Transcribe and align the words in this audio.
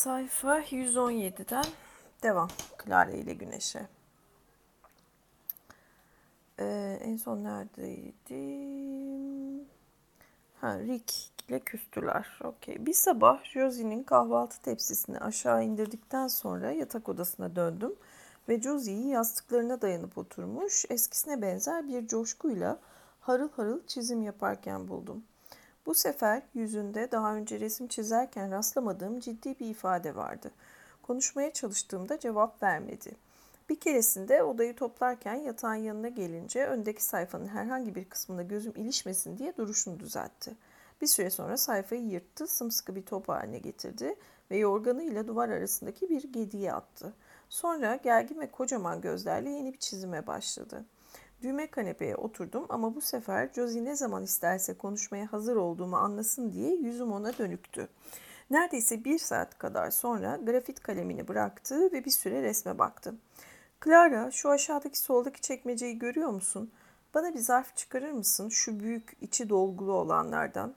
Sayfa 0.00 0.60
117'den 0.60 1.64
devam. 2.22 2.48
Clara 2.84 3.10
ile 3.10 3.34
Güneş'e. 3.34 3.88
Ee, 6.58 6.98
en 7.02 7.16
son 7.16 7.44
neredeydim? 7.44 8.88
Ha, 10.60 10.78
Rick 10.78 11.14
ile 11.48 11.60
küstüler. 11.60 12.38
Okey. 12.44 12.86
Bir 12.86 12.92
sabah 12.92 13.44
Josie'nin 13.44 14.02
kahvaltı 14.02 14.62
tepsisini 14.62 15.18
aşağı 15.18 15.64
indirdikten 15.64 16.28
sonra 16.28 16.72
yatak 16.72 17.08
odasına 17.08 17.56
döndüm 17.56 17.94
ve 18.48 18.60
Josie'yi 18.60 19.08
yastıklarına 19.08 19.82
dayanıp 19.82 20.18
oturmuş 20.18 20.84
eskisine 20.90 21.42
benzer 21.42 21.88
bir 21.88 22.06
coşkuyla 22.06 22.78
harıl 23.20 23.48
harıl 23.50 23.86
çizim 23.86 24.22
yaparken 24.22 24.88
buldum. 24.88 25.24
Bu 25.90 25.94
sefer 25.94 26.42
yüzünde 26.54 27.12
daha 27.12 27.34
önce 27.34 27.60
resim 27.60 27.88
çizerken 27.88 28.50
rastlamadığım 28.50 29.20
ciddi 29.20 29.58
bir 29.60 29.66
ifade 29.66 30.16
vardı. 30.16 30.50
Konuşmaya 31.02 31.52
çalıştığımda 31.52 32.18
cevap 32.18 32.62
vermedi. 32.62 33.16
Bir 33.68 33.80
keresinde 33.80 34.42
odayı 34.42 34.76
toplarken 34.76 35.34
yatağın 35.34 35.74
yanına 35.74 36.08
gelince 36.08 36.66
öndeki 36.66 37.04
sayfanın 37.04 37.46
herhangi 37.46 37.94
bir 37.94 38.04
kısmına 38.04 38.42
gözüm 38.42 38.72
ilişmesin 38.76 39.38
diye 39.38 39.56
duruşunu 39.56 40.00
düzeltti. 40.00 40.54
Bir 41.00 41.06
süre 41.06 41.30
sonra 41.30 41.56
sayfayı 41.56 42.02
yırttı, 42.02 42.46
sımsıkı 42.46 42.96
bir 42.96 43.02
top 43.02 43.28
haline 43.28 43.58
getirdi 43.58 44.14
ve 44.50 44.56
yorganıyla 44.56 45.26
duvar 45.26 45.48
arasındaki 45.48 46.08
bir 46.08 46.32
gediye 46.32 46.72
attı. 46.72 47.12
Sonra 47.48 47.96
gergin 47.96 48.40
ve 48.40 48.50
kocaman 48.50 49.00
gözlerle 49.00 49.50
yeni 49.50 49.72
bir 49.72 49.78
çizime 49.78 50.26
başladı.'' 50.26 50.84
Düğme 51.42 51.66
kanepeye 51.66 52.16
oturdum 52.16 52.66
ama 52.68 52.94
bu 52.94 53.00
sefer 53.00 53.48
Josie 53.54 53.84
ne 53.84 53.96
zaman 53.96 54.22
isterse 54.22 54.74
konuşmaya 54.74 55.32
hazır 55.32 55.56
olduğumu 55.56 55.96
anlasın 55.96 56.52
diye 56.52 56.74
yüzüm 56.74 57.12
ona 57.12 57.38
dönüktü. 57.38 57.88
Neredeyse 58.50 59.04
bir 59.04 59.18
saat 59.18 59.58
kadar 59.58 59.90
sonra 59.90 60.36
grafit 60.36 60.80
kalemini 60.80 61.28
bıraktı 61.28 61.92
ve 61.92 62.04
bir 62.04 62.10
süre 62.10 62.42
resme 62.42 62.78
baktı. 62.78 63.14
Clara 63.84 64.30
şu 64.30 64.50
aşağıdaki 64.50 64.98
soldaki 64.98 65.40
çekmeceyi 65.40 65.98
görüyor 65.98 66.30
musun? 66.30 66.70
Bana 67.14 67.34
bir 67.34 67.38
zarf 67.38 67.76
çıkarır 67.76 68.12
mısın 68.12 68.48
şu 68.48 68.80
büyük 68.80 69.16
içi 69.20 69.48
dolgulu 69.48 69.92
olanlardan? 69.92 70.74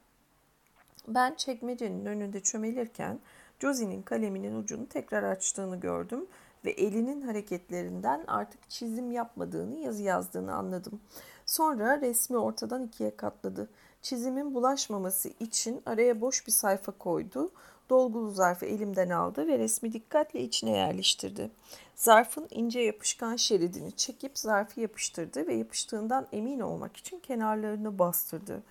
Ben 1.07 1.35
çekmecenin 1.35 2.05
önünde 2.05 2.39
çömelirken 2.39 3.19
Josie'nin 3.59 4.01
kaleminin 4.01 4.55
ucunu 4.55 4.89
tekrar 4.89 5.23
açtığını 5.23 5.79
gördüm 5.79 6.25
ve 6.65 6.71
elinin 6.71 7.21
hareketlerinden 7.21 8.23
artık 8.27 8.69
çizim 8.69 9.11
yapmadığını, 9.11 9.79
yazı 9.79 10.03
yazdığını 10.03 10.53
anladım. 10.55 10.99
Sonra 11.45 12.01
resmi 12.01 12.37
ortadan 12.37 12.83
ikiye 12.83 13.17
katladı. 13.17 13.69
Çizimin 14.01 14.55
bulaşmaması 14.55 15.29
için 15.39 15.81
araya 15.85 16.21
boş 16.21 16.47
bir 16.47 16.51
sayfa 16.51 16.91
koydu. 16.91 17.51
Dolgulu 17.89 18.31
zarfı 18.31 18.65
elimden 18.65 19.09
aldı 19.09 19.47
ve 19.47 19.59
resmi 19.59 19.93
dikkatle 19.93 20.41
içine 20.41 20.71
yerleştirdi. 20.71 21.51
Zarfın 21.95 22.47
ince 22.51 22.79
yapışkan 22.79 23.35
şeridini 23.35 23.91
çekip 23.91 24.37
zarfı 24.37 24.81
yapıştırdı 24.81 25.47
ve 25.47 25.53
yapıştığından 25.53 26.27
emin 26.31 26.59
olmak 26.59 26.97
için 26.97 27.19
kenarlarını 27.19 27.99
bastırdı 27.99 28.63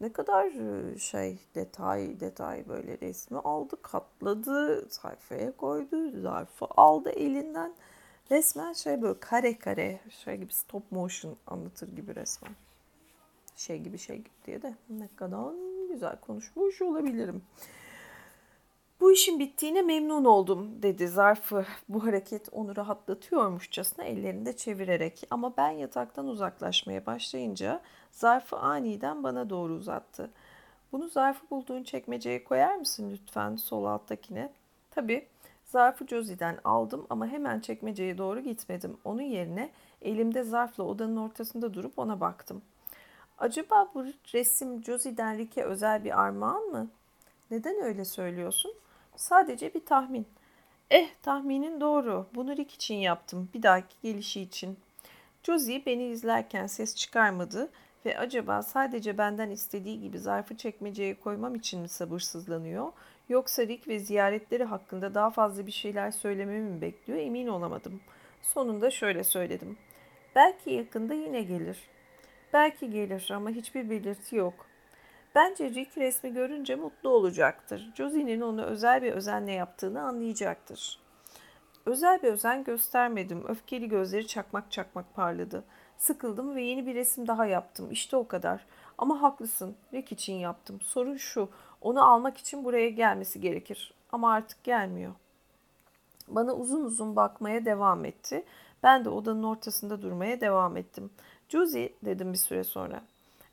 ne 0.00 0.12
kadar 0.12 0.50
şey 0.98 1.38
detay 1.54 2.20
detay 2.20 2.68
böyle 2.68 2.98
resmi 3.00 3.38
aldı 3.38 3.82
katladı 3.82 4.86
sayfaya 4.90 5.56
koydu 5.56 6.20
zarfı 6.20 6.66
aldı 6.76 7.10
elinden 7.10 7.72
resmen 8.30 8.72
şey 8.72 9.02
böyle 9.02 9.20
kare 9.20 9.58
kare 9.58 10.00
şey 10.24 10.36
gibi 10.36 10.52
stop 10.52 10.92
motion 10.92 11.36
anlatır 11.46 11.96
gibi 11.96 12.14
resmen 12.14 12.52
şey 13.56 13.78
gibi 13.78 13.98
şey 13.98 14.16
gibi 14.16 14.28
diye 14.46 14.62
de 14.62 14.74
ne 14.90 15.08
kadar 15.16 15.52
güzel 15.92 16.16
konuşmuş 16.20 16.82
olabilirim. 16.82 17.42
Bu 19.00 19.12
işin 19.12 19.38
bittiğine 19.38 19.82
memnun 19.82 20.24
oldum 20.24 20.82
dedi 20.82 21.08
zarfı. 21.08 21.66
Bu 21.88 22.04
hareket 22.04 22.48
onu 22.52 22.76
rahatlatıyormuşçasına 22.76 24.04
ellerinde 24.04 24.56
çevirerek. 24.56 25.22
Ama 25.30 25.56
ben 25.56 25.70
yataktan 25.70 26.26
uzaklaşmaya 26.26 27.06
başlayınca 27.06 27.80
zarfı 28.10 28.56
aniden 28.56 29.22
bana 29.22 29.50
doğru 29.50 29.72
uzattı. 29.72 30.30
Bunu 30.92 31.08
zarfı 31.08 31.50
bulduğun 31.50 31.82
çekmeceye 31.82 32.44
koyar 32.44 32.74
mısın 32.74 33.10
lütfen 33.12 33.56
sol 33.56 33.84
alttakine? 33.84 34.52
Tabii. 34.90 35.26
Zarfı 35.64 36.06
Josie'den 36.06 36.58
aldım 36.64 37.06
ama 37.10 37.26
hemen 37.26 37.60
çekmeceye 37.60 38.18
doğru 38.18 38.40
gitmedim. 38.40 38.96
Onun 39.04 39.22
yerine 39.22 39.70
elimde 40.02 40.42
zarfla 40.42 40.84
odanın 40.84 41.16
ortasında 41.16 41.74
durup 41.74 41.98
ona 41.98 42.20
baktım. 42.20 42.62
Acaba 43.38 43.88
bu 43.94 44.04
resim 44.34 44.84
Josie'den 44.84 45.38
Rick'e 45.38 45.64
özel 45.64 46.04
bir 46.04 46.20
armağan 46.20 46.62
mı? 46.62 46.88
Neden 47.50 47.82
öyle 47.82 48.04
söylüyorsun? 48.04 48.72
Sadece 49.16 49.74
bir 49.74 49.84
tahmin. 49.84 50.26
Eh 50.90 51.08
tahminin 51.22 51.80
doğru. 51.80 52.26
Bunu 52.34 52.56
Rick 52.56 52.74
için 52.74 52.94
yaptım. 52.94 53.48
Bir 53.54 53.62
dahaki 53.62 53.94
gelişi 54.02 54.40
için. 54.40 54.78
Josie 55.42 55.86
beni 55.86 56.06
izlerken 56.06 56.66
ses 56.66 56.96
çıkarmadı 56.96 57.70
ve 58.06 58.18
acaba 58.18 58.62
sadece 58.62 59.18
benden 59.18 59.50
istediği 59.50 60.00
gibi 60.00 60.18
zarfı 60.18 60.56
çekmeceye 60.56 61.14
koymam 61.14 61.54
için 61.54 61.80
mi 61.80 61.88
sabırsızlanıyor? 61.88 62.92
Yoksa 63.28 63.62
Rick 63.66 63.88
ve 63.88 63.98
ziyaretleri 63.98 64.64
hakkında 64.64 65.14
daha 65.14 65.30
fazla 65.30 65.66
bir 65.66 65.72
şeyler 65.72 66.10
söylememi 66.10 66.70
mi 66.70 66.80
bekliyor 66.80 67.18
emin 67.18 67.46
olamadım. 67.46 68.00
Sonunda 68.42 68.90
şöyle 68.90 69.24
söyledim. 69.24 69.78
Belki 70.34 70.70
yakında 70.70 71.14
yine 71.14 71.42
gelir. 71.42 71.78
Belki 72.52 72.90
gelir 72.90 73.30
ama 73.34 73.50
hiçbir 73.50 73.90
belirti 73.90 74.36
yok. 74.36 74.66
Bence 75.34 75.70
Rick 75.70 75.98
resmi 75.98 76.32
görünce 76.32 76.74
mutlu 76.76 77.08
olacaktır. 77.08 77.90
Josie'nin 77.94 78.40
onu 78.40 78.62
özel 78.62 79.02
bir 79.02 79.12
özenle 79.12 79.52
yaptığını 79.52 80.02
anlayacaktır. 80.02 81.00
Özel 81.86 82.22
bir 82.22 82.28
özen 82.28 82.64
göstermedim. 82.64 83.44
Öfkeli 83.48 83.88
gözleri 83.88 84.26
çakmak 84.26 84.72
çakmak 84.72 85.14
parladı. 85.14 85.64
Sıkıldım 85.98 86.54
ve 86.54 86.62
yeni 86.62 86.86
bir 86.86 86.94
resim 86.94 87.26
daha 87.26 87.46
yaptım. 87.46 87.90
İşte 87.90 88.16
o 88.16 88.28
kadar. 88.28 88.66
Ama 88.98 89.22
haklısın. 89.22 89.76
Rick 89.94 90.12
için 90.12 90.34
yaptım. 90.34 90.80
Sorun 90.80 91.16
şu. 91.16 91.48
Onu 91.80 92.10
almak 92.10 92.36
için 92.38 92.64
buraya 92.64 92.88
gelmesi 92.88 93.40
gerekir. 93.40 93.94
Ama 94.12 94.32
artık 94.32 94.64
gelmiyor. 94.64 95.12
Bana 96.28 96.54
uzun 96.54 96.84
uzun 96.84 97.16
bakmaya 97.16 97.64
devam 97.64 98.04
etti. 98.04 98.44
Ben 98.82 99.04
de 99.04 99.08
odanın 99.08 99.42
ortasında 99.42 100.02
durmaya 100.02 100.40
devam 100.40 100.76
ettim. 100.76 101.10
Josie 101.48 101.92
dedim 102.04 102.32
bir 102.32 102.38
süre 102.38 102.64
sonra. 102.64 103.02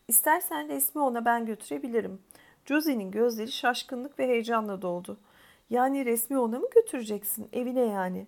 İstersen 0.08 0.70
resmi 0.70 1.02
ona 1.02 1.26
ben 1.26 1.46
götürebilirim. 1.46 2.22
Josie'nin 2.66 3.12
gözleri 3.12 3.52
şaşkınlık 3.52 4.20
ve 4.20 4.28
heyecanla 4.28 4.82
doldu. 4.82 5.18
Yani 5.70 6.06
resmi 6.06 6.40
ona 6.40 6.60
mı 6.60 6.68
götüreceksin? 6.76 7.50
Evine 7.54 7.86
yani. 7.86 8.28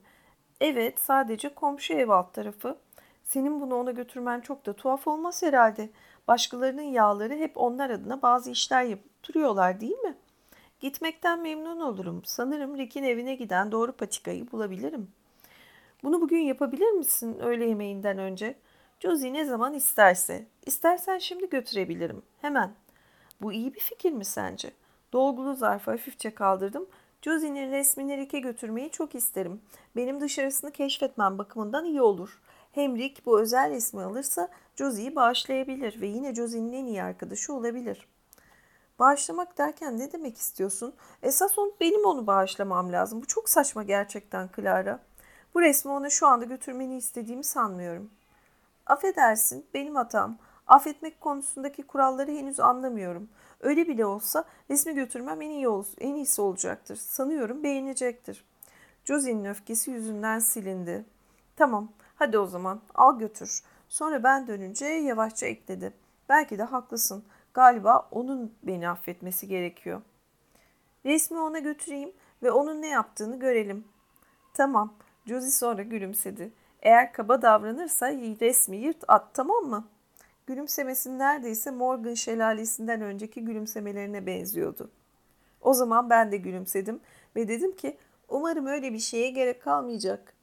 Evet 0.62 1.00
sadece 1.00 1.50
komşu 1.50 1.94
ev 1.94 2.10
alt 2.10 2.34
tarafı. 2.34 2.78
Senin 3.24 3.62
bunu 3.62 3.76
ona 3.76 3.92
götürmen 3.92 4.42
çok 4.42 4.66
da 4.66 4.74
tuhaf 4.74 5.08
olmaz 5.08 5.44
herhalde. 5.44 5.90
Başkalarının 6.28 6.82
yağları 6.82 7.34
hep 7.34 7.58
onlar 7.58 7.90
adına 7.90 8.22
bazı 8.22 8.52
işler 8.52 8.84
yapıp 8.84 9.24
duruyorlar 9.24 9.82
değil 9.82 9.98
mi? 9.98 10.18
Gitmekten 10.80 11.42
memnun 11.42 11.80
olurum. 11.80 12.22
Sanırım 12.26 12.78
Rick'in 12.78 13.04
evine 13.04 13.36
giden 13.36 13.72
doğru 13.72 13.92
patikayı 13.92 14.52
bulabilirim. 14.52 15.12
Bunu 16.04 16.22
bugün 16.22 16.40
yapabilir 16.40 16.92
misin 16.92 17.38
öğle 17.40 17.66
yemeğinden 17.66 18.18
önce?'' 18.18 18.56
Josie 19.00 19.34
ne 19.34 19.46
zaman 19.46 19.74
isterse. 19.74 20.46
İstersen 20.66 21.18
şimdi 21.18 21.50
götürebilirim. 21.50 22.22
Hemen. 22.42 22.76
Bu 23.42 23.54
iyi 23.54 23.74
bir 23.74 23.80
fikir 23.80 24.12
mi 24.12 24.26
sence? 24.26 24.72
Dolgulu 25.14 25.56
zarfı 25.56 25.92
hafifçe 25.92 26.34
kaldırdım. 26.34 26.88
Josie'nin 27.22 27.72
resmini 27.72 28.18
Rick'e 28.18 28.40
götürmeyi 28.40 28.90
çok 28.90 29.16
isterim. 29.16 29.62
Benim 29.96 30.22
dışarısını 30.22 30.72
keşfetmem 30.72 31.38
bakımından 31.38 31.86
iyi 31.86 32.02
olur. 32.02 32.40
Hem 32.72 32.98
Rick 32.98 33.26
bu 33.26 33.42
özel 33.42 33.72
resmi 33.72 34.02
alırsa 34.02 34.50
Josie'yi 34.76 35.16
bağışlayabilir 35.16 36.02
ve 36.02 36.08
yine 36.08 36.36
Josie'nin 36.36 36.74
en 36.74 36.86
iyi 36.86 37.04
arkadaşı 37.04 37.54
olabilir. 37.54 38.08
Bağışlamak 39.00 39.58
derken 39.58 40.00
ne 40.00 40.12
demek 40.12 40.38
istiyorsun? 40.38 40.94
Esas 41.24 41.58
on, 41.58 41.74
benim 41.80 42.06
onu 42.06 42.28
bağışlamam 42.28 42.92
lazım. 42.92 43.22
Bu 43.22 43.26
çok 43.26 43.50
saçma 43.50 43.84
gerçekten 43.84 44.50
Clara. 44.56 45.00
Bu 45.54 45.62
resmi 45.62 45.92
ona 45.92 46.10
şu 46.10 46.28
anda 46.28 46.46
götürmeni 46.46 46.98
istediğimi 46.98 47.44
sanmıyorum. 47.44 48.12
Affedersin, 48.90 49.66
benim 49.74 49.96
hatam. 49.96 50.38
Affetmek 50.68 51.22
konusundaki 51.22 51.84
kuralları 51.84 52.32
henüz 52.32 52.60
anlamıyorum. 52.60 53.30
Öyle 53.60 53.88
bile 53.88 54.06
olsa 54.06 54.44
resmi 54.70 54.96
götürmem 54.96 55.42
en 55.42 55.50
iyi 55.50 55.68
ol 55.68 55.86
en 56.00 56.16
iyisi 56.16 56.42
olacaktır. 56.42 56.96
Sanıyorum 56.96 57.64
beğenecektir. 57.64 58.46
Josie'nin 59.06 59.46
öfkesi 59.46 59.92
yüzünden 59.92 60.40
silindi. 60.40 61.06
Tamam, 61.56 61.92
hadi 62.16 62.38
o 62.38 62.46
zaman 62.46 62.82
al 62.96 63.20
götür. 63.20 63.62
Sonra 63.90 64.24
ben 64.24 64.48
dönünce 64.48 64.86
yavaşça 64.86 65.46
ekledi. 65.46 65.94
Belki 66.30 66.58
de 66.58 66.64
haklısın. 66.64 67.24
Galiba 67.54 68.08
onun 68.12 68.54
beni 68.64 68.90
affetmesi 68.90 69.48
gerekiyor. 69.48 70.02
Resmi 71.06 71.40
ona 71.40 71.60
götüreyim 71.60 72.12
ve 72.44 72.52
onun 72.52 72.82
ne 72.82 72.88
yaptığını 72.88 73.40
görelim. 73.40 73.86
Tamam. 74.54 74.94
Josie 75.26 75.52
sonra 75.52 75.82
gülümsedi. 75.82 76.52
Eğer 76.82 77.14
kaba 77.14 77.42
davranırsa 77.42 78.12
resmi 78.12 78.78
yırt 78.78 79.04
at 79.08 79.34
tamam 79.34 79.64
mı? 79.64 79.88
Gülümsemesi 80.48 81.20
neredeyse 81.20 81.72
Morgan 81.72 82.14
şelalesinden 82.14 83.02
önceki 83.02 83.46
gülümsemelerine 83.46 84.26
benziyordu. 84.26 84.92
O 85.62 85.74
zaman 85.74 86.10
ben 86.10 86.32
de 86.32 86.38
gülümsedim 86.38 87.00
ve 87.36 87.48
dedim 87.48 87.76
ki 87.76 87.98
umarım 88.30 88.66
öyle 88.66 88.94
bir 88.94 89.00
şeye 89.00 89.30
gerek 89.30 89.64
kalmayacak. 89.64 90.34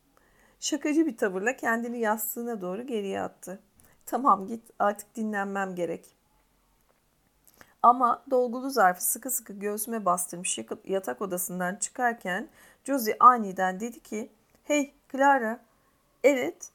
Şakacı 0.60 1.06
bir 1.06 1.16
tavırla 1.16 1.56
kendini 1.56 1.98
yastığına 1.98 2.60
doğru 2.60 2.86
geriye 2.86 3.20
attı. 3.20 3.60
Tamam 4.06 4.46
git 4.46 4.62
artık 4.78 5.16
dinlenmem 5.16 5.74
gerek. 5.74 6.16
Ama 7.82 8.24
dolgulu 8.30 8.70
zarfı 8.70 9.04
sıkı 9.04 9.30
sıkı 9.30 9.52
göğsüme 9.52 10.04
bastırmış 10.04 10.58
yatak 10.84 11.22
odasından 11.22 11.76
çıkarken 11.76 12.48
Josie 12.84 13.16
aniden 13.20 13.80
dedi 13.80 14.00
ki 14.00 14.30
Hey 14.64 14.94
Clara, 15.12 15.60
evet 16.26 16.70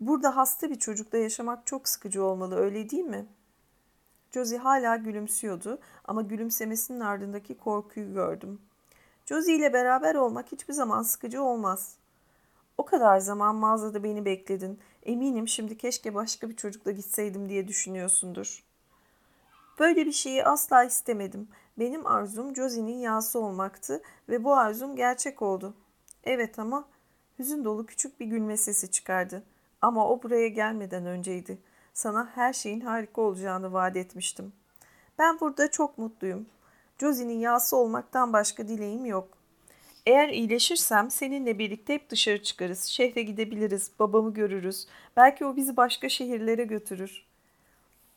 burada 0.00 0.36
hasta 0.36 0.70
bir 0.70 0.78
çocukla 0.78 1.18
yaşamak 1.18 1.66
çok 1.66 1.88
sıkıcı 1.88 2.24
olmalı 2.24 2.56
öyle 2.56 2.90
değil 2.90 3.04
mi? 3.04 3.26
Josie 4.30 4.58
hala 4.58 4.96
gülümsüyordu 4.96 5.78
ama 6.04 6.22
gülümsemesinin 6.22 7.00
ardındaki 7.00 7.58
korkuyu 7.58 8.14
gördüm. 8.14 8.60
Josie 9.26 9.54
ile 9.54 9.72
beraber 9.72 10.14
olmak 10.14 10.52
hiçbir 10.52 10.74
zaman 10.74 11.02
sıkıcı 11.02 11.42
olmaz. 11.42 11.96
O 12.78 12.84
kadar 12.84 13.18
zaman 13.18 13.54
mağazada 13.54 14.04
beni 14.04 14.24
bekledin. 14.24 14.80
Eminim 15.02 15.48
şimdi 15.48 15.76
keşke 15.76 16.14
başka 16.14 16.48
bir 16.48 16.56
çocukla 16.56 16.90
gitseydim 16.90 17.48
diye 17.48 17.68
düşünüyorsundur. 17.68 18.64
Böyle 19.78 20.06
bir 20.06 20.12
şeyi 20.12 20.44
asla 20.44 20.84
istemedim. 20.84 21.48
Benim 21.78 22.06
arzum 22.06 22.56
Josie'nin 22.56 22.98
yası 22.98 23.38
olmaktı 23.38 24.02
ve 24.28 24.44
bu 24.44 24.56
arzum 24.56 24.96
gerçek 24.96 25.42
oldu. 25.42 25.74
Evet 26.24 26.58
ama 26.58 26.84
hüzün 27.42 27.64
dolu 27.64 27.86
küçük 27.86 28.20
bir 28.20 28.26
gülme 28.26 28.56
sesi 28.56 28.90
çıkardı. 28.90 29.42
Ama 29.80 30.08
o 30.08 30.22
buraya 30.22 30.48
gelmeden 30.48 31.06
önceydi. 31.06 31.58
Sana 31.92 32.30
her 32.34 32.52
şeyin 32.52 32.80
harika 32.80 33.20
olacağını 33.20 33.72
vaat 33.72 33.96
etmiştim. 33.96 34.52
Ben 35.18 35.40
burada 35.40 35.70
çok 35.70 35.98
mutluyum. 35.98 36.46
Josie'nin 36.98 37.38
yası 37.38 37.76
olmaktan 37.76 38.32
başka 38.32 38.68
dileğim 38.68 39.04
yok. 39.04 39.28
Eğer 40.06 40.28
iyileşirsem 40.28 41.10
seninle 41.10 41.58
birlikte 41.58 41.94
hep 41.94 42.10
dışarı 42.10 42.42
çıkarız. 42.42 42.84
Şehre 42.84 43.22
gidebiliriz, 43.22 43.90
babamı 43.98 44.34
görürüz. 44.34 44.86
Belki 45.16 45.44
o 45.44 45.56
bizi 45.56 45.76
başka 45.76 46.08
şehirlere 46.08 46.64
götürür. 46.64 47.26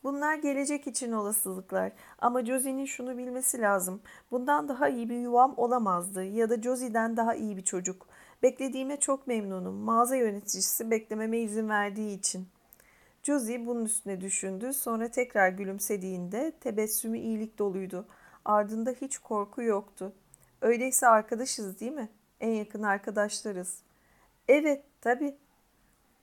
Bunlar 0.04 0.34
gelecek 0.34 0.86
için 0.86 1.12
olasılıklar. 1.12 1.92
Ama 2.18 2.44
Josie'nin 2.44 2.84
şunu 2.84 3.18
bilmesi 3.18 3.60
lazım. 3.60 4.00
Bundan 4.30 4.68
daha 4.68 4.88
iyi 4.88 5.08
bir 5.08 5.18
yuvam 5.18 5.54
olamazdı 5.56 6.24
ya 6.24 6.50
da 6.50 6.62
Josie'den 6.62 7.16
daha 7.16 7.34
iyi 7.34 7.56
bir 7.56 7.64
çocuk. 7.64 8.06
Beklediğime 8.46 9.00
çok 9.00 9.26
memnunum. 9.26 9.74
Mağaza 9.74 10.16
yöneticisi 10.16 10.90
beklememe 10.90 11.38
izin 11.38 11.68
verdiği 11.68 12.18
için. 12.18 12.48
Josie 13.22 13.66
bunun 13.66 13.84
üstüne 13.84 14.20
düşündü. 14.20 14.72
Sonra 14.72 15.10
tekrar 15.10 15.48
gülümsediğinde 15.48 16.52
tebessümü 16.60 17.18
iyilik 17.18 17.58
doluydu. 17.58 18.06
Ardında 18.44 18.90
hiç 18.90 19.18
korku 19.18 19.62
yoktu. 19.62 20.12
Öyleyse 20.60 21.08
arkadaşız 21.08 21.80
değil 21.80 21.92
mi? 21.92 22.08
En 22.40 22.50
yakın 22.50 22.82
arkadaşlarız. 22.82 23.78
Evet, 24.48 24.84
tabii. 25.00 25.36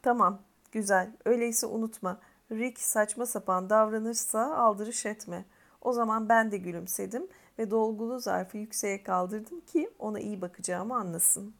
Tamam, 0.01 0.41
güzel. 0.71 1.11
Öyleyse 1.25 1.67
unutma. 1.67 2.19
Rick 2.51 2.79
saçma 2.79 3.25
sapan 3.25 3.69
davranırsa 3.69 4.55
aldırış 4.55 5.05
etme. 5.05 5.45
O 5.81 5.93
zaman 5.93 6.29
ben 6.29 6.51
de 6.51 6.57
gülümsedim 6.57 7.27
ve 7.59 7.71
dolgulu 7.71 8.19
zarfı 8.19 8.57
yükseğe 8.57 9.03
kaldırdım 9.03 9.61
ki 9.61 9.89
ona 9.99 10.19
iyi 10.19 10.41
bakacağımı 10.41 10.95
anlasın. 10.95 11.53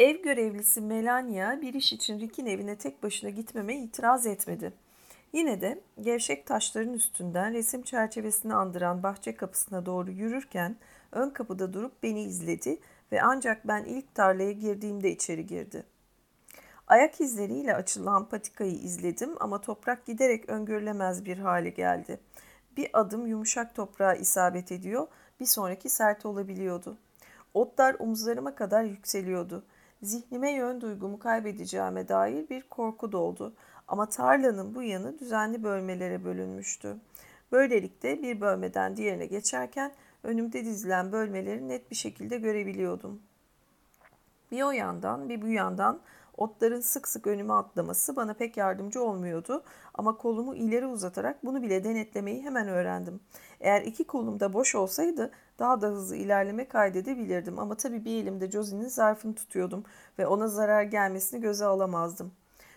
Ev 0.00 0.22
görevlisi 0.22 0.80
Melania 0.80 1.60
bir 1.60 1.74
iş 1.74 1.92
için 1.92 2.20
Rick'in 2.20 2.46
evine 2.46 2.76
tek 2.76 3.02
başına 3.02 3.30
gitmeme 3.30 3.76
itiraz 3.76 4.26
etmedi. 4.26 4.72
Yine 5.32 5.60
de 5.60 5.80
gevşek 6.00 6.46
taşların 6.46 6.94
üstünden 6.94 7.52
resim 7.52 7.82
çerçevesini 7.82 8.54
andıran 8.54 9.02
bahçe 9.02 9.36
kapısına 9.36 9.86
doğru 9.86 10.10
yürürken 10.10 10.76
ön 11.12 11.30
kapıda 11.30 11.72
durup 11.72 12.02
beni 12.02 12.22
izledi 12.22 12.78
ve 13.12 13.22
ancak 13.22 13.68
ben 13.68 13.84
ilk 13.84 14.14
tarlaya 14.14 14.52
girdiğimde 14.52 15.10
içeri 15.10 15.46
girdi. 15.46 15.84
Ayak 16.86 17.20
izleriyle 17.20 17.74
açılan 17.74 18.28
patikayı 18.28 18.74
izledim 18.74 19.30
ama 19.40 19.60
toprak 19.60 20.06
giderek 20.06 20.48
öngörülemez 20.48 21.24
bir 21.24 21.38
hale 21.38 21.70
geldi. 21.70 22.20
Bir 22.76 22.90
adım 22.92 23.26
yumuşak 23.26 23.74
toprağa 23.74 24.14
isabet 24.14 24.72
ediyor, 24.72 25.06
bir 25.40 25.46
sonraki 25.46 25.88
sert 25.88 26.26
olabiliyordu. 26.26 26.98
Otlar 27.54 27.96
omuzlarıma 27.98 28.54
kadar 28.54 28.84
yükseliyordu. 28.84 29.64
Zihnime 30.02 30.52
yön 30.52 30.80
duygumu 30.80 31.18
kaybedeceğime 31.18 32.08
dair 32.08 32.48
bir 32.48 32.62
korku 32.62 33.12
doldu. 33.12 33.54
Ama 33.88 34.08
tarlanın 34.08 34.74
bu 34.74 34.82
yanı 34.82 35.18
düzenli 35.18 35.62
bölmelere 35.62 36.24
bölünmüştü. 36.24 36.96
Böylelikle 37.52 38.22
bir 38.22 38.40
bölmeden 38.40 38.96
diğerine 38.96 39.26
geçerken 39.26 39.92
önümde 40.22 40.64
dizilen 40.64 41.12
bölmeleri 41.12 41.68
net 41.68 41.90
bir 41.90 41.96
şekilde 41.96 42.38
görebiliyordum. 42.38 43.22
Bir 44.50 44.62
o 44.62 44.70
yandan 44.70 45.28
bir 45.28 45.42
bu 45.42 45.48
yandan 45.48 46.00
otların 46.36 46.80
sık 46.80 47.08
sık 47.08 47.26
önüme 47.26 47.52
atlaması 47.52 48.16
bana 48.16 48.34
pek 48.34 48.56
yardımcı 48.56 49.02
olmuyordu 49.02 49.62
ama 49.94 50.16
kolumu 50.16 50.54
ileri 50.54 50.86
uzatarak 50.86 51.44
bunu 51.44 51.62
bile 51.62 51.84
denetlemeyi 51.84 52.42
hemen 52.42 52.68
öğrendim. 52.68 53.20
Eğer 53.60 53.82
iki 53.82 54.04
kolum 54.04 54.40
da 54.40 54.52
boş 54.52 54.74
olsaydı 54.74 55.30
daha 55.60 55.80
da 55.80 55.86
hızlı 55.86 56.16
ilerleme 56.16 56.68
kaydedebilirdim 56.68 57.58
ama 57.58 57.74
tabii 57.74 58.04
bir 58.04 58.22
elimde 58.22 58.50
Josie'nin 58.50 58.88
zarfını 58.88 59.34
tutuyordum 59.34 59.84
ve 60.18 60.26
ona 60.26 60.48
zarar 60.48 60.82
gelmesini 60.82 61.40
göze 61.40 61.64
alamazdım. 61.64 62.32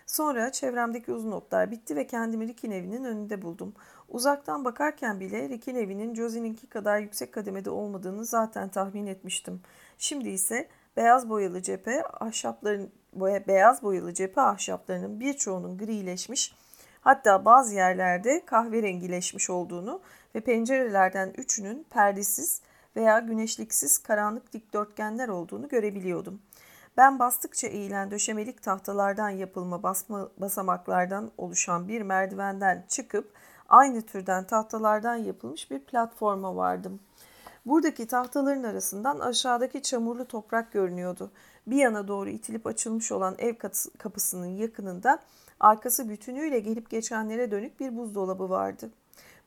Sonra 0.05 0.51
çevremdeki 0.51 1.11
uzun 1.11 1.31
otlar 1.31 1.71
bitti 1.71 1.95
ve 1.95 2.07
kendimi 2.07 2.47
Rick'in 2.47 2.71
evinin 2.71 3.03
önünde 3.03 3.41
buldum. 3.41 3.73
Uzaktan 4.09 4.65
bakarken 4.65 5.19
bile 5.19 5.49
Rick'in 5.49 5.75
evinin 5.75 6.15
Josie'ninki 6.15 6.67
kadar 6.67 6.99
yüksek 6.99 7.33
kademede 7.33 7.69
olmadığını 7.69 8.25
zaten 8.25 8.69
tahmin 8.69 9.05
etmiştim. 9.05 9.61
Şimdi 9.97 10.29
ise 10.29 10.67
beyaz 10.97 11.29
boyalı 11.29 11.61
cephe 11.61 12.03
ahşapların 12.19 12.91
boya, 13.13 13.47
beyaz 13.47 13.83
boyalı 13.83 14.13
cephe 14.13 14.41
ahşaplarının 14.41 15.19
birçoğunun 15.19 15.77
grileşmiş 15.77 16.55
hatta 17.03 17.45
bazı 17.45 17.75
yerlerde 17.75 18.45
kahverengileşmiş 18.45 19.49
olduğunu 19.49 20.01
ve 20.35 20.39
pencerelerden 20.39 21.33
üçünün 21.37 21.85
perdesiz 21.89 22.61
veya 22.95 23.19
güneşliksiz 23.19 23.97
karanlık 23.97 24.53
dikdörtgenler 24.53 25.27
olduğunu 25.27 25.67
görebiliyordum. 25.67 26.41
Ben 26.97 27.19
bastıkça 27.19 27.67
eğilen 27.67 28.11
döşemelik 28.11 28.63
tahtalardan 28.63 29.29
yapılma 29.29 29.83
basma, 29.83 30.29
basamaklardan 30.37 31.31
oluşan 31.37 31.87
bir 31.87 32.01
merdivenden 32.01 32.85
çıkıp 32.87 33.33
aynı 33.69 34.01
türden 34.01 34.43
tahtalardan 34.43 35.15
yapılmış 35.15 35.71
bir 35.71 35.79
platforma 35.79 36.55
vardım. 36.55 36.99
Buradaki 37.65 38.07
tahtaların 38.07 38.63
arasından 38.63 39.19
aşağıdaki 39.19 39.81
çamurlu 39.81 40.25
toprak 40.25 40.71
görünüyordu. 40.71 41.31
Bir 41.67 41.75
yana 41.75 42.07
doğru 42.07 42.29
itilip 42.29 42.67
açılmış 42.67 43.11
olan 43.11 43.35
ev 43.37 43.55
kapısının 43.97 44.47
yakınında 44.47 45.19
arkası 45.59 46.09
bütünüyle 46.09 46.59
gelip 46.59 46.89
geçenlere 46.89 47.51
dönük 47.51 47.79
bir 47.79 47.97
buzdolabı 47.97 48.49
vardı. 48.49 48.89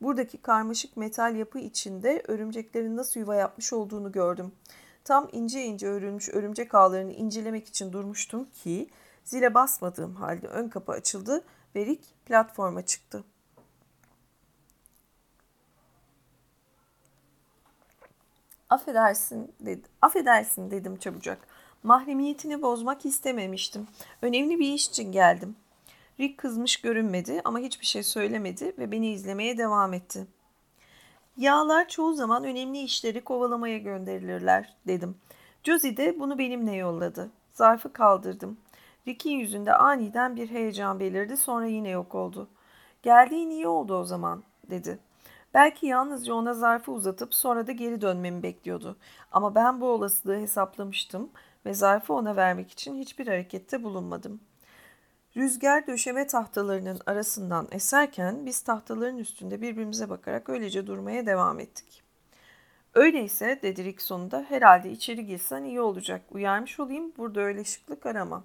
Buradaki 0.02 0.38
karmaşık 0.38 0.96
metal 0.96 1.36
yapı 1.36 1.58
içinde 1.58 2.22
örümceklerin 2.28 2.96
nasıl 2.96 3.20
yuva 3.20 3.34
yapmış 3.34 3.72
olduğunu 3.72 4.12
gördüm. 4.12 4.52
Tam 5.04 5.28
ince 5.32 5.64
ince 5.64 5.86
örülmüş 5.86 6.28
örümcek 6.28 6.74
ağlarını 6.74 7.12
incelemek 7.12 7.68
için 7.68 7.92
durmuştum 7.92 8.44
ki 8.44 8.90
zile 9.24 9.54
basmadığım 9.54 10.14
halde 10.14 10.46
ön 10.46 10.68
kapı 10.68 10.92
açıldı 10.92 11.44
ve 11.74 11.86
Rick 11.86 12.04
platforma 12.26 12.86
çıktı. 12.86 13.24
Affedersin 18.70 19.54
dedi. 19.60 19.82
Affedersin 20.02 20.70
dedim 20.70 20.96
çabucak. 20.96 21.48
Mahremiyetini 21.82 22.62
bozmak 22.62 23.06
istememiştim. 23.06 23.86
Önemli 24.22 24.58
bir 24.58 24.72
iş 24.72 24.88
için 24.88 25.12
geldim. 25.12 25.56
Rick 26.20 26.38
kızmış 26.38 26.76
görünmedi 26.76 27.40
ama 27.44 27.58
hiçbir 27.58 27.86
şey 27.86 28.02
söylemedi 28.02 28.74
ve 28.78 28.92
beni 28.92 29.12
izlemeye 29.12 29.58
devam 29.58 29.92
etti. 29.92 30.26
Yağlar 31.36 31.88
çoğu 31.88 32.14
zaman 32.14 32.44
önemli 32.44 32.82
işleri 32.82 33.24
kovalamaya 33.24 33.78
gönderilirler 33.78 34.74
dedim. 34.86 35.16
Josie 35.64 35.96
de 35.96 36.20
bunu 36.20 36.38
benimle 36.38 36.72
yolladı. 36.72 37.30
Zarfı 37.52 37.92
kaldırdım. 37.92 38.58
Rick'in 39.08 39.30
yüzünde 39.30 39.74
aniden 39.74 40.36
bir 40.36 40.50
heyecan 40.50 41.00
belirdi 41.00 41.36
sonra 41.36 41.66
yine 41.66 41.88
yok 41.88 42.14
oldu. 42.14 42.48
Geldiğin 43.02 43.50
iyi 43.50 43.66
oldu 43.66 43.94
o 43.94 44.04
zaman 44.04 44.42
dedi. 44.70 44.98
Belki 45.54 45.86
yalnızca 45.86 46.34
ona 46.34 46.54
zarfı 46.54 46.92
uzatıp 46.92 47.34
sonra 47.34 47.66
da 47.66 47.72
geri 47.72 48.00
dönmemi 48.00 48.42
bekliyordu. 48.42 48.96
Ama 49.32 49.54
ben 49.54 49.80
bu 49.80 49.86
olasılığı 49.88 50.36
hesaplamıştım 50.36 51.30
ve 51.66 51.74
zarfı 51.74 52.14
ona 52.14 52.36
vermek 52.36 52.70
için 52.70 52.98
hiçbir 52.98 53.26
harekette 53.26 53.82
bulunmadım.'' 53.82 54.55
Rüzgar 55.36 55.86
döşeme 55.86 56.26
tahtalarının 56.26 57.00
arasından 57.06 57.68
eserken 57.70 58.46
biz 58.46 58.60
tahtaların 58.60 59.18
üstünde 59.18 59.62
birbirimize 59.62 60.10
bakarak 60.10 60.48
öylece 60.48 60.86
durmaya 60.86 61.26
devam 61.26 61.60
ettik. 61.60 62.02
Öyleyse 62.94 63.58
dedi 63.62 63.84
Rick 63.84 64.02
sonunda 64.02 64.46
herhalde 64.48 64.90
içeri 64.90 65.26
girsen 65.26 65.64
iyi 65.64 65.80
olacak. 65.80 66.22
Uyarmış 66.30 66.80
olayım 66.80 67.12
burada 67.16 67.40
öyle 67.40 67.64
şıklık 67.64 68.06
arama. 68.06 68.44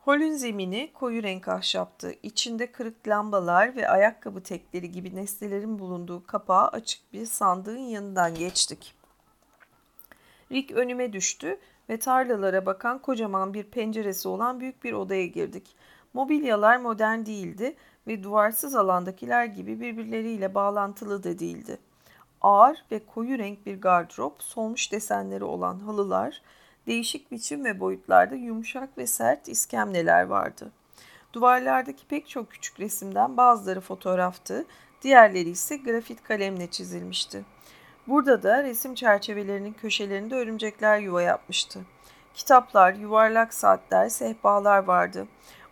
Holün 0.00 0.34
zemini 0.34 0.90
koyu 0.94 1.22
renk 1.22 1.48
ahşaptı. 1.48 2.14
İçinde 2.22 2.72
kırık 2.72 3.08
lambalar 3.08 3.76
ve 3.76 3.88
ayakkabı 3.88 4.42
tekleri 4.42 4.92
gibi 4.92 5.16
nesnelerin 5.16 5.78
bulunduğu 5.78 6.26
kapağı 6.26 6.68
açık 6.68 7.12
bir 7.12 7.26
sandığın 7.26 7.78
yanından 7.78 8.34
geçtik. 8.34 8.94
Rick 10.52 10.72
önüme 10.72 11.12
düştü 11.12 11.58
ve 11.90 11.98
tarlalara 11.98 12.66
bakan 12.66 12.98
kocaman 12.98 13.54
bir 13.54 13.64
penceresi 13.64 14.28
olan 14.28 14.60
büyük 14.60 14.84
bir 14.84 14.92
odaya 14.92 15.26
girdik. 15.26 15.76
Mobilyalar 16.14 16.76
modern 16.76 17.26
değildi 17.26 17.76
ve 18.06 18.22
duvarsız 18.22 18.74
alandakiler 18.74 19.44
gibi 19.44 19.80
birbirleriyle 19.80 20.54
bağlantılı 20.54 21.22
da 21.22 21.38
değildi. 21.38 21.78
Ağır 22.40 22.84
ve 22.92 23.06
koyu 23.06 23.38
renk 23.38 23.66
bir 23.66 23.80
gardırop, 23.80 24.42
solmuş 24.42 24.92
desenleri 24.92 25.44
olan 25.44 25.78
halılar, 25.78 26.42
değişik 26.86 27.32
biçim 27.32 27.64
ve 27.64 27.80
boyutlarda 27.80 28.34
yumuşak 28.34 28.98
ve 28.98 29.06
sert 29.06 29.48
iskemleler 29.48 30.22
vardı. 30.22 30.72
Duvarlardaki 31.32 32.06
pek 32.06 32.28
çok 32.28 32.50
küçük 32.50 32.80
resimden 32.80 33.36
bazıları 33.36 33.80
fotoğraftı, 33.80 34.64
diğerleri 35.02 35.48
ise 35.48 35.76
grafit 35.76 36.22
kalemle 36.22 36.66
çizilmişti. 36.66 37.44
Burada 38.08 38.42
da 38.42 38.64
resim 38.64 38.94
çerçevelerinin 38.94 39.72
köşelerinde 39.72 40.34
örümcekler 40.34 40.98
yuva 40.98 41.22
yapmıştı. 41.22 41.80
Kitaplar, 42.34 42.94
yuvarlak 42.94 43.54
saatler, 43.54 44.08
sehpalar 44.08 44.84
vardı. 44.84 45.26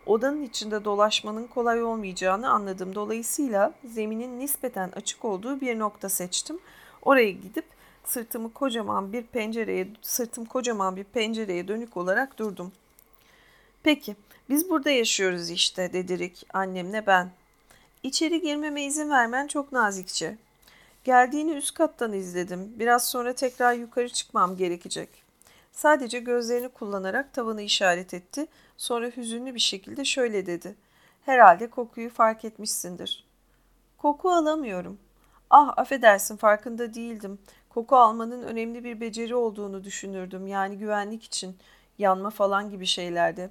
Odanın 0.05 0.43
içinde 0.43 0.85
dolaşmanın 0.85 1.47
kolay 1.47 1.83
olmayacağını 1.83 2.49
anladım. 2.49 2.95
Dolayısıyla 2.95 3.73
zeminin 3.85 4.39
nispeten 4.39 4.91
açık 4.95 5.25
olduğu 5.25 5.61
bir 5.61 5.79
nokta 5.79 6.09
seçtim. 6.09 6.59
Oraya 7.01 7.31
gidip 7.31 7.65
sırtımı 8.03 8.53
kocaman 8.53 9.13
bir 9.13 9.23
pencereye, 9.23 9.87
sırtım 10.01 10.45
kocaman 10.45 10.95
bir 10.95 11.03
pencereye 11.03 11.67
dönük 11.67 11.97
olarak 11.97 12.39
durdum. 12.39 12.71
Peki, 13.83 14.15
biz 14.49 14.69
burada 14.69 14.89
yaşıyoruz 14.89 15.49
işte, 15.49 15.93
dedi 15.93 16.33
annemle 16.53 17.07
ben. 17.07 17.29
İçeri 18.03 18.41
girmeme 18.41 18.83
izin 18.83 19.09
vermen 19.09 19.47
çok 19.47 19.71
nazikçe. 19.71 20.37
Geldiğini 21.07 21.51
üst 21.51 21.73
kattan 21.73 22.13
izledim. 22.13 22.73
Biraz 22.79 23.07
sonra 23.07 23.33
tekrar 23.33 23.73
yukarı 23.73 24.09
çıkmam 24.09 24.57
gerekecek. 24.57 25.09
Sadece 25.71 26.19
gözlerini 26.19 26.69
kullanarak 26.69 27.33
tavanı 27.33 27.61
işaret 27.61 28.13
etti. 28.13 28.47
Sonra 28.77 29.07
hüzünlü 29.07 29.55
bir 29.55 29.59
şekilde 29.59 30.05
şöyle 30.05 30.45
dedi. 30.45 30.75
Herhalde 31.25 31.69
kokuyu 31.69 32.09
fark 32.09 32.45
etmişsindir. 32.45 33.25
Koku 33.97 34.31
alamıyorum. 34.31 34.99
Ah 35.49 35.77
affedersin 35.77 36.37
farkında 36.37 36.93
değildim. 36.93 37.39
Koku 37.69 37.95
almanın 37.95 38.43
önemli 38.43 38.83
bir 38.83 39.01
beceri 39.01 39.35
olduğunu 39.35 39.83
düşünürdüm. 39.83 40.47
Yani 40.47 40.77
güvenlik 40.77 41.23
için 41.23 41.57
yanma 41.97 42.29
falan 42.29 42.69
gibi 42.69 42.85
şeylerde. 42.85 43.49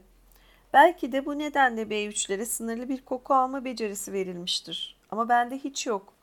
Belki 0.72 1.12
de 1.12 1.26
bu 1.26 1.38
nedenle 1.38 1.82
B3'lere 1.82 2.44
sınırlı 2.44 2.88
bir 2.88 3.04
koku 3.04 3.34
alma 3.34 3.64
becerisi 3.64 4.12
verilmiştir. 4.12 4.96
Ama 5.10 5.28
bende 5.28 5.58
hiç 5.58 5.86
yok. 5.86 6.15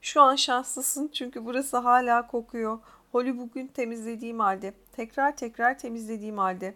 Şu 0.00 0.22
an 0.22 0.36
şanslısın 0.36 1.10
çünkü 1.12 1.44
burası 1.44 1.76
hala 1.76 2.26
kokuyor. 2.26 2.78
Holly 3.12 3.38
bugün 3.38 3.66
temizlediğim 3.66 4.40
halde, 4.40 4.74
tekrar 4.92 5.36
tekrar 5.36 5.78
temizlediğim 5.78 6.38
halde. 6.38 6.74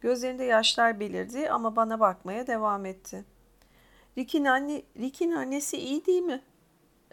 Gözlerinde 0.00 0.44
yaşlar 0.44 1.00
belirdi 1.00 1.50
ama 1.50 1.76
bana 1.76 2.00
bakmaya 2.00 2.46
devam 2.46 2.86
etti. 2.86 3.24
Rick'in 4.18 4.44
anne, 4.44 4.82
Rick'in 4.98 5.32
annesi 5.32 5.76
iyi 5.76 6.06
değil 6.06 6.22
mi? 6.22 6.42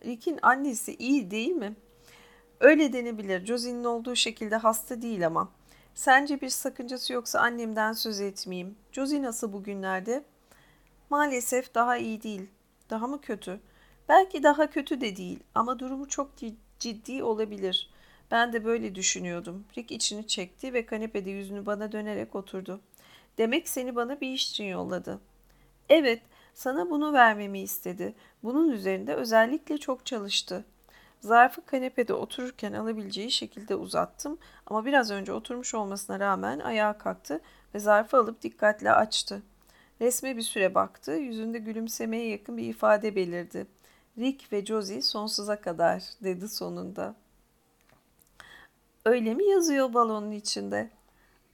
Rick'in 0.06 0.40
annesi 0.42 0.96
iyi 0.96 1.32
değil 1.32 1.52
mi? 1.52 1.76
Öyle 2.60 2.94
denebilir. 2.94 3.46
Josie'nin 3.46 3.84
olduğu 3.84 4.16
şekilde 4.16 4.56
hasta 4.56 5.02
değil 5.02 5.28
ama. 5.28 5.52
Sence 5.94 6.42
bir 6.42 6.50
sakıncası 6.50 7.14
yoksa 7.14 7.40
annemden 7.40 7.94
söz 7.94 8.20
etmeyeyim. 8.22 8.76
Josie 8.92 9.22
nasıl 9.22 9.54
bugünlerde? 9.54 10.24
Maalesef 11.10 11.76
daha 11.76 11.98
iyi 11.98 12.24
değil. 12.24 12.50
Daha 12.90 13.08
mı 13.08 13.22
kötü? 13.22 13.60
Belki 14.10 14.44
daha 14.44 14.70
kötü 14.70 15.02
de 15.02 15.16
değil 15.16 15.40
ama 15.56 15.80
durumu 15.80 16.08
çok 16.08 16.32
ciddi 16.80 17.24
olabilir. 17.24 17.90
Ben 18.32 18.54
de 18.54 18.66
böyle 18.66 18.96
düşünüyordum. 18.96 19.66
Rick 19.78 19.92
içini 19.92 20.28
çekti 20.28 20.74
ve 20.74 20.86
kanepede 20.86 21.30
yüzünü 21.30 21.66
bana 21.66 21.92
dönerek 21.92 22.36
oturdu. 22.36 22.82
Demek 23.38 23.70
seni 23.70 23.96
bana 23.96 24.22
bir 24.22 24.32
iş 24.32 24.50
için 24.50 24.64
yolladı. 24.64 25.20
Evet, 25.90 26.22
sana 26.54 26.90
bunu 26.90 27.14
vermemi 27.14 27.60
istedi. 27.60 28.16
Bunun 28.44 28.72
üzerinde 28.72 29.16
özellikle 29.16 29.78
çok 29.78 30.06
çalıştı. 30.06 30.66
Zarfı 31.20 31.66
kanepede 31.66 32.14
otururken 32.14 32.74
alabileceği 32.74 33.32
şekilde 33.32 33.76
uzattım 33.76 34.38
ama 34.66 34.86
biraz 34.86 35.12
önce 35.12 35.34
oturmuş 35.34 35.76
olmasına 35.76 36.20
rağmen 36.20 36.60
ayağa 36.60 36.98
kalktı 36.98 37.42
ve 37.76 37.80
zarfı 37.80 38.18
alıp 38.18 38.42
dikkatle 38.42 38.92
açtı. 38.92 39.42
Resme 40.02 40.38
bir 40.38 40.42
süre 40.42 40.76
baktı, 40.76 41.12
yüzünde 41.12 41.58
gülümsemeye 41.60 42.30
yakın 42.30 42.58
bir 42.58 42.64
ifade 42.64 43.16
belirdi. 43.16 43.68
Rick 44.20 44.54
ve 44.54 44.66
Josie 44.66 45.02
sonsuza 45.02 45.62
kadar 45.62 46.04
dedi 46.24 46.50
sonunda. 46.50 47.16
Öyle 49.06 49.34
mi 49.34 49.46
yazıyor 49.46 49.94
balonun 49.94 50.32
içinde? 50.32 50.90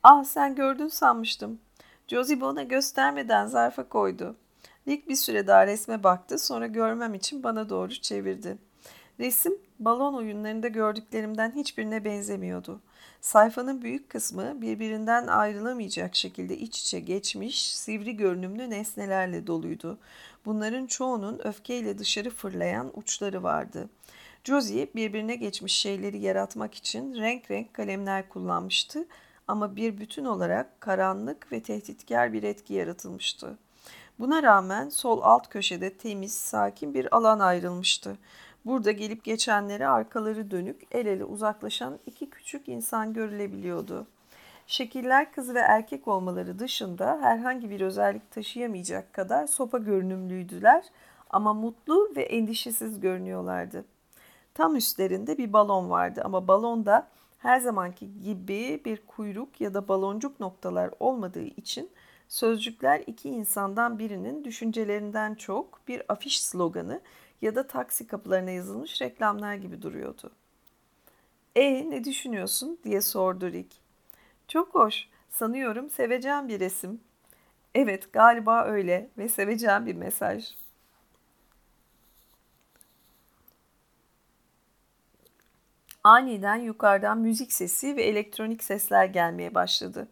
Ah 0.03 0.23
sen 0.23 0.55
gördün 0.55 0.87
sanmıştım. 0.87 1.59
Josie 2.07 2.41
bana 2.41 2.63
göstermeden 2.63 3.47
zarfa 3.47 3.89
koydu. 3.89 4.35
Rick 4.87 5.09
bir 5.09 5.15
süre 5.15 5.47
daha 5.47 5.67
resme 5.67 6.03
baktı 6.03 6.39
sonra 6.39 6.67
görmem 6.67 7.13
için 7.13 7.43
bana 7.43 7.69
doğru 7.69 7.91
çevirdi. 7.91 8.57
Resim 9.19 9.57
balon 9.79 10.13
oyunlarında 10.13 10.67
gördüklerimden 10.67 11.51
hiçbirine 11.55 12.05
benzemiyordu. 12.05 12.81
Sayfanın 13.21 13.81
büyük 13.81 14.09
kısmı 14.09 14.61
birbirinden 14.61 15.27
ayrılamayacak 15.27 16.15
şekilde 16.15 16.57
iç 16.57 16.81
içe 16.81 16.99
geçmiş, 16.99 17.75
sivri 17.75 18.17
görünümlü 18.17 18.69
nesnelerle 18.69 19.47
doluydu. 19.47 19.97
Bunların 20.45 20.85
çoğunun 20.85 21.47
öfkeyle 21.47 21.97
dışarı 21.97 22.29
fırlayan 22.29 22.91
uçları 22.93 23.43
vardı. 23.43 23.89
Josie 24.43 24.87
birbirine 24.95 25.35
geçmiş 25.35 25.73
şeyleri 25.73 26.19
yaratmak 26.19 26.75
için 26.75 27.15
renk 27.15 27.51
renk 27.51 27.73
kalemler 27.73 28.29
kullanmıştı 28.29 29.07
ama 29.47 29.75
bir 29.75 29.97
bütün 29.97 30.25
olarak 30.25 30.81
karanlık 30.81 31.51
ve 31.51 31.63
tehditkar 31.63 32.33
bir 32.33 32.43
etki 32.43 32.73
yaratılmıştı. 32.73 33.57
Buna 34.19 34.43
rağmen 34.43 34.89
sol 34.89 35.21
alt 35.21 35.49
köşede 35.49 35.93
temiz, 35.93 36.33
sakin 36.33 36.93
bir 36.93 37.15
alan 37.15 37.39
ayrılmıştı. 37.39 38.17
Burada 38.65 38.91
gelip 38.91 39.23
geçenlere 39.23 39.87
arkaları 39.87 40.51
dönük, 40.51 40.81
el 40.91 41.05
ele 41.05 41.25
uzaklaşan 41.25 41.99
iki 42.05 42.29
küçük 42.29 42.69
insan 42.69 43.13
görülebiliyordu. 43.13 44.07
Şekiller 44.67 45.31
kız 45.31 45.53
ve 45.53 45.59
erkek 45.59 46.07
olmaları 46.07 46.59
dışında 46.59 47.19
herhangi 47.21 47.69
bir 47.69 47.81
özellik 47.81 48.31
taşıyamayacak 48.31 49.13
kadar 49.13 49.47
sopa 49.47 49.77
görünümlüydüler 49.77 50.85
ama 51.29 51.53
mutlu 51.53 52.11
ve 52.15 52.23
endişesiz 52.23 52.99
görünüyorlardı. 52.99 53.85
Tam 54.53 54.75
üstlerinde 54.75 55.37
bir 55.37 55.53
balon 55.53 55.89
vardı 55.89 56.21
ama 56.25 56.47
balonda 56.47 57.07
her 57.37 57.59
zamanki 57.59 58.21
gibi 58.21 58.81
bir 58.85 59.01
kuyruk 59.07 59.61
ya 59.61 59.73
da 59.73 59.87
baloncuk 59.87 60.39
noktalar 60.39 60.91
olmadığı 60.99 61.43
için 61.43 61.89
sözcükler 62.27 63.03
iki 63.07 63.29
insandan 63.29 63.99
birinin 63.99 64.43
düşüncelerinden 64.43 65.35
çok 65.35 65.87
bir 65.87 66.01
afiş 66.09 66.43
sloganı 66.43 67.01
ya 67.41 67.55
da 67.55 67.67
taksi 67.67 68.07
kapılarına 68.07 68.51
yazılmış 68.51 69.01
reklamlar 69.01 69.55
gibi 69.55 69.81
duruyordu. 69.81 70.31
E 71.55 71.89
ne 71.89 72.03
düşünüyorsun 72.03 72.79
diye 72.83 73.01
sordu 73.01 73.51
Rick. 73.51 73.84
Çok 74.47 74.75
hoş. 74.75 75.07
Sanıyorum 75.29 75.89
seveceğim 75.89 76.47
bir 76.47 76.59
resim. 76.59 77.01
Evet 77.75 78.13
galiba 78.13 78.63
öyle 78.65 79.09
ve 79.17 79.29
seveceğim 79.29 79.85
bir 79.85 79.95
mesaj. 79.95 80.45
Aniden 86.03 86.55
yukarıdan 86.55 87.17
müzik 87.17 87.53
sesi 87.53 87.95
ve 87.95 88.03
elektronik 88.03 88.63
sesler 88.63 89.05
gelmeye 89.05 89.55
başladı. 89.55 90.07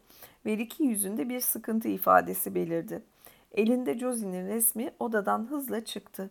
Ve 0.46 0.58
Ricky 0.58 0.90
yüzünde 0.90 1.30
bir 1.30 1.40
sıkıntı 1.40 1.88
ifadesi 1.88 2.56
belirdi. 2.56 3.04
Elinde 3.52 4.00
Josie'nin 4.00 4.48
resmi 4.48 4.92
odadan 5.00 5.48
hızla 5.50 5.86
çıktı. 5.86 6.30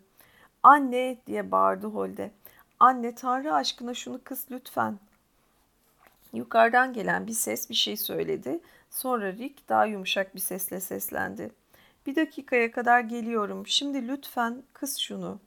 Anne 0.63 1.17
diye 1.27 1.51
bağırdı 1.51 1.87
Holde. 1.87 2.31
Anne 2.81 3.15
Tanrı 3.15 3.55
aşkına 3.55 3.95
şunu 3.95 4.21
kıs 4.25 4.51
lütfen. 4.51 4.99
Yukarıdan 6.33 6.93
gelen 6.93 7.27
bir 7.27 7.33
ses 7.33 7.71
bir 7.71 7.75
şey 7.75 7.97
söyledi. 7.97 8.61
Sonra 8.91 9.33
Rick 9.33 9.69
daha 9.69 9.87
yumuşak 9.87 10.35
bir 10.35 10.41
sesle 10.41 10.81
seslendi. 10.81 11.51
Bir 12.07 12.17
dakikaya 12.17 12.71
kadar 12.71 13.01
geliyorum. 13.01 13.67
Şimdi 13.67 14.09
lütfen 14.09 14.63
kıs 14.73 14.99
şunu. 14.99 15.41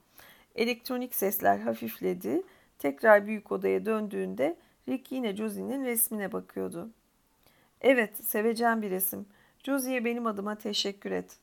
Elektronik 0.56 1.16
sesler 1.16 1.60
hafifledi. 1.60 2.42
Tekrar 2.80 3.28
büyük 3.28 3.52
odaya 3.52 3.86
döndüğünde 3.86 4.58
Rick 4.90 5.12
yine 5.12 5.36
Josie'nin 5.36 5.86
resmine 5.86 6.32
bakıyordu. 6.32 6.90
Evet, 7.82 8.26
seveceğim 8.26 8.82
bir 8.82 8.92
resim. 8.92 9.26
Josie'ye 9.64 10.06
benim 10.06 10.28
adıma 10.28 10.56
teşekkür 10.56 11.12
et. 11.12 11.38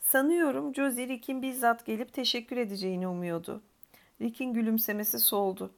Sanıyorum 0.00 0.74
Josie 0.74 1.08
Rick'in 1.08 1.42
bizzat 1.42 1.86
gelip 1.86 2.12
teşekkür 2.12 2.56
edeceğini 2.56 3.08
umuyordu. 3.08 3.62
Rick'in 4.20 4.52
gülümsemesi 4.52 5.18
soldu. 5.18 5.70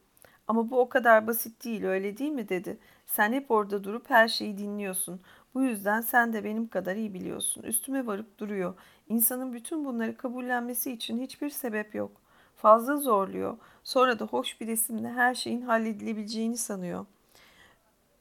Ama 0.48 0.70
bu 0.70 0.80
o 0.80 0.88
kadar 0.88 1.26
basit 1.26 1.64
değil 1.64 1.84
öyle 1.84 2.18
değil 2.18 2.32
mi 2.32 2.48
dedi. 2.48 2.78
Sen 3.06 3.32
hep 3.32 3.50
orada 3.50 3.84
durup 3.84 4.10
her 4.10 4.28
şeyi 4.28 4.58
dinliyorsun. 4.58 5.20
Bu 5.54 5.62
yüzden 5.62 6.00
sen 6.00 6.32
de 6.32 6.44
benim 6.44 6.68
kadar 6.68 6.96
iyi 6.96 7.14
biliyorsun. 7.14 7.62
Üstüme 7.62 8.06
varıp 8.06 8.38
duruyor. 8.38 8.74
İnsanın 9.08 9.52
bütün 9.52 9.84
bunları 9.84 10.16
kabullenmesi 10.16 10.92
için 10.92 11.18
hiçbir 11.18 11.50
sebep 11.50 11.94
yok. 11.94 12.10
Fazla 12.56 12.96
zorluyor. 12.96 13.58
Sonra 13.84 14.18
da 14.18 14.24
hoş 14.24 14.60
bir 14.60 14.66
resimle 14.66 15.08
her 15.12 15.34
şeyin 15.34 15.62
halledilebileceğini 15.62 16.56
sanıyor. 16.56 17.06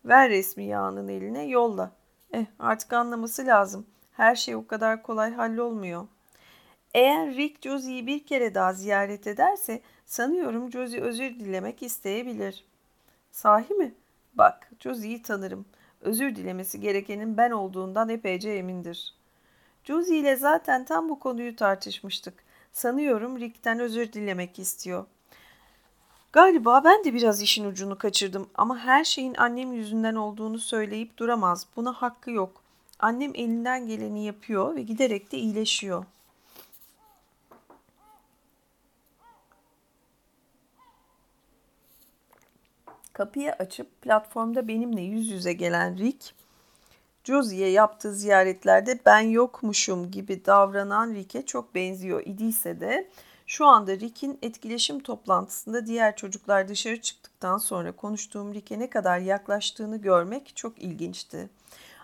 Ver 0.05 0.29
resmi 0.29 0.65
yağının 0.65 1.07
eline 1.07 1.43
yolla. 1.43 1.91
Eh 2.34 2.46
artık 2.60 2.93
anlaması 2.93 3.46
lazım. 3.46 3.86
Her 4.12 4.36
şey 4.36 4.55
o 4.55 4.67
kadar 4.67 5.03
kolay 5.03 5.34
hallolmuyor. 5.34 6.07
Eğer 6.98 7.36
Rick 7.36 7.63
Josie'yi 7.63 8.08
bir 8.08 8.25
kere 8.25 8.56
daha 8.56 8.74
ziyaret 8.74 9.27
ederse 9.27 9.82
sanıyorum 10.06 10.72
Josie 10.72 11.01
özür 11.01 11.39
dilemek 11.39 11.84
isteyebilir. 11.84 12.63
Sahi 13.32 13.74
mi? 13.74 13.94
Bak 14.34 14.72
Josie'yi 14.80 15.22
tanırım. 15.22 15.66
Özür 16.01 16.36
dilemesi 16.36 16.80
gerekenin 16.80 17.38
ben 17.38 17.51
olduğundan 17.51 18.10
epeyce 18.10 18.50
emindir. 18.50 19.13
Josie 19.84 20.18
ile 20.18 20.36
zaten 20.36 20.86
tam 20.86 21.10
bu 21.10 21.20
konuyu 21.20 21.56
tartışmıştık. 21.56 22.34
Sanıyorum 22.74 23.39
Rick'ten 23.39 23.80
özür 23.80 24.13
dilemek 24.13 24.60
istiyor. 24.60 25.06
Galiba 26.32 26.84
ben 26.84 27.04
de 27.04 27.13
biraz 27.13 27.42
işin 27.42 27.66
ucunu 27.66 27.98
kaçırdım 27.98 28.50
ama 28.56 28.77
her 28.77 29.04
şeyin 29.04 29.36
annem 29.38 29.74
yüzünden 29.74 30.16
olduğunu 30.16 30.60
söyleyip 30.60 31.18
duramaz. 31.18 31.68
Buna 31.75 31.94
hakkı 31.94 32.32
yok. 32.32 32.63
Annem 33.00 33.32
elinden 33.36 33.88
geleni 33.88 34.25
yapıyor 34.25 34.75
ve 34.75 34.82
giderek 34.82 35.32
de 35.32 35.38
iyileşiyor. 35.38 36.06
Kapıyı 43.17 43.53
açıp 43.53 44.01
platformda 44.01 44.67
benimle 44.67 45.01
yüz 45.01 45.29
yüze 45.29 45.53
gelen 45.53 45.97
Rick, 45.97 46.33
Josie'ye 47.24 47.69
yaptığı 47.69 48.13
ziyaretlerde 48.13 49.00
ben 49.05 49.19
yokmuşum 49.19 50.12
gibi 50.12 50.45
davranan 50.45 51.13
Rick'e 51.13 51.45
çok 51.45 51.75
benziyor 51.75 52.21
idiyse 52.25 52.79
de 52.79 53.09
şu 53.47 53.65
anda 53.65 53.91
Rick'in 53.91 54.39
etkileşim 54.41 55.00
toplantısında 55.00 55.86
diğer 55.86 56.15
çocuklar 56.15 56.67
dışarı 56.67 57.01
çıktıktan 57.01 57.57
sonra 57.57 57.91
konuştuğum 57.91 58.53
Rick'e 58.53 58.79
ne 58.79 58.89
kadar 58.89 59.19
yaklaştığını 59.19 59.97
görmek 59.97 60.55
çok 60.55 60.81
ilginçti. 60.81 61.50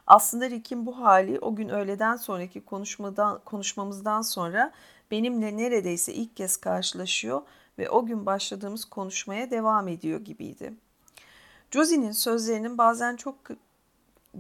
Aslında 0.08 0.50
Rick'in 0.50 0.86
bu 0.86 1.00
hali 1.00 1.40
o 1.40 1.56
gün 1.56 1.70
öğleden 1.70 2.16
sonraki 2.16 2.66
konuşmadan, 2.66 3.42
konuşmamızdan 3.46 4.22
sonra 4.22 4.72
benimle 5.12 5.58
neredeyse 5.58 6.14
ilk 6.14 6.36
kez 6.36 6.58
karşılaşıyor 6.58 7.42
ve 7.78 7.90
o 7.90 8.06
gün 8.06 8.26
başladığımız 8.26 8.86
konuşmaya 8.86 9.52
devam 9.52 9.88
ediyor 9.88 10.20
gibiydi. 10.20 10.74
Josie'nin 11.74 12.12
sözlerinin 12.12 12.78
bazen 12.78 13.16
çok 13.16 13.36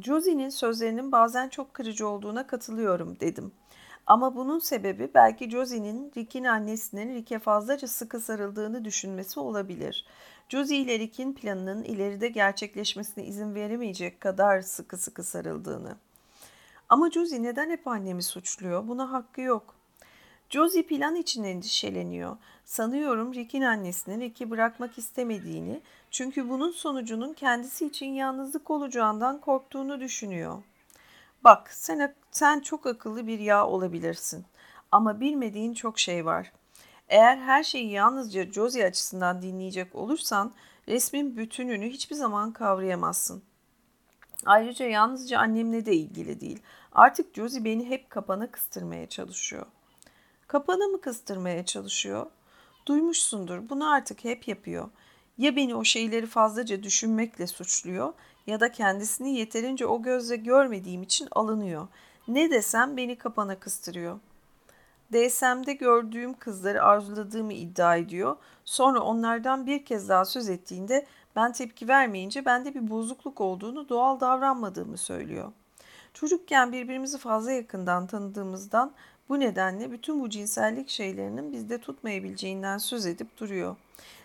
Josie'nin 0.01 0.49
sözlerinin 0.49 1.11
bazen 1.11 1.49
çok 1.49 1.73
kırıcı 1.73 2.07
olduğuna 2.07 2.47
katılıyorum 2.47 3.19
dedim. 3.19 3.51
Ama 4.07 4.35
bunun 4.35 4.59
sebebi 4.59 5.11
belki 5.13 5.49
Josie'nin 5.49 6.11
Rick'in 6.17 6.43
annesinin 6.43 7.15
Rick'e 7.15 7.39
fazlaca 7.39 7.87
sıkı 7.87 8.19
sarıldığını 8.19 8.85
düşünmesi 8.85 9.39
olabilir. 9.39 10.05
Josie 10.49 10.77
ile 10.77 10.99
Rick'in 10.99 11.33
planının 11.33 11.83
ileride 11.83 12.27
gerçekleşmesine 12.27 13.25
izin 13.25 13.55
veremeyecek 13.55 14.21
kadar 14.21 14.61
sıkı 14.61 14.97
sıkı 14.97 15.23
sarıldığını. 15.23 15.95
Ama 16.89 17.11
Josie 17.11 17.43
neden 17.43 17.69
hep 17.69 17.87
annemi 17.87 18.23
suçluyor? 18.23 18.87
Buna 18.87 19.11
hakkı 19.11 19.41
yok. 19.41 19.75
Josie 20.53 20.83
plan 20.83 21.15
için 21.15 21.43
endişeleniyor. 21.43 22.37
Sanıyorum 22.65 23.33
Rick'in 23.33 23.61
annesinin 23.61 24.21
Rick'i 24.21 24.49
bırakmak 24.49 24.97
istemediğini, 24.97 25.81
çünkü 26.11 26.49
bunun 26.49 26.71
sonucunun 26.71 27.33
kendisi 27.33 27.85
için 27.85 28.05
yalnızlık 28.05 28.69
olacağından 28.69 29.41
korktuğunu 29.41 29.99
düşünüyor. 29.99 30.63
Bak 31.43 31.71
sen, 31.73 32.15
sen 32.31 32.59
çok 32.59 32.85
akıllı 32.85 33.27
bir 33.27 33.39
yağ 33.39 33.67
olabilirsin 33.67 34.45
ama 34.91 35.19
bilmediğin 35.19 35.73
çok 35.73 35.99
şey 35.99 36.25
var. 36.25 36.51
Eğer 37.09 37.37
her 37.37 37.63
şeyi 37.63 37.91
yalnızca 37.91 38.51
Josie 38.51 38.85
açısından 38.85 39.41
dinleyecek 39.41 39.95
olursan 39.95 40.53
resmin 40.87 41.37
bütününü 41.37 41.89
hiçbir 41.89 42.15
zaman 42.15 42.51
kavrayamazsın. 42.51 43.43
Ayrıca 44.45 44.85
yalnızca 44.85 45.39
annemle 45.39 45.85
de 45.85 45.95
ilgili 45.95 46.41
değil. 46.41 46.59
Artık 46.91 47.35
Josie 47.35 47.65
beni 47.65 47.89
hep 47.89 48.09
kapana 48.09 48.51
kıstırmaya 48.51 49.09
çalışıyor. 49.09 49.65
Kapana 50.53 50.87
mı 50.87 51.01
kıstırmaya 51.01 51.65
çalışıyor? 51.65 52.25
Duymuşsundur. 52.85 53.69
Bunu 53.69 53.91
artık 53.91 54.23
hep 54.23 54.47
yapıyor. 54.47 54.89
Ya 55.37 55.55
beni 55.55 55.75
o 55.75 55.83
şeyleri 55.83 56.25
fazlaca 56.25 56.83
düşünmekle 56.83 57.47
suçluyor 57.47 58.13
ya 58.47 58.59
da 58.59 58.71
kendisini 58.71 59.37
yeterince 59.37 59.85
o 59.85 60.01
gözle 60.01 60.35
görmediğim 60.35 61.03
için 61.03 61.27
alınıyor. 61.31 61.87
Ne 62.27 62.51
desem 62.51 62.97
beni 62.97 63.17
kapana 63.17 63.59
kıstırıyor. 63.59 64.19
DSM'de 65.13 65.73
gördüğüm 65.73 66.33
kızları 66.33 66.83
arzuladığımı 66.83 67.53
iddia 67.53 67.95
ediyor. 67.95 68.35
Sonra 68.65 68.99
onlardan 68.99 69.65
bir 69.65 69.85
kez 69.85 70.09
daha 70.09 70.25
söz 70.25 70.49
ettiğinde 70.49 71.05
ben 71.35 71.51
tepki 71.51 71.87
vermeyince 71.87 72.45
bende 72.45 72.75
bir 72.75 72.89
bozukluk 72.89 73.41
olduğunu, 73.41 73.89
doğal 73.89 74.19
davranmadığımı 74.19 74.97
söylüyor. 74.97 75.51
Çocukken 76.13 76.71
birbirimizi 76.71 77.17
fazla 77.17 77.51
yakından 77.51 78.07
tanıdığımızdan 78.07 78.91
bu 79.29 79.39
nedenle 79.39 79.91
bütün 79.91 80.21
bu 80.21 80.29
cinsellik 80.29 80.89
şeylerinin 80.89 81.51
bizde 81.51 81.77
tutmayabileceğinden 81.77 82.77
söz 82.77 83.05
edip 83.05 83.37
duruyor. 83.37 83.75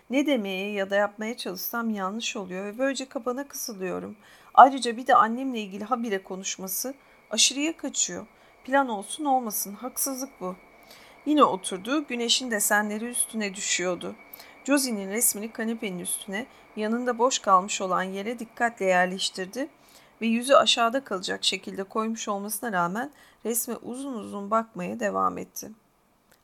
Ne 0.09 0.25
demeye 0.25 0.71
ya 0.71 0.89
da 0.89 0.95
yapmaya 0.95 1.37
çalışsam 1.37 1.89
yanlış 1.89 2.35
oluyor 2.35 2.65
ve 2.65 2.77
böylece 2.77 3.05
kapana 3.05 3.47
kısılıyorum. 3.47 4.15
Ayrıca 4.53 4.97
bir 4.97 5.07
de 5.07 5.15
annemle 5.15 5.59
ilgili 5.59 5.83
habire 5.83 6.23
konuşması 6.23 6.93
aşırıya 7.31 7.77
kaçıyor. 7.77 8.27
Plan 8.63 8.89
olsun 8.89 9.25
olmasın 9.25 9.73
haksızlık 9.73 10.41
bu. 10.41 10.55
Yine 11.25 11.43
oturdu, 11.43 12.07
güneşin 12.07 12.51
desenleri 12.51 13.05
üstüne 13.05 13.55
düşüyordu. 13.55 14.15
Josie'nin 14.63 15.09
resmini 15.09 15.51
kanepenin 15.51 15.99
üstüne, 15.99 16.45
yanında 16.75 17.17
boş 17.17 17.39
kalmış 17.39 17.81
olan 17.81 18.03
yere 18.03 18.39
dikkatle 18.39 18.85
yerleştirdi 18.85 19.69
ve 20.21 20.27
yüzü 20.27 20.53
aşağıda 20.53 21.03
kalacak 21.03 21.43
şekilde 21.43 21.83
koymuş 21.83 22.27
olmasına 22.27 22.71
rağmen 22.71 23.11
resme 23.45 23.75
uzun 23.75 24.13
uzun 24.13 24.51
bakmaya 24.51 24.99
devam 24.99 25.37
etti. 25.37 25.71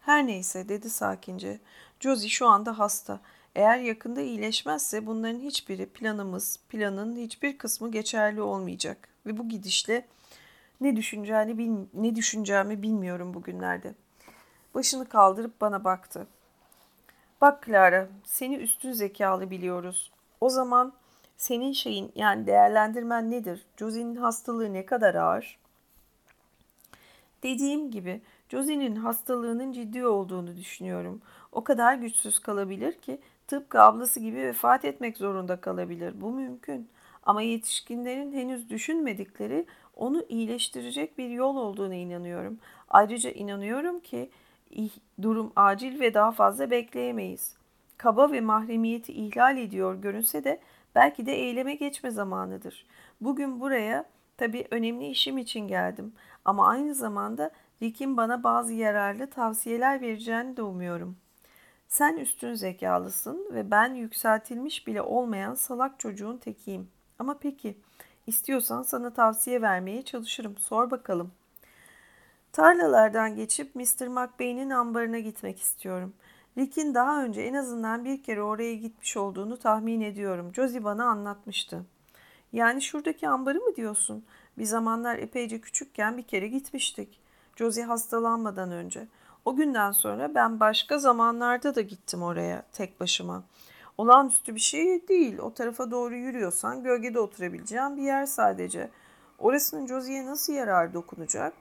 Her 0.02 0.28
neyse 0.28 0.70
dedi 0.70 0.90
sakince. 0.90 1.60
Josie 2.00 2.30
şu 2.30 2.48
anda 2.48 2.80
hasta. 2.80 3.20
Eğer 3.56 3.78
yakında 3.78 4.22
iyileşmezse 4.22 5.06
bunların 5.06 5.40
hiçbiri 5.40 5.86
planımız, 5.86 6.60
planın 6.70 7.16
hiçbir 7.16 7.58
kısmı 7.58 7.92
geçerli 7.92 8.42
olmayacak 8.42 9.10
ve 9.26 9.38
bu 9.38 9.50
gidişle 9.50 10.06
ne 10.82 10.96
düşüneceğini 10.96 11.88
ne 11.94 12.16
düşüneceğimi 12.16 12.82
bilmiyorum 12.82 13.34
bugünlerde. 13.34 13.94
Başını 14.74 15.10
kaldırıp 15.10 15.62
bana 15.62 15.84
baktı. 15.84 16.28
Bak 17.42 17.66
Clara, 17.66 18.08
seni 18.24 18.56
üstün 18.56 18.92
zekalı 18.92 19.52
biliyoruz. 19.52 20.12
O 20.42 20.50
zaman 20.50 20.94
senin 21.38 21.72
şeyin 21.72 22.12
yani 22.16 22.48
değerlendirmen 22.48 23.32
nedir? 23.32 23.66
Josie'nin 23.78 24.16
hastalığı 24.16 24.74
ne 24.74 24.86
kadar 24.86 25.16
ağır? 25.16 25.58
Dediğim 27.46 27.92
gibi 27.92 28.22
Josie'nin 28.50 28.96
hastalığının 28.96 29.72
ciddi 29.72 30.08
olduğunu 30.08 30.58
düşünüyorum. 30.58 31.22
O 31.52 31.64
kadar 31.64 31.96
güçsüz 31.96 32.40
kalabilir 32.40 32.94
ki 32.94 33.20
tıpkı 33.48 33.82
ablası 33.82 34.20
gibi 34.20 34.38
vefat 34.38 34.86
etmek 34.86 35.18
zorunda 35.18 35.62
kalabilir. 35.62 36.22
Bu 36.22 36.32
mümkün. 36.32 36.90
Ama 37.24 37.42
yetişkinlerin 37.42 38.34
henüz 38.34 38.70
düşünmedikleri 38.70 39.66
onu 39.96 40.26
iyileştirecek 40.30 41.18
bir 41.18 41.30
yol 41.30 41.56
olduğuna 41.56 41.96
inanıyorum. 41.96 42.60
Ayrıca 42.90 43.32
inanıyorum 43.32 44.00
ki 44.00 44.30
durum 45.22 45.54
acil 45.56 46.00
ve 46.00 46.14
daha 46.14 46.32
fazla 46.32 46.72
bekleyemeyiz. 46.72 47.56
Kaba 47.98 48.32
ve 48.32 48.42
mahremiyeti 48.42 49.14
ihlal 49.14 49.58
ediyor 49.58 49.96
görünse 49.96 50.44
de 50.44 50.60
belki 50.96 51.26
de 51.26 51.34
eyleme 51.34 51.76
geçme 51.76 52.12
zamanıdır. 52.12 52.86
Bugün 53.22 53.60
buraya 53.60 54.06
tabii 54.38 54.68
önemli 54.72 55.08
işim 55.08 55.38
için 55.38 55.68
geldim 55.68 56.14
ama 56.46 56.68
aynı 56.68 56.96
zamanda 56.96 57.52
Rick'in 57.82 58.18
bana 58.18 58.44
bazı 58.44 58.74
yararlı 58.74 59.30
tavsiyeler 59.30 60.02
vereceğini 60.02 60.58
de 60.58 60.62
umuyorum. 60.62 61.18
Sen 61.88 62.18
üstün 62.18 62.54
zekalısın 62.54 63.48
ve 63.54 63.72
ben 63.72 63.94
yükseltilmiş 63.94 64.88
bile 64.88 65.02
olmayan 65.02 65.54
salak 65.54 66.00
çocuğun 66.00 66.38
tekiyim. 66.38 66.90
Ama 67.20 67.38
peki, 67.40 67.78
istiyorsan 68.28 68.82
sana 68.82 69.14
tavsiye 69.14 69.62
vermeye 69.62 70.02
çalışırım. 70.02 70.58
Sor 70.58 70.92
bakalım. 70.92 71.32
Tarlalardan 72.52 73.36
geçip 73.36 73.76
Mr. 73.76 74.08
McBain'in 74.08 74.70
ambarına 74.70 75.20
gitmek 75.20 75.62
istiyorum. 75.62 76.14
Rick'in 76.58 76.94
daha 76.94 77.24
önce 77.24 77.42
en 77.42 77.54
azından 77.54 78.06
bir 78.06 78.24
kere 78.24 78.42
oraya 78.42 78.76
gitmiş 78.76 79.18
olduğunu 79.18 79.58
tahmin 79.58 80.02
ediyorum. 80.02 80.52
Josie 80.56 80.84
bana 80.84 81.06
anlatmıştı. 81.06 81.86
Yani 82.54 82.82
şuradaki 82.82 83.28
ambarı 83.30 83.60
mı 83.60 83.76
diyorsun? 83.76 84.26
Bir 84.58 84.66
zamanlar 84.66 85.18
epeyce 85.18 85.62
küçükken 85.62 86.18
bir 86.18 86.24
kere 86.24 86.48
gitmiştik. 86.48 87.20
Josie 87.56 87.84
hastalanmadan 87.84 88.72
önce. 88.72 89.08
O 89.46 89.56
günden 89.56 89.92
sonra 89.92 90.36
ben 90.36 90.60
başka 90.60 90.98
zamanlarda 90.98 91.76
da 91.76 91.82
gittim 91.82 92.24
oraya 92.24 92.64
tek 92.74 93.00
başıma. 93.00 93.44
Olağanüstü 93.98 94.56
bir 94.56 94.60
şey 94.60 95.08
değil. 95.08 95.38
O 95.38 95.54
tarafa 95.54 95.92
doğru 95.92 96.16
yürüyorsan 96.16 96.84
gölgede 96.84 97.20
oturabileceğin 97.20 97.98
bir 97.98 98.02
yer 98.02 98.26
sadece. 98.26 98.90
Orasının 99.40 99.88
Josie'ye 99.88 100.26
nasıl 100.26 100.54
yarar 100.54 100.94
dokunacak? 100.94 101.54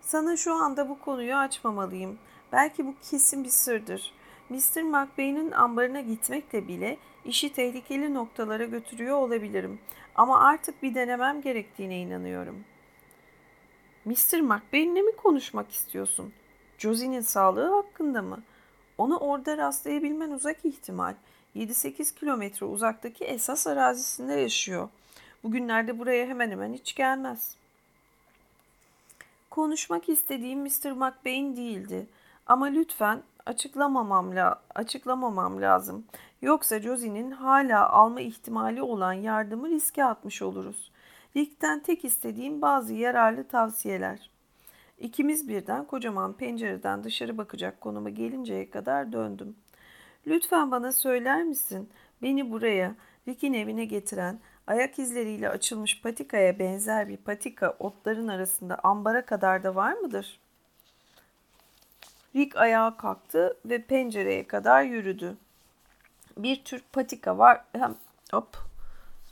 Sana 0.00 0.36
şu 0.36 0.54
anda 0.54 0.88
bu 0.88 1.00
konuyu 1.00 1.36
açmamalıyım. 1.36 2.18
Belki 2.52 2.86
bu 2.86 2.94
kesin 3.10 3.44
bir 3.44 3.48
sırdır. 3.48 4.14
Mr. 4.50 4.82
McBain'in 4.82 5.50
ambarına 5.50 6.00
gitmekle 6.00 6.68
bile 6.68 6.98
işi 7.24 7.52
tehlikeli 7.52 8.14
noktalara 8.14 8.64
götürüyor 8.64 9.16
olabilirim. 9.16 9.80
Ama 10.14 10.40
artık 10.40 10.82
bir 10.82 10.94
denemem 10.94 11.40
gerektiğine 11.40 12.00
inanıyorum. 12.00 12.64
Mr. 14.04 14.40
McBain'le 14.40 15.04
mi 15.04 15.16
konuşmak 15.16 15.70
istiyorsun? 15.70 16.32
Josie'nin 16.78 17.20
sağlığı 17.20 17.74
hakkında 17.74 18.22
mı? 18.22 18.42
Onu 18.98 19.16
orada 19.16 19.56
rastlayabilmen 19.56 20.30
uzak 20.30 20.64
ihtimal. 20.64 21.14
7-8 21.56 22.14
kilometre 22.14 22.66
uzaktaki 22.66 23.24
esas 23.24 23.66
arazisinde 23.66 24.34
yaşıyor. 24.34 24.88
Bugünlerde 25.42 25.98
buraya 25.98 26.26
hemen 26.26 26.50
hemen 26.50 26.72
hiç 26.72 26.94
gelmez. 26.94 27.56
Konuşmak 29.50 30.08
istediğim 30.08 30.60
Mr. 30.60 30.90
McBain 30.90 31.56
değildi. 31.56 32.06
Ama 32.46 32.66
lütfen 32.66 33.22
açıklamamam, 33.46 34.36
la 34.36 34.62
açıklamamam 34.74 35.60
lazım. 35.60 36.04
Yoksa 36.42 36.80
Josie'nin 36.80 37.30
hala 37.30 37.90
alma 37.90 38.20
ihtimali 38.20 38.82
olan 38.82 39.12
yardımı 39.12 39.68
riske 39.68 40.04
atmış 40.04 40.42
oluruz. 40.42 40.90
Rick'ten 41.36 41.80
tek 41.80 42.04
istediğim 42.04 42.62
bazı 42.62 42.94
yararlı 42.94 43.44
tavsiyeler. 43.44 44.30
İkimiz 44.98 45.48
birden 45.48 45.84
kocaman 45.84 46.32
pencereden 46.32 47.04
dışarı 47.04 47.38
bakacak 47.38 47.80
konuma 47.80 48.10
gelinceye 48.10 48.70
kadar 48.70 49.12
döndüm. 49.12 49.56
Lütfen 50.26 50.70
bana 50.70 50.92
söyler 50.92 51.42
misin 51.42 51.88
beni 52.22 52.50
buraya 52.50 52.94
Rick'in 53.28 53.52
evine 53.52 53.84
getiren 53.84 54.38
ayak 54.66 54.98
izleriyle 54.98 55.48
açılmış 55.48 56.02
patikaya 56.02 56.58
benzer 56.58 57.08
bir 57.08 57.16
patika 57.16 57.76
otların 57.78 58.28
arasında 58.28 58.78
ambara 58.82 59.26
kadar 59.26 59.64
da 59.64 59.74
var 59.74 59.92
mıdır? 59.92 60.40
Rick 62.36 62.56
ayağa 62.56 62.96
kalktı 62.96 63.56
ve 63.64 63.82
pencereye 63.82 64.46
kadar 64.46 64.82
yürüdü. 64.82 65.36
Bir 66.36 66.64
tür 66.64 66.82
patika 66.92 67.38
var. 67.38 67.64
Hem 67.72 67.96
hop 68.32 68.56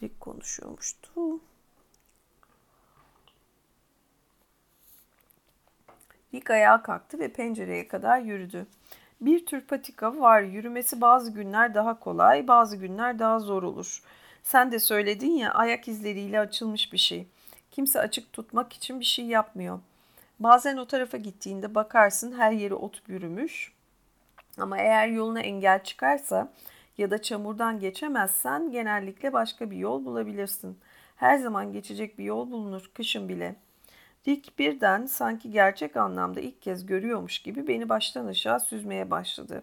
Rick 0.03 0.21
konuşuyormuştu. 0.21 1.41
Rick 6.35 6.51
ayağa 6.51 6.83
kalktı 6.83 7.19
ve 7.19 7.33
pencereye 7.33 7.89
kadar 7.89 8.21
yürüdü. 8.21 8.67
Bir 9.21 9.47
tür 9.47 9.61
patika 9.61 10.21
var. 10.21 10.43
Yürümesi 10.43 11.01
bazı 11.01 11.31
günler 11.31 11.75
daha 11.75 11.99
kolay, 11.99 12.49
bazı 12.49 12.77
günler 12.77 13.19
daha 13.19 13.41
zor 13.41 13.63
olur. 13.63 14.03
Sen 14.43 14.73
de 14.73 14.79
söyledin 14.79 15.31
ya 15.31 15.55
ayak 15.55 15.89
izleriyle 15.89 16.41
açılmış 16.41 16.93
bir 16.93 16.99
şey. 16.99 17.27
Kimse 17.71 18.01
açık 18.01 18.33
tutmak 18.33 18.73
için 18.73 19.01
bir 19.01 19.05
şey 19.05 19.27
yapmıyor. 19.27 19.81
Bazen 20.41 20.77
o 20.77 20.87
tarafa 20.87 21.17
gittiğinde 21.17 21.75
bakarsın 21.75 22.39
her 22.39 22.53
yeri 22.53 22.75
ot 22.75 23.09
bürümüş. 23.09 23.73
Ama 24.59 24.79
eğer 24.79 25.09
yoluna 25.09 25.41
engel 25.41 25.85
çıkarsa 25.85 26.53
ya 27.01 27.11
da 27.11 27.23
çamurdan 27.23 27.81
geçemezsen 27.81 28.71
genellikle 28.71 29.33
başka 29.33 29.71
bir 29.71 29.77
yol 29.77 30.05
bulabilirsin. 30.05 30.79
Her 31.17 31.39
zaman 31.39 31.73
geçecek 31.73 32.19
bir 32.19 32.25
yol 32.25 32.51
bulunur, 32.51 32.91
kışın 32.95 33.29
bile.'' 33.29 33.71
Dick 34.25 34.59
birden 34.59 35.07
sanki 35.07 35.51
gerçek 35.51 35.97
anlamda 35.97 36.41
ilk 36.41 36.63
kez 36.63 36.87
görüyormuş 36.87 37.39
gibi 37.39 37.69
beni 37.69 37.89
baştan 37.89 38.27
aşağı 38.27 38.61
süzmeye 38.61 39.11
başladı. 39.11 39.63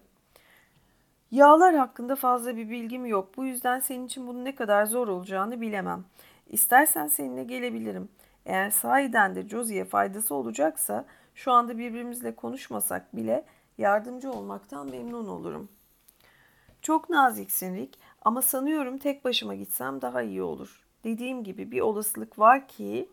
Yağlar 1.31 1.75
hakkında 1.75 2.15
fazla 2.15 2.57
bir 2.57 2.69
bilgim 2.69 3.05
yok. 3.05 3.37
Bu 3.37 3.45
yüzden 3.45 3.79
senin 3.79 4.05
için 4.05 4.27
bunun 4.27 4.45
ne 4.45 4.55
kadar 4.55 4.85
zor 4.85 5.07
olacağını 5.07 5.61
bilemem. 5.61 6.05
İstersen 6.47 7.07
seninle 7.07 7.43
gelebilirim. 7.43 8.09
Eğer 8.45 8.69
sahiden 8.69 9.35
de 9.35 9.49
Josie'ye 9.49 9.85
faydası 9.85 10.35
olacaksa 10.35 11.05
şu 11.35 11.51
anda 11.51 11.77
birbirimizle 11.77 12.35
konuşmasak 12.35 13.15
bile 13.15 13.45
yardımcı 13.77 14.31
olmaktan 14.31 14.89
memnun 14.89 15.27
olurum. 15.27 15.69
Çok 16.87 17.09
naziksin 17.09 17.75
Rick 17.75 17.97
ama 18.21 18.41
sanıyorum 18.41 18.97
tek 18.97 19.25
başıma 19.25 19.55
gitsem 19.55 20.01
daha 20.01 20.21
iyi 20.21 20.41
olur. 20.41 20.85
Dediğim 21.03 21.43
gibi 21.43 21.71
bir 21.71 21.81
olasılık 21.81 22.39
var 22.39 22.67
ki 22.67 23.09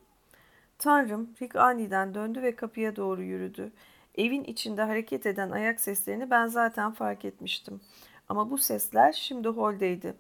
Tanrım, 0.79 1.31
Rick 1.43 1.57
aniden 1.57 2.15
döndü 2.15 2.43
ve 2.43 2.57
kapıya 2.57 2.97
doğru 2.97 3.23
yürüdü. 3.23 3.73
Evin 4.15 4.45
içinde 4.45 4.83
hareket 4.83 5.27
eden 5.27 5.51
ayak 5.51 5.81
seslerini 5.81 6.31
ben 6.31 6.47
zaten 6.47 6.93
fark 6.93 7.25
etmiştim. 7.25 7.81
Ama 8.29 8.51
bu 8.51 8.59
sesler 8.59 9.13
şimdi 9.13 9.49
holdeydi. 9.49 10.15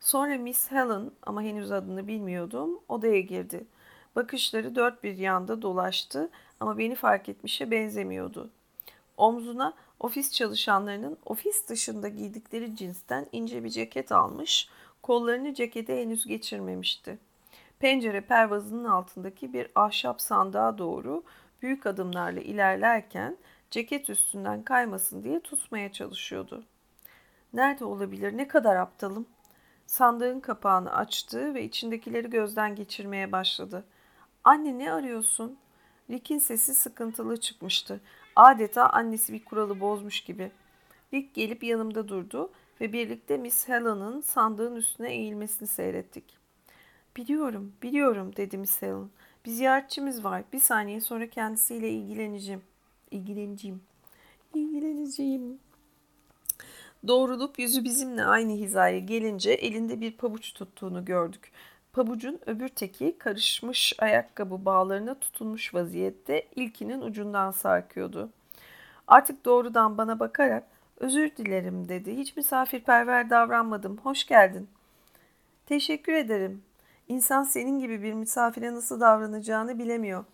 Sonra 0.00 0.38
Miss 0.38 0.70
Helen 0.70 1.10
ama 1.22 1.42
henüz 1.42 1.72
adını 1.72 2.06
bilmiyordum 2.06 2.80
odaya 2.88 3.20
girdi. 3.20 3.66
Bakışları 4.16 4.74
dört 4.74 5.04
bir 5.04 5.16
yanda 5.16 5.62
dolaştı 5.62 6.30
ama 6.60 6.78
beni 6.78 6.94
fark 6.94 7.28
etmişe 7.28 7.70
benzemiyordu. 7.70 8.50
Omzuna 9.16 9.74
ofis 10.00 10.32
çalışanlarının 10.32 11.18
ofis 11.26 11.68
dışında 11.68 12.08
giydikleri 12.08 12.76
cinsten 12.76 13.26
ince 13.32 13.64
bir 13.64 13.70
ceket 13.70 14.12
almış, 14.12 14.68
kollarını 15.02 15.54
cekete 15.54 16.02
henüz 16.02 16.26
geçirmemişti 16.26 17.18
pencere 17.78 18.20
pervazının 18.20 18.84
altındaki 18.84 19.52
bir 19.52 19.68
ahşap 19.74 20.20
sandığa 20.20 20.78
doğru 20.78 21.24
büyük 21.62 21.86
adımlarla 21.86 22.40
ilerlerken 22.40 23.36
ceket 23.70 24.10
üstünden 24.10 24.62
kaymasın 24.62 25.22
diye 25.22 25.40
tutmaya 25.40 25.92
çalışıyordu. 25.92 26.64
Nerede 27.52 27.84
olabilir? 27.84 28.36
Ne 28.36 28.48
kadar 28.48 28.76
aptalım? 28.76 29.26
Sandığın 29.86 30.40
kapağını 30.40 30.92
açtı 30.94 31.54
ve 31.54 31.64
içindekileri 31.64 32.30
gözden 32.30 32.76
geçirmeye 32.76 33.32
başladı. 33.32 33.84
Anne 34.44 34.78
ne 34.78 34.92
arıyorsun? 34.92 35.58
Rick'in 36.10 36.38
sesi 36.38 36.74
sıkıntılı 36.74 37.40
çıkmıştı. 37.40 38.00
Adeta 38.38 38.88
annesi 38.88 39.32
bir 39.32 39.44
kuralı 39.44 39.80
bozmuş 39.80 40.20
gibi. 40.20 40.50
Rick 41.14 41.34
gelip 41.34 41.62
yanımda 41.62 42.08
durdu 42.08 42.50
ve 42.80 42.92
birlikte 42.92 43.36
Miss 43.36 43.68
Helen'ın 43.68 44.20
sandığın 44.20 44.76
üstüne 44.76 45.14
eğilmesini 45.14 45.68
seyrettik. 45.68 46.24
Biliyorum, 47.16 47.72
biliyorum 47.82 48.36
dedi 48.36 48.58
Miss 48.58 48.82
Helen. 48.82 49.10
Bir 49.46 49.50
ziyaretçimiz 49.50 50.24
var. 50.24 50.42
Bir 50.52 50.60
saniye 50.60 51.00
sonra 51.00 51.30
kendisiyle 51.30 51.90
ilgileneceğim. 51.90 52.62
İlgileneceğim. 53.10 53.80
İlgileneceğim. 54.54 55.58
Doğrulup 57.06 57.58
yüzü 57.58 57.84
bizimle 57.84 58.24
aynı 58.24 58.52
hizaya 58.52 58.98
gelince 58.98 59.50
elinde 59.50 60.00
bir 60.00 60.12
pabuç 60.12 60.52
tuttuğunu 60.52 61.04
gördük. 61.04 61.52
Pabucun 61.98 62.40
öbür 62.46 62.68
teki 62.68 63.18
karışmış 63.18 63.92
ayakkabı 63.98 64.64
bağlarına 64.64 65.14
tutunmuş 65.14 65.74
vaziyette 65.74 66.46
ilkinin 66.56 67.00
ucundan 67.00 67.50
sarkıyordu. 67.50 68.30
Artık 69.08 69.44
doğrudan 69.44 69.98
bana 69.98 70.20
bakarak 70.20 70.64
özür 70.96 71.36
dilerim 71.36 71.88
dedi. 71.88 72.16
Hiç 72.16 72.36
misafirperver 72.36 73.30
davranmadım. 73.30 73.96
Hoş 73.96 74.26
geldin. 74.26 74.68
Teşekkür 75.66 76.12
ederim 76.12 76.62
İnsan 77.08 77.42
senin 77.42 77.78
gibi 77.78 78.02
bir 78.02 78.12
misafire 78.12 78.74
nasıl 78.74 79.00
davranacağını 79.00 79.78
bilemiyor. 79.78 80.24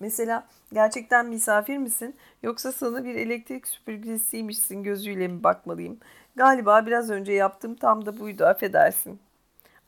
Mesela 0.00 0.46
gerçekten 0.72 1.26
misafir 1.26 1.78
misin 1.78 2.16
yoksa 2.42 2.72
sana 2.72 3.04
bir 3.04 3.14
elektrik 3.14 3.68
süpürgesiymişsin 3.68 4.82
gözüyle 4.82 5.28
mi 5.28 5.42
bakmalıyım? 5.44 5.98
Galiba 6.36 6.86
biraz 6.86 7.10
önce 7.10 7.32
yaptığım 7.32 7.74
tam 7.74 8.06
da 8.06 8.18
buydu 8.18 8.44
affedersin. 8.44 9.20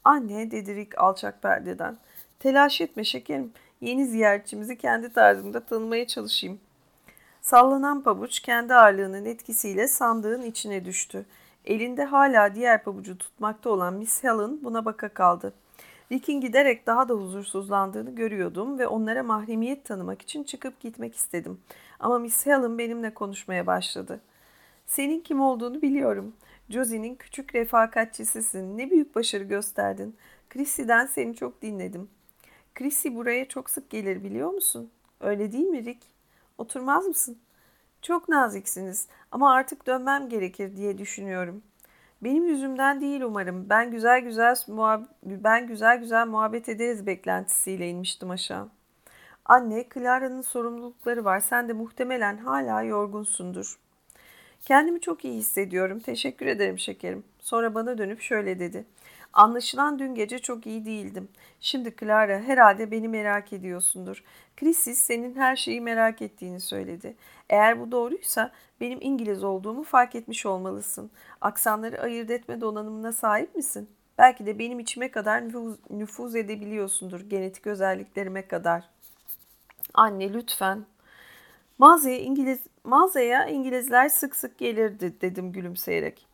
Anne 0.04 0.50
dedi 0.50 0.74
Rick 0.74 0.98
alçak 0.98 1.42
perdeden. 1.42 1.96
Telaş 2.40 2.80
etme 2.80 3.04
şekerim. 3.04 3.52
Yeni 3.80 4.06
ziyaretçimizi 4.06 4.78
kendi 4.78 5.12
tarzımda 5.12 5.60
tanımaya 5.60 6.06
çalışayım. 6.06 6.60
Sallanan 7.40 8.02
pabuç 8.02 8.40
kendi 8.40 8.74
ağırlığının 8.74 9.24
etkisiyle 9.24 9.88
sandığın 9.88 10.42
içine 10.42 10.84
düştü. 10.84 11.26
Elinde 11.64 12.04
hala 12.04 12.54
diğer 12.54 12.84
pabucu 12.84 13.18
tutmakta 13.18 13.70
olan 13.70 13.94
Miss 13.94 14.24
Helen 14.24 14.64
buna 14.64 14.84
baka 14.84 15.08
kaldı. 15.08 15.52
Rick'in 16.12 16.40
giderek 16.40 16.86
daha 16.86 17.08
da 17.08 17.14
huzursuzlandığını 17.14 18.14
görüyordum 18.14 18.78
ve 18.78 18.86
onlara 18.86 19.22
mahremiyet 19.22 19.84
tanımak 19.84 20.22
için 20.22 20.44
çıkıp 20.44 20.80
gitmek 20.80 21.14
istedim. 21.14 21.60
Ama 22.00 22.18
Miss 22.18 22.46
Helen 22.46 22.78
benimle 22.78 23.14
konuşmaya 23.14 23.66
başladı. 23.66 24.20
Senin 24.86 25.20
kim 25.20 25.40
olduğunu 25.40 25.82
biliyorum. 25.82 26.32
Josie'nin 26.72 27.14
küçük 27.14 27.54
refakatçisisin. 27.54 28.78
Ne 28.78 28.90
büyük 28.90 29.16
başarı 29.16 29.44
gösterdin. 29.44 30.16
Chrissy'den 30.50 31.06
seni 31.06 31.36
çok 31.36 31.62
dinledim. 31.62 32.10
Chrissy 32.74 33.08
buraya 33.08 33.48
çok 33.48 33.70
sık 33.70 33.90
gelir 33.90 34.24
biliyor 34.24 34.50
musun? 34.50 34.90
Öyle 35.20 35.52
değil 35.52 35.64
mi 35.66 35.84
Rick? 35.84 36.06
Oturmaz 36.58 37.06
mısın? 37.06 37.38
Çok 38.02 38.28
naziksiniz 38.28 39.08
ama 39.32 39.52
artık 39.52 39.86
dönmem 39.86 40.28
gerekir 40.28 40.76
diye 40.76 40.98
düşünüyorum. 40.98 41.62
Benim 42.22 42.44
yüzümden 42.44 43.00
değil 43.00 43.20
umarım. 43.20 43.68
Ben 43.68 43.90
güzel 43.90 44.20
güzel 44.20 44.56
ben 45.24 45.66
güzel 45.66 45.98
güzel 45.98 46.26
muhabbet 46.26 46.68
ederiz 46.68 47.06
beklentisiyle 47.06 47.88
inmiştim 47.88 48.30
aşağı. 48.30 48.68
Anne, 49.44 49.84
Clara'nın 49.94 50.42
sorumlulukları 50.42 51.24
var. 51.24 51.40
Sen 51.40 51.68
de 51.68 51.72
muhtemelen 51.72 52.36
hala 52.36 52.82
yorgunsundur. 52.82 53.81
Kendimi 54.62 55.00
çok 55.00 55.24
iyi 55.24 55.34
hissediyorum. 55.34 56.00
Teşekkür 56.00 56.46
ederim 56.46 56.78
şekerim. 56.78 57.24
Sonra 57.40 57.74
bana 57.74 57.98
dönüp 57.98 58.20
şöyle 58.20 58.58
dedi. 58.58 58.84
Anlaşılan 59.32 59.98
dün 59.98 60.14
gece 60.14 60.38
çok 60.38 60.66
iyi 60.66 60.84
değildim. 60.84 61.28
Şimdi 61.60 61.96
Clara 62.00 62.40
herhalde 62.40 62.90
beni 62.90 63.08
merak 63.08 63.52
ediyorsundur. 63.52 64.24
Krisis 64.56 64.98
senin 64.98 65.36
her 65.36 65.56
şeyi 65.56 65.80
merak 65.80 66.22
ettiğini 66.22 66.60
söyledi. 66.60 67.16
Eğer 67.50 67.80
bu 67.80 67.92
doğruysa 67.92 68.52
benim 68.80 68.98
İngiliz 69.02 69.44
olduğumu 69.44 69.82
fark 69.84 70.14
etmiş 70.14 70.46
olmalısın. 70.46 71.10
Aksanları 71.40 72.00
ayırt 72.00 72.30
etme 72.30 72.60
donanımına 72.60 73.12
sahip 73.12 73.54
misin? 73.54 73.90
Belki 74.18 74.46
de 74.46 74.58
benim 74.58 74.80
içime 74.80 75.10
kadar 75.10 75.48
nüfuz, 75.48 75.78
nüfuz 75.90 76.36
edebiliyorsundur 76.36 77.20
genetik 77.20 77.66
özelliklerime 77.66 78.46
kadar. 78.48 78.84
Anne 79.94 80.32
lütfen. 80.32 80.84
Mağazaya 81.78 82.18
İngiliz 82.18 82.60
mağazaya 82.84 83.46
İngilizler 83.46 84.08
sık 84.08 84.36
sık 84.36 84.58
gelirdi 84.58 85.12
dedim 85.20 85.52
gülümseyerek. 85.52 86.26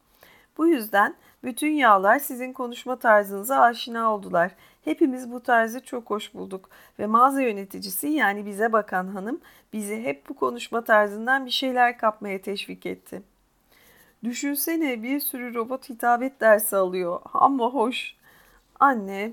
Bu 0.58 0.66
yüzden 0.66 1.14
bütün 1.44 1.70
yağlar 1.72 2.18
sizin 2.18 2.52
konuşma 2.52 2.98
tarzınıza 2.98 3.61
aşina 3.61 4.14
oldular. 4.14 4.54
Hepimiz 4.84 5.32
bu 5.32 5.42
tarzı 5.42 5.84
çok 5.84 6.11
hoş 6.11 6.34
bulduk 6.34 6.70
ve 6.98 7.06
mağaza 7.06 7.40
yöneticisi 7.40 8.08
yani 8.08 8.46
bize 8.46 8.72
bakan 8.72 9.06
hanım 9.08 9.40
bizi 9.72 10.02
hep 10.02 10.28
bu 10.28 10.34
konuşma 10.34 10.84
tarzından 10.84 11.46
bir 11.46 11.50
şeyler 11.50 11.98
kapmaya 11.98 12.42
teşvik 12.42 12.87
etti. 12.87 13.22
Düşünsene 14.24 15.02
bir 15.02 15.20
sürü 15.20 15.54
robot 15.54 15.88
hitabet 15.88 16.40
dersi 16.40 16.76
alıyor 16.76 17.20
ama 17.34 17.66
hoş. 17.66 18.16
Anne, 18.80 19.32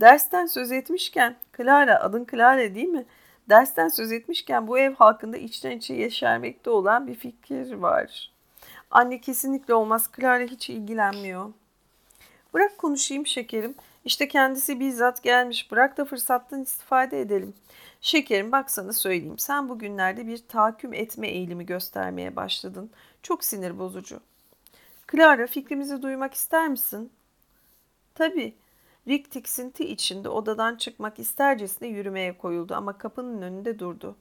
dersten 0.00 0.46
söz 0.46 0.72
etmişken, 0.72 1.36
Clara 1.56 2.00
adın 2.00 2.26
Clara 2.30 2.74
değil 2.74 2.88
mi? 2.88 3.04
Dersten 3.48 3.88
söz 3.88 4.12
etmişken 4.12 4.66
bu 4.66 4.78
ev 4.78 4.94
halkında 4.94 5.36
içten 5.36 5.70
içe 5.70 5.94
yeşermekte 5.94 6.70
olan 6.70 7.06
bir 7.06 7.14
fikir 7.14 7.72
var. 7.72 8.32
Anne 8.90 9.20
kesinlikle 9.20 9.74
olmaz. 9.74 10.10
Clara 10.16 10.44
hiç 10.44 10.70
ilgilenmiyor. 10.70 11.52
Bırak 12.54 12.78
konuşayım 12.78 13.26
şekerim. 13.26 13.74
İşte 14.04 14.28
kendisi 14.28 14.80
bizzat 14.80 15.22
gelmiş. 15.22 15.70
Bırak 15.70 15.96
da 15.96 16.04
fırsattan 16.04 16.62
istifade 16.62 17.20
edelim. 17.20 17.54
Şekerim 18.00 18.52
bak 18.52 18.70
sana 18.70 18.92
söyleyeyim. 18.92 19.38
Sen 19.38 19.68
bugünlerde 19.68 20.26
bir 20.26 20.38
tahakküm 20.48 20.94
etme 20.94 21.28
eğilimi 21.28 21.66
göstermeye 21.66 22.36
başladın. 22.36 22.90
Çok 23.22 23.44
sinir 23.44 23.78
bozucu. 23.78 24.20
Clara 25.12 25.46
fikrimizi 25.46 26.02
duymak 26.02 26.34
ister 26.34 26.68
misin? 26.68 27.12
Tabii. 28.14 28.54
Rick 29.08 29.30
tiksinti 29.30 29.84
içinde 29.84 30.28
odadan 30.28 30.76
çıkmak 30.76 31.18
istercesine 31.18 31.88
yürümeye 31.88 32.38
koyuldu 32.38 32.74
ama 32.74 32.98
kapının 32.98 33.42
önünde 33.42 33.78
durdu. 33.78 34.16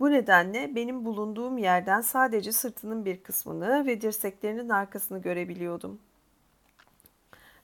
Bu 0.00 0.10
nedenle 0.10 0.74
benim 0.74 1.04
bulunduğum 1.04 1.58
yerden 1.58 2.00
sadece 2.00 2.52
sırtının 2.52 3.04
bir 3.04 3.22
kısmını 3.22 3.86
ve 3.86 4.00
dirseklerinin 4.00 4.68
arkasını 4.68 5.22
görebiliyordum. 5.22 5.98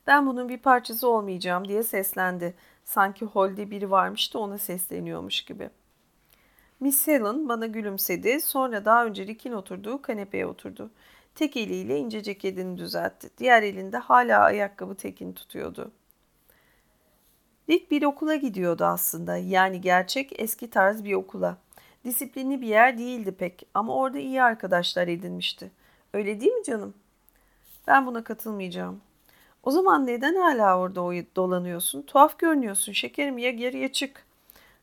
Ben 0.06 0.26
bunun 0.26 0.48
bir 0.48 0.58
parçası 0.58 1.08
olmayacağım 1.08 1.68
diye 1.68 1.82
seslendi. 1.82 2.54
Sanki 2.84 3.24
holde 3.24 3.70
biri 3.70 3.90
varmış 3.90 4.34
da 4.34 4.38
ona 4.38 4.58
sesleniyormuş 4.58 5.42
gibi. 5.42 5.70
Miss 6.80 7.06
Helen 7.06 7.48
bana 7.48 7.66
gülümsedi. 7.66 8.40
Sonra 8.40 8.84
daha 8.84 9.06
önce 9.06 9.26
Rick'in 9.26 9.52
oturduğu 9.52 10.02
kanepeye 10.02 10.46
oturdu. 10.46 10.90
Tek 11.34 11.56
eliyle 11.56 11.98
ince 11.98 12.22
ceketini 12.22 12.78
düzeltti. 12.78 13.30
Diğer 13.38 13.62
elinde 13.62 13.98
hala 13.98 14.40
ayakkabı 14.40 14.94
tekini 14.94 15.34
tutuyordu. 15.34 15.92
Rick 17.70 17.90
bir 17.90 18.02
okula 18.02 18.34
gidiyordu 18.34 18.84
aslında. 18.84 19.36
Yani 19.36 19.80
gerçek 19.80 20.40
eski 20.40 20.70
tarz 20.70 21.04
bir 21.04 21.14
okula. 21.14 21.56
Disiplinli 22.04 22.60
bir 22.60 22.66
yer 22.66 22.98
değildi 22.98 23.32
pek 23.32 23.66
ama 23.74 23.96
orada 23.96 24.18
iyi 24.18 24.42
arkadaşlar 24.42 25.08
edinmişti. 25.08 25.70
Öyle 26.12 26.40
değil 26.40 26.52
mi 26.52 26.64
canım? 26.64 26.94
Ben 27.86 28.06
buna 28.06 28.24
katılmayacağım. 28.24 29.00
O 29.62 29.70
zaman 29.70 30.06
neden 30.06 30.34
hala 30.34 30.78
orada 30.78 31.00
dolanıyorsun? 31.36 32.02
Tuhaf 32.02 32.38
görünüyorsun 32.38 32.92
şekerim 32.92 33.38
ya 33.38 33.50
geriye 33.50 33.92
çık. 33.92 34.26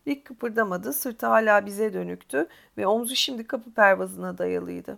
Rick 0.08 0.26
kıpırdamadı. 0.26 0.94
Sırtı 0.94 1.28
hala 1.28 1.66
bize 1.66 1.94
dönüktü 1.94 2.48
ve 2.78 2.88
omzu 2.88 3.16
şimdi 3.16 3.48
kapı 3.48 3.72
pervazına 3.74 4.38
dayalıydı. 4.38 4.98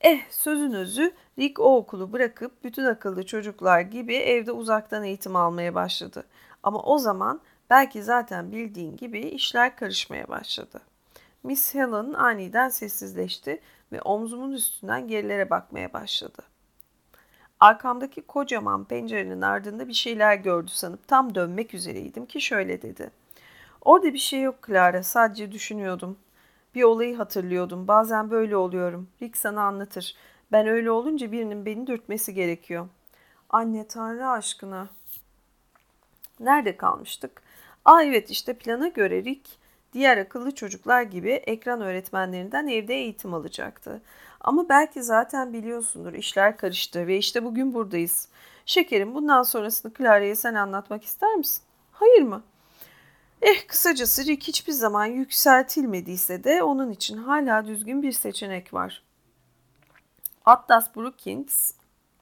Eh 0.00 0.20
sözün 0.30 0.72
özü 0.72 1.12
Rick 1.38 1.60
o 1.60 1.76
okulu 1.76 2.12
bırakıp 2.12 2.64
bütün 2.64 2.84
akıllı 2.84 3.26
çocuklar 3.26 3.80
gibi 3.80 4.16
evde 4.16 4.52
uzaktan 4.52 5.04
eğitim 5.04 5.36
almaya 5.36 5.74
başladı. 5.74 6.24
Ama 6.62 6.82
o 6.82 6.98
zaman 6.98 7.40
belki 7.70 8.02
zaten 8.02 8.52
bildiğin 8.52 8.96
gibi 8.96 9.20
işler 9.20 9.76
karışmaya 9.76 10.28
başladı. 10.28 10.80
Miss 11.42 11.74
Helen 11.74 12.12
aniden 12.12 12.68
sessizleşti 12.68 13.60
ve 13.92 14.02
omzumun 14.02 14.52
üstünden 14.52 15.08
gerilere 15.08 15.50
bakmaya 15.50 15.92
başladı. 15.92 16.42
Arkamdaki 17.60 18.22
kocaman 18.22 18.84
pencerenin 18.84 19.42
ardında 19.42 19.88
bir 19.88 19.92
şeyler 19.92 20.34
gördü 20.34 20.70
sanıp 20.70 21.08
tam 21.08 21.34
dönmek 21.34 21.74
üzereydim 21.74 22.26
ki 22.26 22.40
şöyle 22.40 22.82
dedi. 22.82 23.10
Orada 23.80 24.14
bir 24.14 24.18
şey 24.18 24.42
yok 24.42 24.54
Clara, 24.66 25.02
sadece 25.02 25.52
düşünüyordum. 25.52 26.18
Bir 26.76 26.82
olayı 26.82 27.16
hatırlıyordum. 27.16 27.88
Bazen 27.88 28.30
böyle 28.30 28.56
oluyorum. 28.56 29.08
Rick 29.22 29.36
sana 29.36 29.62
anlatır. 29.62 30.16
Ben 30.52 30.66
öyle 30.66 30.90
olunca 30.90 31.32
birinin 31.32 31.66
beni 31.66 31.86
dürtmesi 31.86 32.34
gerekiyor. 32.34 32.88
Anne 33.50 33.86
Tanrı 33.86 34.28
aşkına. 34.28 34.88
Nerede 36.40 36.76
kalmıştık? 36.76 37.42
Aa 37.84 38.02
evet 38.02 38.30
işte 38.30 38.54
plana 38.54 38.88
göre 38.88 39.24
Rick 39.24 39.48
diğer 39.92 40.18
akıllı 40.18 40.54
çocuklar 40.54 41.02
gibi 41.02 41.30
ekran 41.30 41.80
öğretmenlerinden 41.80 42.66
evde 42.66 42.94
eğitim 42.94 43.34
alacaktı. 43.34 44.02
Ama 44.40 44.68
belki 44.68 45.02
zaten 45.02 45.52
biliyorsundur 45.52 46.12
işler 46.12 46.56
karıştı 46.56 47.06
ve 47.06 47.16
işte 47.16 47.44
bugün 47.44 47.74
buradayız. 47.74 48.28
Şekerim 48.66 49.14
bundan 49.14 49.42
sonrasını 49.42 49.92
Clara'ya 49.98 50.36
sen 50.36 50.54
anlatmak 50.54 51.04
ister 51.04 51.34
misin? 51.34 51.62
Hayır 51.92 52.22
mı? 52.22 52.42
Eh 53.42 53.66
kısacası 53.66 54.24
Rick 54.26 54.48
hiçbir 54.48 54.72
zaman 54.72 55.06
yükseltilmediyse 55.06 56.44
de 56.44 56.62
onun 56.62 56.90
için 56.90 57.16
hala 57.16 57.66
düzgün 57.66 58.02
bir 58.02 58.12
seçenek 58.12 58.74
var. 58.74 59.02
Atlas 60.44 60.96
Brookings 60.96 61.72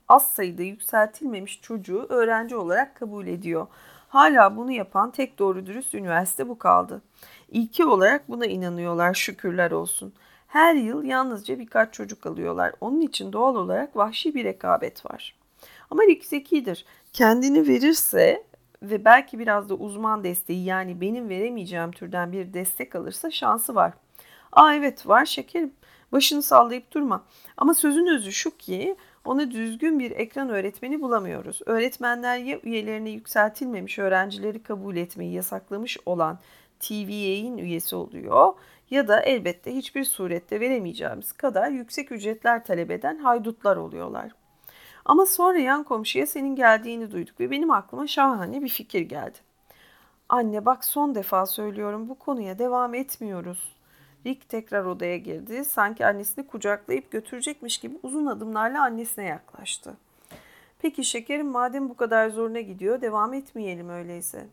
az 0.09 0.31
sayıda 0.31 0.63
yükseltilmemiş 0.63 1.61
çocuğu 1.61 2.07
öğrenci 2.09 2.57
olarak 2.57 2.97
kabul 2.97 3.27
ediyor. 3.27 3.67
Hala 4.09 4.57
bunu 4.57 4.73
yapan 4.73 5.11
tek 5.11 5.39
doğru 5.39 5.67
dürüst 5.67 5.95
üniversite 5.95 6.49
bu 6.49 6.59
kaldı. 6.59 7.03
İlki 7.49 7.85
olarak 7.85 8.29
buna 8.29 8.47
inanıyorlar 8.47 9.15
şükürler 9.15 9.71
olsun. 9.71 10.13
Her 10.47 10.75
yıl 10.75 11.05
yalnızca 11.05 11.59
birkaç 11.59 11.95
çocuk 11.95 12.27
alıyorlar. 12.27 12.73
Onun 12.81 13.01
için 13.01 13.33
doğal 13.33 13.57
olarak 13.57 13.97
vahşi 13.97 14.35
bir 14.35 14.45
rekabet 14.45 15.07
var. 15.07 15.37
Ama 15.91 16.03
Rick 16.03 16.25
zekidir. 16.25 16.85
Kendini 17.13 17.69
verirse 17.69 18.45
ve 18.91 19.05
belki 19.05 19.39
biraz 19.39 19.69
da 19.69 19.75
uzman 19.75 20.25
desteği 20.25 20.65
yani 20.65 21.01
benim 21.01 21.29
veremeyeceğim 21.29 21.93
türden 21.93 22.33
bir 22.33 22.55
destek 22.55 22.95
alırsa 22.95 23.31
şansı 23.31 23.75
var. 23.75 23.93
Aa 24.53 24.75
evet 24.75 25.07
var 25.09 25.27
şekerim. 25.27 25.73
Başını 26.13 26.43
sallayıp 26.43 26.93
durma. 26.93 27.25
Ama 27.57 27.75
sözün 27.75 28.07
özü 28.07 28.33
şu 28.33 28.57
ki 28.57 28.97
ona 29.25 29.51
düzgün 29.51 29.99
bir 29.99 30.11
ekran 30.11 30.49
öğretmeni 30.49 31.01
bulamıyoruz. 31.01 31.61
Öğretmenler 31.67 32.39
ya 32.39 32.61
üyelerine 32.63 33.11
yükseltilmemiş 33.11 33.99
öğrencileri 33.99 34.63
kabul 34.63 34.97
etmeyi 34.97 35.33
yasaklamış 35.33 35.99
olan 36.07 36.39
TVA'in 36.81 37.59
üyesi 37.59 37.97
oluyor 37.97 38.55
ya 38.91 39.09
da 39.09 39.21
elbette 39.21 39.75
hiçbir 39.75 40.05
surette 40.05 40.61
veremeyeceğimiz 40.61 41.33
kadar 41.33 41.71
yüksek 41.71 42.13
ücretler 42.13 42.65
talep 42.65 42.91
eden 42.91 43.19
haydutlar 43.19 43.77
oluyorlar. 43.77 44.33
Ama 45.05 45.27
sonra 45.27 45.59
yan 45.59 45.85
komşuya 45.85 46.27
senin 46.27 46.57
geldiğini 46.57 47.11
duyduk 47.11 47.41
ve 47.41 47.51
benim 47.51 47.71
aklıma 47.71 48.07
şahane 48.07 48.63
bir 48.63 48.69
fikir 48.69 49.01
geldi. 49.01 49.39
Anne 50.29 50.67
bak 50.67 50.85
son 50.85 51.15
defa 51.15 51.47
söylüyorum 51.47 52.09
bu 52.09 52.19
konuya 52.19 52.59
devam 52.59 52.95
etmiyoruz. 52.95 53.75
Rick 54.27 54.49
tekrar 54.49 54.85
odaya 54.85 55.17
girdi. 55.17 55.65
Sanki 55.65 56.07
annesini 56.07 56.47
kucaklayıp 56.47 57.11
götürecekmiş 57.11 57.79
gibi 57.79 57.99
uzun 58.03 58.27
adımlarla 58.27 58.83
annesine 58.83 59.25
yaklaştı. 59.25 59.97
Peki 60.79 61.05
şekerim 61.05 61.47
madem 61.47 61.89
bu 61.89 61.97
kadar 61.97 62.31
zoruna 62.31 62.61
gidiyor 62.61 63.01
devam 63.01 63.35
etmeyelim 63.35 63.89
öyleyse. 63.89 64.47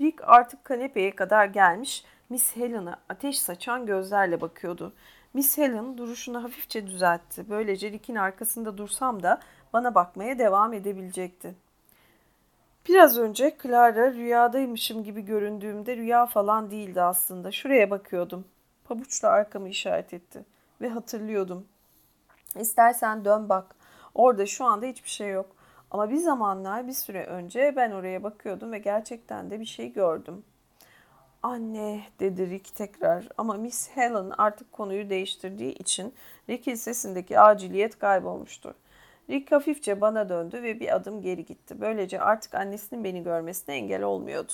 Rick 0.00 0.28
artık 0.28 0.64
kanepeye 0.64 1.14
kadar 1.14 1.46
gelmiş 1.46 2.04
Miss 2.28 2.56
Helen'a 2.56 2.96
ateş 3.08 3.40
saçan 3.40 3.86
gözlerle 3.86 4.40
bakıyordu. 4.40 4.92
Miss 5.36 5.58
Helen 5.58 5.98
duruşunu 5.98 6.44
hafifçe 6.44 6.86
düzeltti. 6.86 7.44
Böylece 7.50 7.90
Rick'in 7.92 8.14
arkasında 8.14 8.78
dursam 8.78 9.22
da 9.22 9.40
bana 9.72 9.94
bakmaya 9.94 10.38
devam 10.38 10.72
edebilecekti. 10.72 11.54
Biraz 12.88 13.18
önce 13.18 13.56
Clara 13.62 14.12
rüyadaymışım 14.12 15.04
gibi 15.04 15.22
göründüğümde 15.22 15.96
rüya 15.96 16.26
falan 16.26 16.70
değildi 16.70 17.02
aslında. 17.02 17.52
Şuraya 17.52 17.90
bakıyordum. 17.90 18.44
Pabuçla 18.84 19.28
arkamı 19.28 19.68
işaret 19.68 20.14
etti. 20.14 20.44
Ve 20.80 20.88
hatırlıyordum. 20.88 21.66
İstersen 22.60 23.24
dön 23.24 23.48
bak. 23.48 23.76
Orada 24.14 24.46
şu 24.46 24.64
anda 24.64 24.86
hiçbir 24.86 25.10
şey 25.10 25.30
yok. 25.30 25.56
Ama 25.90 26.10
bir 26.10 26.18
zamanlar 26.18 26.86
bir 26.86 26.92
süre 26.92 27.26
önce 27.26 27.72
ben 27.76 27.90
oraya 27.90 28.22
bakıyordum 28.22 28.72
ve 28.72 28.78
gerçekten 28.78 29.50
de 29.50 29.60
bir 29.60 29.66
şey 29.66 29.92
gördüm. 29.92 30.44
Anne 31.46 32.02
dedi 32.20 32.50
Rick 32.50 32.74
tekrar 32.74 33.28
ama 33.38 33.54
Miss 33.54 33.90
Helen 33.94 34.32
artık 34.38 34.72
konuyu 34.72 35.10
değiştirdiği 35.10 35.72
için 35.72 36.14
Rick'in 36.50 36.74
sesindeki 36.74 37.40
aciliyet 37.40 37.98
kaybolmuştu. 37.98 38.74
Rick 39.30 39.52
hafifçe 39.52 40.00
bana 40.00 40.28
döndü 40.28 40.62
ve 40.62 40.80
bir 40.80 40.96
adım 40.96 41.22
geri 41.22 41.44
gitti. 41.44 41.80
Böylece 41.80 42.20
artık 42.20 42.54
annesinin 42.54 43.04
beni 43.04 43.22
görmesine 43.22 43.74
engel 43.74 44.02
olmuyordu. 44.02 44.52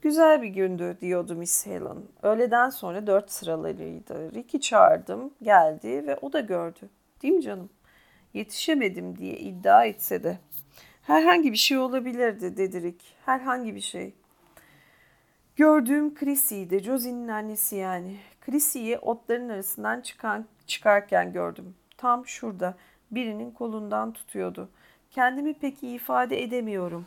Güzel 0.00 0.42
bir 0.42 0.48
gündü 0.48 0.96
diyordu 1.00 1.34
Miss 1.34 1.66
Helen. 1.66 1.98
Öğleden 2.22 2.70
sonra 2.70 3.06
dört 3.06 3.30
sıralarıydı. 3.30 4.34
Rick'i 4.34 4.60
çağırdım, 4.60 5.34
geldi 5.42 6.06
ve 6.06 6.18
o 6.22 6.32
da 6.32 6.40
gördü. 6.40 6.88
Değil 7.22 7.34
mi 7.34 7.42
canım? 7.42 7.70
Yetişemedim 8.34 9.18
diye 9.18 9.36
iddia 9.36 9.84
etse 9.84 10.22
de. 10.22 10.38
Herhangi 11.02 11.52
bir 11.52 11.56
şey 11.56 11.78
olabilirdi 11.78 12.56
dedi 12.56 12.82
Rick. 12.82 13.04
Herhangi 13.26 13.74
bir 13.74 13.80
şey. 13.80 14.14
Gördüğüm 15.56 16.14
Chrissy'ydi. 16.14 16.78
Josie'nin 16.78 17.28
annesi 17.28 17.76
yani. 17.76 18.16
Chrissy'yi 18.40 18.98
otların 18.98 19.48
arasından 19.48 20.00
çıkan, 20.00 20.46
çıkarken 20.66 21.32
gördüm. 21.32 21.74
Tam 21.96 22.26
şurada. 22.26 22.74
Birinin 23.10 23.50
kolundan 23.50 24.12
tutuyordu. 24.12 24.68
Kendimi 25.10 25.54
pek 25.54 25.82
iyi 25.82 25.96
ifade 25.96 26.42
edemiyorum. 26.42 27.06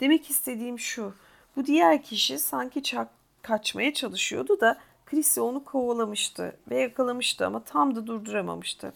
Demek 0.00 0.30
istediğim 0.30 0.78
şu. 0.78 1.14
Bu 1.56 1.66
diğer 1.66 2.02
kişi 2.02 2.38
sanki 2.38 2.82
çak, 2.82 3.08
kaçmaya 3.42 3.94
çalışıyordu 3.94 4.60
da 4.60 4.78
Chrissy 5.06 5.40
onu 5.40 5.64
kovalamıştı 5.64 6.56
ve 6.70 6.80
yakalamıştı 6.80 7.46
ama 7.46 7.64
tam 7.64 7.96
da 7.96 8.06
durduramamıştı. 8.06 8.92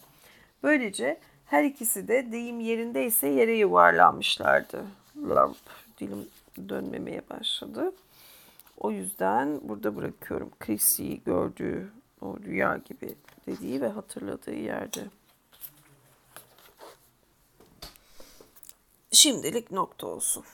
Böylece 0.63 1.19
her 1.45 1.63
ikisi 1.63 2.07
de 2.07 2.31
deyim 2.31 2.59
yerindeyse 2.59 3.27
yere 3.27 3.57
yuvarlanmışlardı. 3.57 4.85
Lamp 5.29 5.57
dilim 5.99 6.27
dönmemeye 6.69 7.21
başladı. 7.29 7.91
O 8.77 8.91
yüzden 8.91 9.69
burada 9.69 9.95
bırakıyorum 9.95 10.51
Chrissy'yi 10.59 11.23
gördüğü 11.23 11.91
o 12.21 12.39
rüya 12.39 12.77
gibi 12.77 13.15
dediği 13.47 13.81
ve 13.81 13.87
hatırladığı 13.87 14.55
yerde. 14.55 15.07
Şimdilik 19.11 19.71
nokta 19.71 20.07
olsun. 20.07 20.45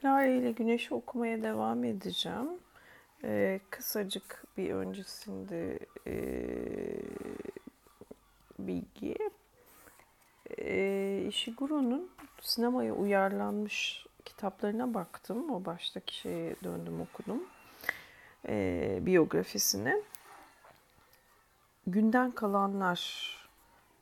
Clara 0.00 0.26
ile 0.26 0.52
Güneş'i 0.52 0.94
okumaya 0.94 1.42
devam 1.42 1.84
edeceğim. 1.84 2.48
Ee, 3.24 3.60
kısacık 3.70 4.44
bir 4.56 4.70
öncesinde 4.70 5.78
e, 6.06 6.14
bilgi. 8.58 9.16
E, 10.58 11.24
Ishiguro'nun 11.28 12.10
sinemaya 12.40 12.94
uyarlanmış 12.94 14.06
kitaplarına 14.24 14.94
baktım. 14.94 15.50
O 15.50 15.64
baştaki 15.64 16.14
şeye 16.14 16.56
döndüm 16.64 17.00
okudum. 17.00 17.42
E, 18.48 18.98
biyografisine. 19.02 20.02
Günden 21.86 22.30
Kalanlar 22.30 23.34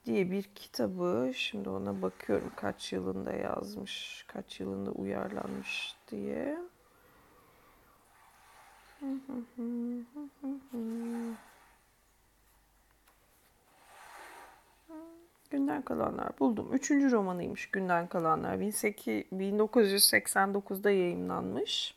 diye 0.07 0.31
bir 0.31 0.43
kitabı. 0.43 1.33
Şimdi 1.35 1.69
ona 1.69 2.03
bakıyorum 2.03 2.53
kaç 2.57 2.93
yılında 2.93 3.33
yazmış, 3.33 4.25
kaç 4.29 4.61
yılında 4.61 4.91
uyarlanmış 4.91 5.97
diye. 6.11 6.59
Günden 15.51 15.83
Kalanlar 15.83 16.29
buldum. 16.41 16.69
Üçüncü 16.73 17.13
romanıymış 17.13 17.71
Günden 17.71 18.07
Kalanlar. 18.07 18.55
1989'da 18.55 20.91
yayınlanmış. 20.91 21.95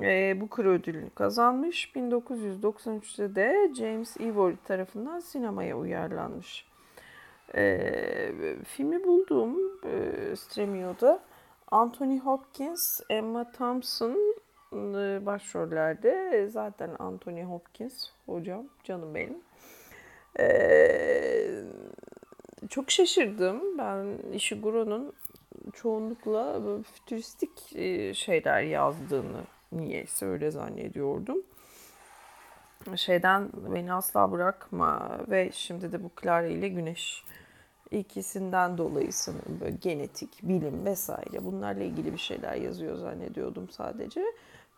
E, 0.00 0.40
Booker 0.40 0.64
ödülünü 0.64 1.10
kazanmış. 1.10 1.92
1993'te 1.94 3.34
de 3.34 3.70
James 3.74 4.16
Ivory 4.16 4.56
tarafından 4.64 5.20
sinemaya 5.20 5.76
uyarlanmış. 5.76 6.66
E, 7.54 8.32
filmi 8.64 9.04
buldum 9.04 9.58
e, 9.84 10.36
Stremio'da. 10.36 11.22
Anthony 11.70 12.18
Hopkins, 12.18 13.00
Emma 13.10 13.52
Thompson 13.52 14.34
başrollerde. 15.26 16.48
Zaten 16.48 16.90
Anthony 16.98 17.42
Hopkins 17.42 18.08
hocam, 18.26 18.66
canım 18.84 19.14
benim. 19.14 19.38
E, 20.38 21.64
çok 22.68 22.90
şaşırdım. 22.90 23.78
Ben 23.78 24.18
Ishiguro'nun 24.32 25.12
çoğunlukla 25.72 26.60
fütüristik 26.82 27.76
e, 27.76 28.14
şeyler 28.14 28.62
yazdığını 28.62 29.40
niyeyse 29.72 30.26
öyle 30.26 30.50
zannediyordum 30.50 31.42
şeyden 32.96 33.48
beni 33.74 33.92
asla 33.92 34.32
bırakma 34.32 35.18
ve 35.30 35.50
şimdi 35.52 35.92
de 35.92 36.04
bu 36.04 36.10
Clara 36.22 36.46
ile 36.46 36.68
Güneş 36.68 37.24
ikisinden 37.90 38.78
dolayı 38.78 39.10
böyle 39.60 39.76
genetik, 39.76 40.42
bilim 40.42 40.84
vesaire 40.84 41.44
bunlarla 41.44 41.82
ilgili 41.82 42.12
bir 42.12 42.18
şeyler 42.18 42.54
yazıyor 42.54 42.96
zannediyordum 42.96 43.70
sadece. 43.70 44.24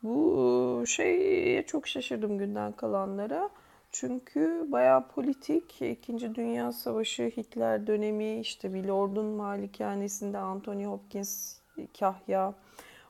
Bu 0.04 0.84
şeye 0.86 1.66
çok 1.66 1.88
şaşırdım 1.88 2.38
günden 2.38 2.72
kalanlara. 2.72 3.50
Çünkü 3.92 4.66
bayağı 4.68 5.08
politik. 5.08 5.82
İkinci 5.82 6.34
Dünya 6.34 6.72
Savaşı, 6.72 7.22
Hitler 7.22 7.86
dönemi, 7.86 8.40
işte 8.40 8.74
bir 8.74 8.84
lordun 8.84 9.26
malikanesinde 9.26 10.38
Anthony 10.38 10.84
Hopkins 10.84 11.58
Kahya 11.98 12.54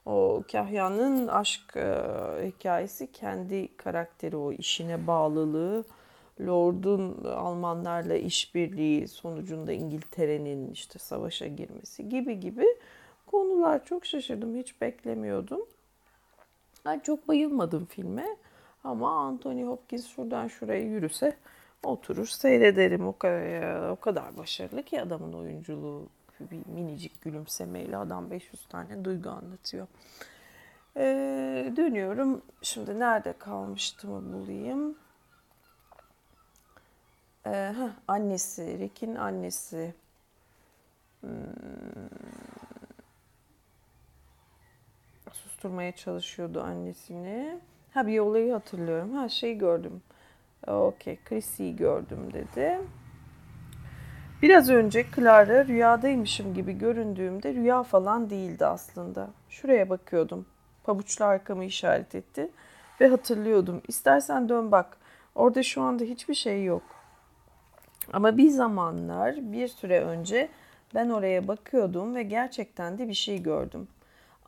o 0.07 0.43
Kahya'nın 0.53 1.29
aşk 1.29 1.77
e, 1.77 1.95
hikayesi 2.47 3.13
kendi 3.13 3.77
karakteri 3.77 4.37
o 4.37 4.53
işine 4.53 5.07
bağlılığı 5.07 5.85
Lord'un 6.41 7.25
Almanlarla 7.25 8.15
işbirliği 8.15 9.09
sonucunda 9.09 9.73
İngiltere'nin 9.73 10.71
işte 10.71 10.99
savaşa 10.99 11.47
girmesi 11.47 12.09
gibi 12.09 12.41
gibi 12.41 12.67
konular 13.27 13.85
çok 13.85 14.07
şaşırdım 14.07 14.57
hiç 14.57 14.81
beklemiyordum. 14.81 15.61
Ben 16.85 16.99
çok 16.99 17.29
bayılmadım 17.29 17.87
filme 17.87 18.27
ama 18.85 19.27
Anthony 19.27 19.65
Hopkins 19.65 20.07
şuradan 20.07 20.49
şuraya 20.49 20.83
yürüse 20.83 21.37
oturur 21.83 22.27
seyrederim. 22.27 23.07
O 23.07 23.19
kadar, 23.19 23.89
o 23.89 23.97
kadar 23.97 24.37
başarılı 24.37 24.83
ki 24.83 25.03
adamın 25.03 25.33
oyunculuğu 25.33 26.09
bir 26.41 26.67
minicik 26.67 27.23
gülümsemeyle 27.23 27.97
adam 27.97 28.31
500 28.31 28.67
tane 28.67 29.05
duygu 29.05 29.31
anlatıyor. 29.31 29.87
Ee, 30.97 31.73
dönüyorum. 31.77 32.43
Şimdi 32.63 32.99
nerede 32.99 33.33
kalmıştım 33.39 34.33
bulayım. 34.33 34.99
Ee, 37.47 37.51
heh, 37.51 37.91
annesi, 38.09 38.79
Rick'in 38.79 39.15
annesi. 39.15 39.95
Hmm. 41.21 41.31
Susturmaya 45.65 45.93
çalışıyordu 45.93 46.61
annesini. 46.61 47.59
Ha 47.95 48.07
bir 48.07 48.19
olayı 48.19 48.53
hatırlıyorum. 48.53 49.13
Ha 49.13 49.29
şey 49.29 49.59
gördüm. 49.59 50.03
Okey, 50.67 51.19
Chrissy'yi 51.25 51.77
gördüm 51.77 52.33
dedi. 52.33 52.81
Biraz 54.43 54.71
önce 54.71 55.07
Clara 55.17 55.67
rüyadaymışım 55.67 56.55
gibi 56.55 56.79
göründüğümde 56.79 57.55
rüya 57.55 57.83
falan 57.83 58.31
değildi 58.31 58.67
aslında. 58.67 59.31
Şuraya 59.49 59.91
bakıyordum. 59.91 60.47
Pabuçlu 60.85 61.25
arkamı 61.25 61.65
işaret 61.65 62.15
etti 62.15 62.51
ve 63.01 63.09
hatırlıyordum. 63.09 63.83
İstersen 63.89 64.49
dön 64.49 64.73
bak. 64.73 64.97
Orada 65.35 65.63
şu 65.63 65.83
anda 65.83 66.05
hiçbir 66.05 66.35
şey 66.35 66.65
yok. 66.65 66.83
Ama 68.13 68.37
bir 68.37 68.49
zamanlar 68.49 69.53
bir 69.53 69.69
süre 69.69 70.01
önce 70.01 70.49
ben 70.95 71.11
oraya 71.11 71.49
bakıyordum 71.49 72.15
ve 72.15 72.23
gerçekten 72.23 72.99
de 72.99 73.09
bir 73.09 73.15
şey 73.15 73.43
gördüm. 73.43 73.89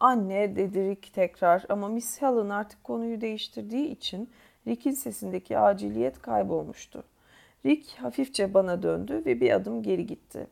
Anne 0.00 0.56
dedi 0.56 0.88
Rick 0.88 1.12
tekrar 1.12 1.64
ama 1.68 1.88
Miss 1.88 2.22
Helen 2.22 2.48
artık 2.48 2.84
konuyu 2.84 3.20
değiştirdiği 3.20 3.88
için 3.88 4.30
Rick'in 4.66 4.90
sesindeki 4.90 5.58
aciliyet 5.58 6.22
kaybolmuştu. 6.22 7.04
Rick 7.66 7.94
hafifçe 7.98 8.54
bana 8.54 8.82
döndü 8.82 9.22
ve 9.26 9.40
bir 9.40 9.50
adım 9.50 9.82
geri 9.82 10.06
gitti. 10.06 10.46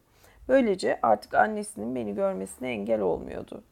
Böylece 0.49 0.99
artık 1.03 1.35
annesinin 1.35 1.95
beni 1.95 2.15
görmesine 2.15 2.71
engel 2.71 3.01
olmuyordu. 3.01 3.63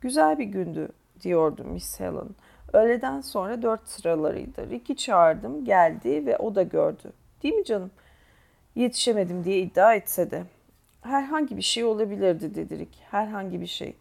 Güzel 0.00 0.38
bir 0.38 0.44
gündü 0.44 0.88
diyordu 1.22 1.64
Miss 1.64 2.00
Helen. 2.00 2.28
Öğleden 2.72 3.20
sonra 3.20 3.62
dört 3.62 3.88
sıralarıydı. 3.88 4.70
Rick'i 4.70 4.96
çağırdım, 4.96 5.64
geldi 5.64 6.26
ve 6.26 6.36
o 6.36 6.54
da 6.54 6.62
gördü. 6.62 7.12
Değil 7.42 7.54
mi 7.54 7.64
canım? 7.64 7.90
Yetişemedim 8.74 9.44
diye 9.44 9.58
iddia 9.58 9.94
etse 9.94 10.30
de. 10.30 10.42
Herhangi 11.02 11.56
bir 11.56 11.62
şey 11.62 11.84
olabilirdi 11.84 12.54
dedi 12.54 12.78
Rick. 12.78 12.98
Herhangi 13.10 13.60
bir 13.60 13.66
şey. 13.66 13.94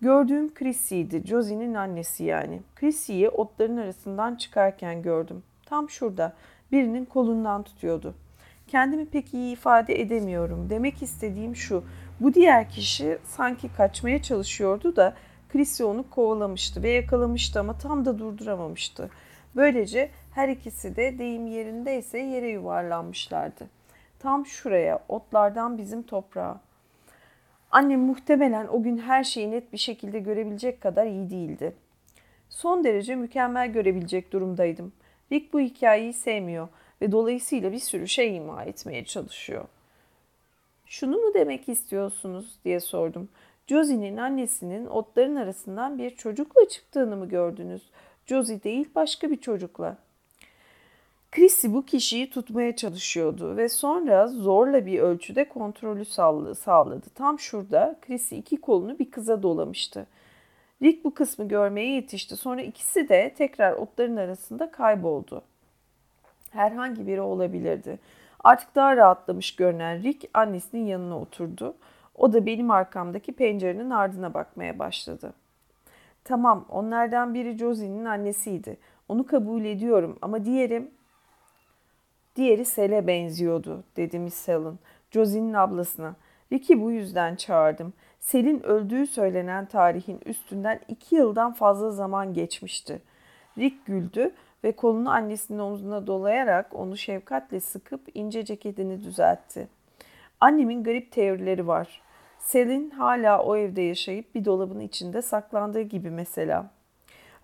Gördüğüm 0.00 0.54
Chrissy'ydi. 0.54 1.22
Josie'nin 1.26 1.74
annesi 1.74 2.24
yani. 2.24 2.60
Chrissy'yi 2.74 3.28
otların 3.28 3.76
arasından 3.76 4.34
çıkarken 4.34 5.02
gördüm. 5.02 5.42
Tam 5.66 5.90
şurada 5.90 6.32
birinin 6.72 7.04
kolundan 7.04 7.62
tutuyordu. 7.62 8.14
Kendimi 8.66 9.06
pek 9.06 9.34
iyi 9.34 9.52
ifade 9.52 10.00
edemiyorum. 10.00 10.70
Demek 10.70 11.02
istediğim 11.02 11.56
şu. 11.56 11.84
Bu 12.20 12.34
diğer 12.34 12.70
kişi 12.70 13.18
sanki 13.24 13.68
kaçmaya 13.76 14.22
çalışıyordu 14.22 14.96
da 14.96 15.14
Chrissy 15.48 15.84
onu 15.84 16.10
kovalamıştı 16.10 16.82
ve 16.82 16.90
yakalamıştı 16.90 17.60
ama 17.60 17.78
tam 17.78 18.04
da 18.04 18.18
durduramamıştı. 18.18 19.10
Böylece 19.56 20.10
her 20.34 20.48
ikisi 20.48 20.96
de 20.96 21.18
deyim 21.18 21.46
yerindeyse 21.46 22.18
yere 22.18 22.48
yuvarlanmışlardı. 22.48 23.66
Tam 24.18 24.46
şuraya, 24.46 24.98
otlardan 25.08 25.78
bizim 25.78 26.02
toprağa. 26.02 26.60
Annem 27.76 28.00
muhtemelen 28.00 28.66
o 28.66 28.82
gün 28.82 28.98
her 28.98 29.24
şeyi 29.24 29.50
net 29.50 29.72
bir 29.72 29.78
şekilde 29.78 30.18
görebilecek 30.18 30.80
kadar 30.80 31.06
iyi 31.06 31.30
değildi. 31.30 31.72
Son 32.48 32.84
derece 32.84 33.16
mükemmel 33.16 33.72
görebilecek 33.72 34.32
durumdaydım. 34.32 34.92
Rick 35.32 35.52
bu 35.52 35.60
hikayeyi 35.60 36.12
sevmiyor 36.12 36.68
ve 37.00 37.12
dolayısıyla 37.12 37.72
bir 37.72 37.78
sürü 37.78 38.08
şey 38.08 38.36
ima 38.36 38.64
etmeye 38.64 39.04
çalışıyor. 39.04 39.64
Şunu 40.86 41.16
mu 41.16 41.34
demek 41.34 41.68
istiyorsunuz 41.68 42.58
diye 42.64 42.80
sordum. 42.80 43.28
Josie'nin 43.66 44.16
annesinin 44.16 44.86
otların 44.86 45.36
arasından 45.36 45.98
bir 45.98 46.10
çocukla 46.10 46.68
çıktığını 46.68 47.16
mı 47.16 47.28
gördünüz? 47.28 47.82
Josie 48.26 48.62
değil 48.62 48.88
başka 48.94 49.30
bir 49.30 49.40
çocukla. 49.40 49.96
Chrissy 51.36 51.68
bu 51.68 51.84
kişiyi 51.84 52.30
tutmaya 52.30 52.76
çalışıyordu 52.76 53.56
ve 53.56 53.68
sonra 53.68 54.28
zorla 54.28 54.86
bir 54.86 54.98
ölçüde 54.98 55.48
kontrolü 55.48 56.04
sağladı. 56.04 57.10
Tam 57.14 57.38
şurada 57.38 57.96
Chrissy 58.02 58.38
iki 58.38 58.60
kolunu 58.60 58.98
bir 58.98 59.10
kıza 59.10 59.42
dolamıştı. 59.42 60.06
Rick 60.82 61.04
bu 61.04 61.14
kısmı 61.14 61.48
görmeye 61.48 61.94
yetişti. 61.94 62.36
Sonra 62.36 62.62
ikisi 62.62 63.08
de 63.08 63.34
tekrar 63.36 63.72
otların 63.72 64.16
arasında 64.16 64.70
kayboldu. 64.70 65.42
Herhangi 66.50 67.06
biri 67.06 67.20
olabilirdi. 67.20 67.98
Artık 68.44 68.74
daha 68.74 68.96
rahatlamış 68.96 69.56
görünen 69.56 70.02
Rick 70.02 70.30
annesinin 70.34 70.86
yanına 70.86 71.20
oturdu. 71.20 71.74
O 72.14 72.32
da 72.32 72.46
benim 72.46 72.70
arkamdaki 72.70 73.32
pencerenin 73.32 73.90
ardına 73.90 74.34
bakmaya 74.34 74.78
başladı. 74.78 75.32
Tamam, 76.24 76.64
onlardan 76.68 77.34
biri 77.34 77.58
Josie'nin 77.58 78.04
annesiydi. 78.04 78.76
Onu 79.08 79.26
kabul 79.26 79.64
ediyorum 79.64 80.18
ama 80.22 80.44
diğeri 80.44 80.96
Diğeri 82.36 82.64
Sel'e 82.64 83.06
benziyordu, 83.06 83.84
dedi 83.96 84.18
Miss 84.18 84.48
Helen, 84.48 84.78
Josie'nin 85.10 85.54
ablasına. 85.54 86.16
Rick'i 86.52 86.82
bu 86.82 86.90
yüzden 86.90 87.36
çağırdım. 87.36 87.92
Sel'in 88.20 88.62
öldüğü 88.62 89.06
söylenen 89.06 89.66
tarihin 89.66 90.20
üstünden 90.26 90.80
iki 90.88 91.16
yıldan 91.16 91.52
fazla 91.52 91.90
zaman 91.90 92.34
geçmişti. 92.34 93.02
Rick 93.58 93.86
güldü 93.86 94.30
ve 94.64 94.72
kolunu 94.72 95.10
annesinin 95.10 95.58
omzuna 95.58 96.06
dolayarak 96.06 96.74
onu 96.74 96.96
şefkatle 96.96 97.60
sıkıp 97.60 98.00
ince 98.14 98.44
ceketini 98.44 99.04
düzeltti. 99.04 99.68
Annemin 100.40 100.84
garip 100.84 101.12
teorileri 101.12 101.66
var. 101.66 102.02
Selin 102.38 102.90
hala 102.90 103.42
o 103.42 103.56
evde 103.56 103.82
yaşayıp 103.82 104.34
bir 104.34 104.44
dolabın 104.44 104.80
içinde 104.80 105.22
saklandığı 105.22 105.82
gibi 105.82 106.10
mesela. 106.10 106.70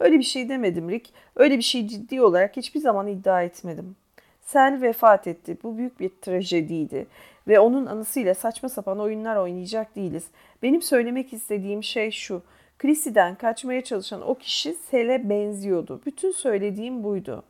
Öyle 0.01 0.19
bir 0.19 0.25
şey 0.25 0.49
demedim 0.49 0.91
Rick. 0.91 1.11
Öyle 1.37 1.57
bir 1.57 1.63
şey 1.63 1.89
ciddi 1.89 2.23
olarak 2.23 2.57
hiçbir 2.57 2.81
zaman 2.81 3.07
iddia 3.07 3.43
etmedim. 3.43 3.97
Sel 4.43 4.83
vefat 4.83 5.27
etti. 5.27 5.59
Bu 5.63 5.79
büyük 5.79 6.01
bir 6.01 6.09
trajediydi. 6.09 7.07
Ve 7.49 7.61
onun 7.61 7.87
anısıyla 7.87 8.35
saçma 8.35 8.69
sapan 8.69 9.01
oyunlar 9.01 9.37
oynayacak 9.37 9.97
değiliz. 9.97 10.27
Benim 10.63 10.83
söylemek 10.83 11.33
istediğim 11.33 11.83
şey 11.83 12.11
şu. 12.11 12.43
Chrissy'den 12.79 13.35
kaçmaya 13.35 13.85
çalışan 13.85 14.29
o 14.29 14.35
kişi 14.35 14.75
Sel'e 14.75 15.29
benziyordu. 15.29 16.01
Bütün 16.07 16.31
söylediğim 16.31 17.05
buydu. 17.05 17.45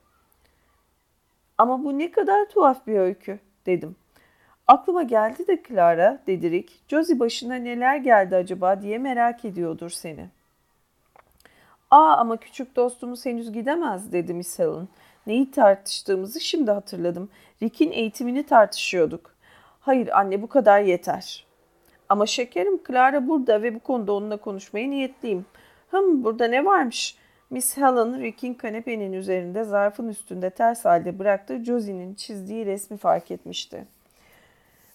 Ama 1.58 1.84
bu 1.84 1.98
ne 1.98 2.10
kadar 2.10 2.48
tuhaf 2.48 2.86
bir 2.86 2.98
öykü 2.98 3.38
dedim. 3.66 3.96
Aklıma 4.66 5.02
geldi 5.02 5.46
de 5.46 5.62
Clara, 5.68 6.22
dedi 6.26 6.50
Rick. 6.50 6.72
Josie 6.88 7.20
başına 7.20 7.54
neler 7.54 7.96
geldi 7.96 8.36
acaba 8.36 8.82
diye 8.82 8.98
merak 8.98 9.44
ediyordur 9.44 9.90
seni. 9.90 10.28
Aa 11.90 12.16
ama 12.16 12.36
küçük 12.36 12.76
dostumuz 12.76 13.26
henüz 13.26 13.52
gidemez 13.52 14.12
dedi 14.12 14.34
Miss 14.34 14.58
Helen. 14.58 14.88
Neyi 15.26 15.50
tartıştığımızı 15.50 16.40
şimdi 16.40 16.70
hatırladım. 16.70 17.30
Rick'in 17.62 17.92
eğitimini 17.92 18.46
tartışıyorduk. 18.46 19.34
Hayır 19.80 20.18
anne 20.18 20.42
bu 20.42 20.48
kadar 20.48 20.80
yeter. 20.80 21.46
Ama 22.08 22.26
şekerim 22.26 22.80
Clara 22.88 23.28
burada 23.28 23.62
ve 23.62 23.74
bu 23.74 23.80
konuda 23.80 24.12
onunla 24.12 24.36
konuşmaya 24.36 24.90
niyetliyim. 24.90 25.46
Hım 25.90 26.24
burada 26.24 26.46
ne 26.46 26.64
varmış? 26.64 27.16
Miss 27.50 27.76
Helen 27.76 28.20
Rick'in 28.20 28.54
kanepenin 28.54 29.12
üzerinde 29.12 29.64
zarfın 29.64 30.08
üstünde 30.08 30.50
ters 30.50 30.84
halde 30.84 31.18
bıraktığı 31.18 31.64
Josie'nin 31.64 32.14
çizdiği 32.14 32.66
resmi 32.66 32.96
fark 32.96 33.30
etmişti. 33.30 33.86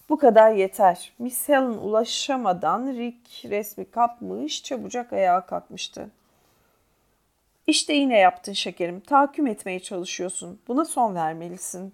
Bu 0.10 0.18
kadar 0.18 0.52
yeter. 0.52 1.14
Miss 1.20 1.50
Helen 1.50 1.66
ulaşamadan 1.66 2.88
Rick 2.88 3.46
resmi 3.46 3.86
kapmış, 3.86 4.64
çabucak 4.64 5.14
ayağa 5.14 5.46
kalkmıştı. 5.46 6.10
İşte 7.68 7.94
yine 7.94 8.18
yaptın 8.18 8.54
şekerim. 8.54 9.00
Tahakküm 9.00 9.48
etmeye 9.48 9.80
çalışıyorsun. 9.80 10.60
Buna 10.68 10.86
son 10.86 11.16
vermelisin. 11.16 11.94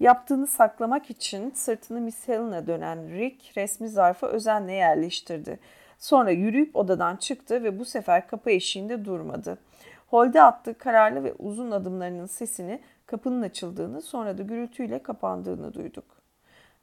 Yaptığını 0.00 0.46
saklamak 0.46 1.10
için 1.10 1.50
sırtını 1.50 2.00
Miss 2.00 2.28
Helen'a 2.28 2.66
dönen 2.66 3.10
Rick 3.10 3.56
resmi 3.56 3.88
zarfı 3.88 4.26
özenle 4.26 4.72
yerleştirdi. 4.72 5.58
Sonra 5.98 6.30
yürüyüp 6.30 6.76
odadan 6.76 7.16
çıktı 7.16 7.62
ve 7.62 7.78
bu 7.78 7.84
sefer 7.84 8.28
kapı 8.28 8.50
eşiğinde 8.50 9.04
durmadı. 9.04 9.58
Holde 10.06 10.42
attığı 10.42 10.78
kararlı 10.78 11.24
ve 11.24 11.34
uzun 11.38 11.70
adımlarının 11.70 12.26
sesini 12.26 12.80
kapının 13.06 13.42
açıldığını 13.42 14.02
sonra 14.02 14.38
da 14.38 14.42
gürültüyle 14.42 15.02
kapandığını 15.02 15.74
duyduk. 15.74 16.04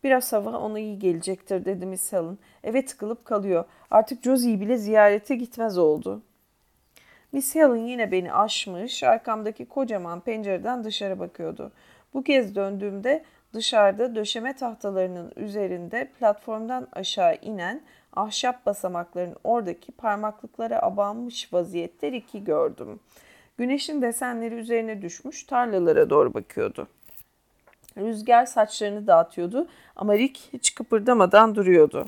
Biraz 0.03 0.33
hava 0.33 0.57
ona 0.57 0.79
iyi 0.79 0.99
gelecektir 0.99 1.65
dedi 1.65 1.86
Miss 1.86 2.13
Helen. 2.13 2.38
Eve 2.63 2.86
tıkılıp 2.86 3.25
kalıyor. 3.25 3.65
Artık 3.91 4.23
Josie'yi 4.23 4.61
bile 4.61 4.77
ziyarete 4.77 5.36
gitmez 5.36 5.77
oldu.'' 5.77 6.34
Miss 7.32 7.55
yine 7.55 8.11
beni 8.11 8.34
aşmış, 8.34 9.03
arkamdaki 9.03 9.65
kocaman 9.65 10.19
pencereden 10.19 10.84
dışarı 10.84 11.19
bakıyordu. 11.19 11.71
Bu 12.13 12.23
kez 12.23 12.55
döndüğümde 12.55 13.23
dışarıda 13.53 14.15
döşeme 14.15 14.55
tahtalarının 14.55 15.32
üzerinde 15.36 16.11
platformdan 16.19 16.88
aşağı 16.93 17.36
inen 17.36 17.82
ahşap 18.13 18.65
basamakların 18.65 19.36
oradaki 19.43 19.91
parmaklıklara 19.91 20.82
abanmış 20.82 21.53
vaziyette 21.53 22.11
Rick'i 22.11 22.43
gördüm. 22.43 22.99
Güneşin 23.57 24.01
desenleri 24.01 24.55
üzerine 24.55 25.01
düşmüş 25.01 25.43
tarlalara 25.43 26.09
doğru 26.09 26.34
bakıyordu. 26.34 26.88
Rüzgar 27.97 28.45
saçlarını 28.45 29.07
dağıtıyordu 29.07 29.67
ama 29.95 30.17
Rick 30.17 30.39
hiç 30.53 30.76
kıpırdamadan 30.76 31.55
duruyordu. 31.55 32.07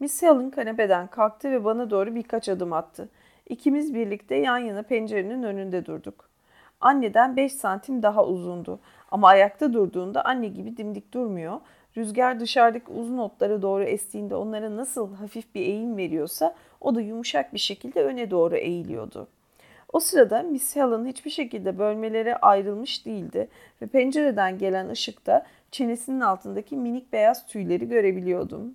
Miss 0.00 0.22
Helen 0.22 0.50
kanepeden 0.50 1.06
kalktı 1.06 1.50
ve 1.50 1.64
bana 1.64 1.90
doğru 1.90 2.14
birkaç 2.14 2.48
adım 2.48 2.72
attı. 2.72 3.08
İkimiz 3.48 3.94
birlikte 3.94 4.34
yan 4.34 4.58
yana 4.58 4.82
pencerenin 4.82 5.42
önünde 5.42 5.86
durduk. 5.86 6.28
Anneden 6.80 7.36
5 7.36 7.52
santim 7.52 8.02
daha 8.02 8.26
uzundu 8.26 8.80
ama 9.10 9.28
ayakta 9.28 9.72
durduğunda 9.72 10.24
anne 10.24 10.48
gibi 10.48 10.76
dimdik 10.76 11.14
durmuyor. 11.14 11.60
Rüzgar 11.96 12.40
dışarıdaki 12.40 12.92
uzun 12.92 13.18
otlara 13.18 13.62
doğru 13.62 13.82
estiğinde 13.82 14.34
onlara 14.34 14.76
nasıl 14.76 15.14
hafif 15.14 15.54
bir 15.54 15.60
eğim 15.60 15.96
veriyorsa 15.96 16.54
o 16.80 16.94
da 16.94 17.00
yumuşak 17.00 17.54
bir 17.54 17.58
şekilde 17.58 18.02
öne 18.04 18.30
doğru 18.30 18.56
eğiliyordu. 18.56 19.28
O 19.92 20.00
sırada 20.00 20.42
Miss 20.42 20.76
Helen 20.76 21.06
hiçbir 21.06 21.30
şekilde 21.30 21.78
bölmelere 21.78 22.36
ayrılmış 22.36 23.06
değildi 23.06 23.48
ve 23.82 23.86
pencereden 23.86 24.58
gelen 24.58 24.88
ışıkta 24.88 25.46
çenesinin 25.70 26.20
altındaki 26.20 26.76
minik 26.76 27.12
beyaz 27.12 27.46
tüyleri 27.46 27.88
görebiliyordum. 27.88 28.74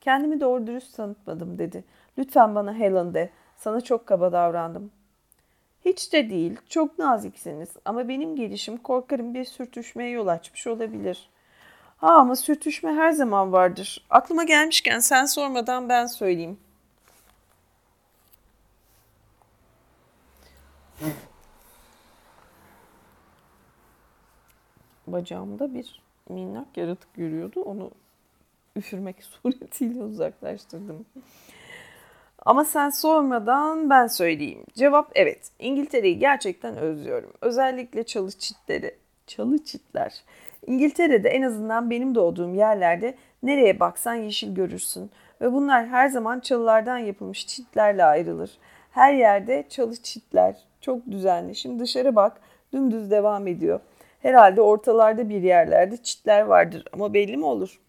Kendimi 0.00 0.40
doğru 0.40 0.66
dürüst 0.66 0.96
tanıtmadım 0.96 1.58
dedi. 1.58 1.84
Lütfen 2.18 2.54
bana 2.54 2.74
Helen 2.74 3.14
de. 3.14 3.30
Sana 3.56 3.80
çok 3.80 4.06
kaba 4.06 4.32
davrandım. 4.32 4.90
Hiç 5.84 6.12
de 6.12 6.30
değil. 6.30 6.56
Çok 6.68 6.98
naziksiniz. 6.98 7.68
Ama 7.84 8.08
benim 8.08 8.36
gelişim 8.36 8.76
korkarım 8.76 9.34
bir 9.34 9.44
sürtüşmeye 9.44 10.10
yol 10.10 10.26
açmış 10.26 10.66
olabilir. 10.66 11.30
Ha 11.96 12.12
ama 12.12 12.36
sürtüşme 12.36 12.92
her 12.92 13.10
zaman 13.12 13.52
vardır. 13.52 14.06
Aklıma 14.10 14.44
gelmişken 14.44 14.98
sen 14.98 15.24
sormadan 15.24 15.88
ben 15.88 16.06
söyleyeyim. 16.06 16.58
Bacağımda 25.06 25.74
bir 25.74 26.02
minnak 26.28 26.76
yaratık 26.76 27.08
yürüyordu. 27.16 27.60
Onu 27.60 27.90
üfürmek 28.76 29.16
suretiyle 29.42 30.02
uzaklaştırdım. 30.02 31.06
Ama 32.46 32.64
sen 32.64 32.90
sormadan 32.90 33.90
ben 33.90 34.06
söyleyeyim. 34.06 34.64
Cevap 34.74 35.10
evet. 35.14 35.50
İngiltere'yi 35.58 36.18
gerçekten 36.18 36.76
özlüyorum. 36.76 37.32
Özellikle 37.40 38.02
çalı 38.02 38.32
çitleri. 38.32 38.94
Çalı 39.26 39.64
çitler. 39.64 40.24
İngiltere'de 40.66 41.28
en 41.28 41.42
azından 41.42 41.90
benim 41.90 42.14
doğduğum 42.14 42.54
yerlerde 42.54 43.14
nereye 43.42 43.80
baksan 43.80 44.14
yeşil 44.14 44.54
görürsün. 44.54 45.10
Ve 45.40 45.52
bunlar 45.52 45.86
her 45.86 46.08
zaman 46.08 46.40
çalılardan 46.40 46.98
yapılmış 46.98 47.46
çitlerle 47.46 48.04
ayrılır. 48.04 48.50
Her 48.90 49.14
yerde 49.14 49.64
çalı 49.68 49.96
çitler. 49.96 50.56
Çok 50.80 51.06
düzenli. 51.06 51.54
Şimdi 51.54 51.82
dışarı 51.82 52.16
bak. 52.16 52.40
Dümdüz 52.72 53.10
devam 53.10 53.46
ediyor. 53.46 53.80
Herhalde 54.20 54.60
ortalarda 54.60 55.28
bir 55.28 55.42
yerlerde 55.42 55.96
çitler 55.96 56.42
vardır 56.42 56.84
ama 56.92 57.14
belli 57.14 57.36
mi 57.36 57.44
olur? 57.44 57.80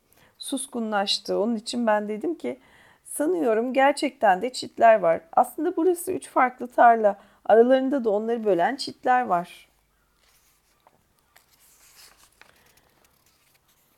Suskunlaştı. 0.42 1.40
Onun 1.40 1.56
için 1.56 1.88
ben 1.88 2.10
dedim 2.10 2.36
ki 2.36 2.60
sanıyorum 3.06 3.74
gerçekten 3.74 4.42
de 4.42 4.54
çitler 4.54 5.00
var. 5.00 5.22
Aslında 5.34 5.76
burası 5.76 6.12
üç 6.12 6.30
farklı 6.30 6.68
tarla. 6.68 7.20
Aralarında 7.46 8.04
da 8.04 8.10
onları 8.10 8.46
bölen 8.46 8.76
çitler 8.76 9.22
var. 9.22 9.68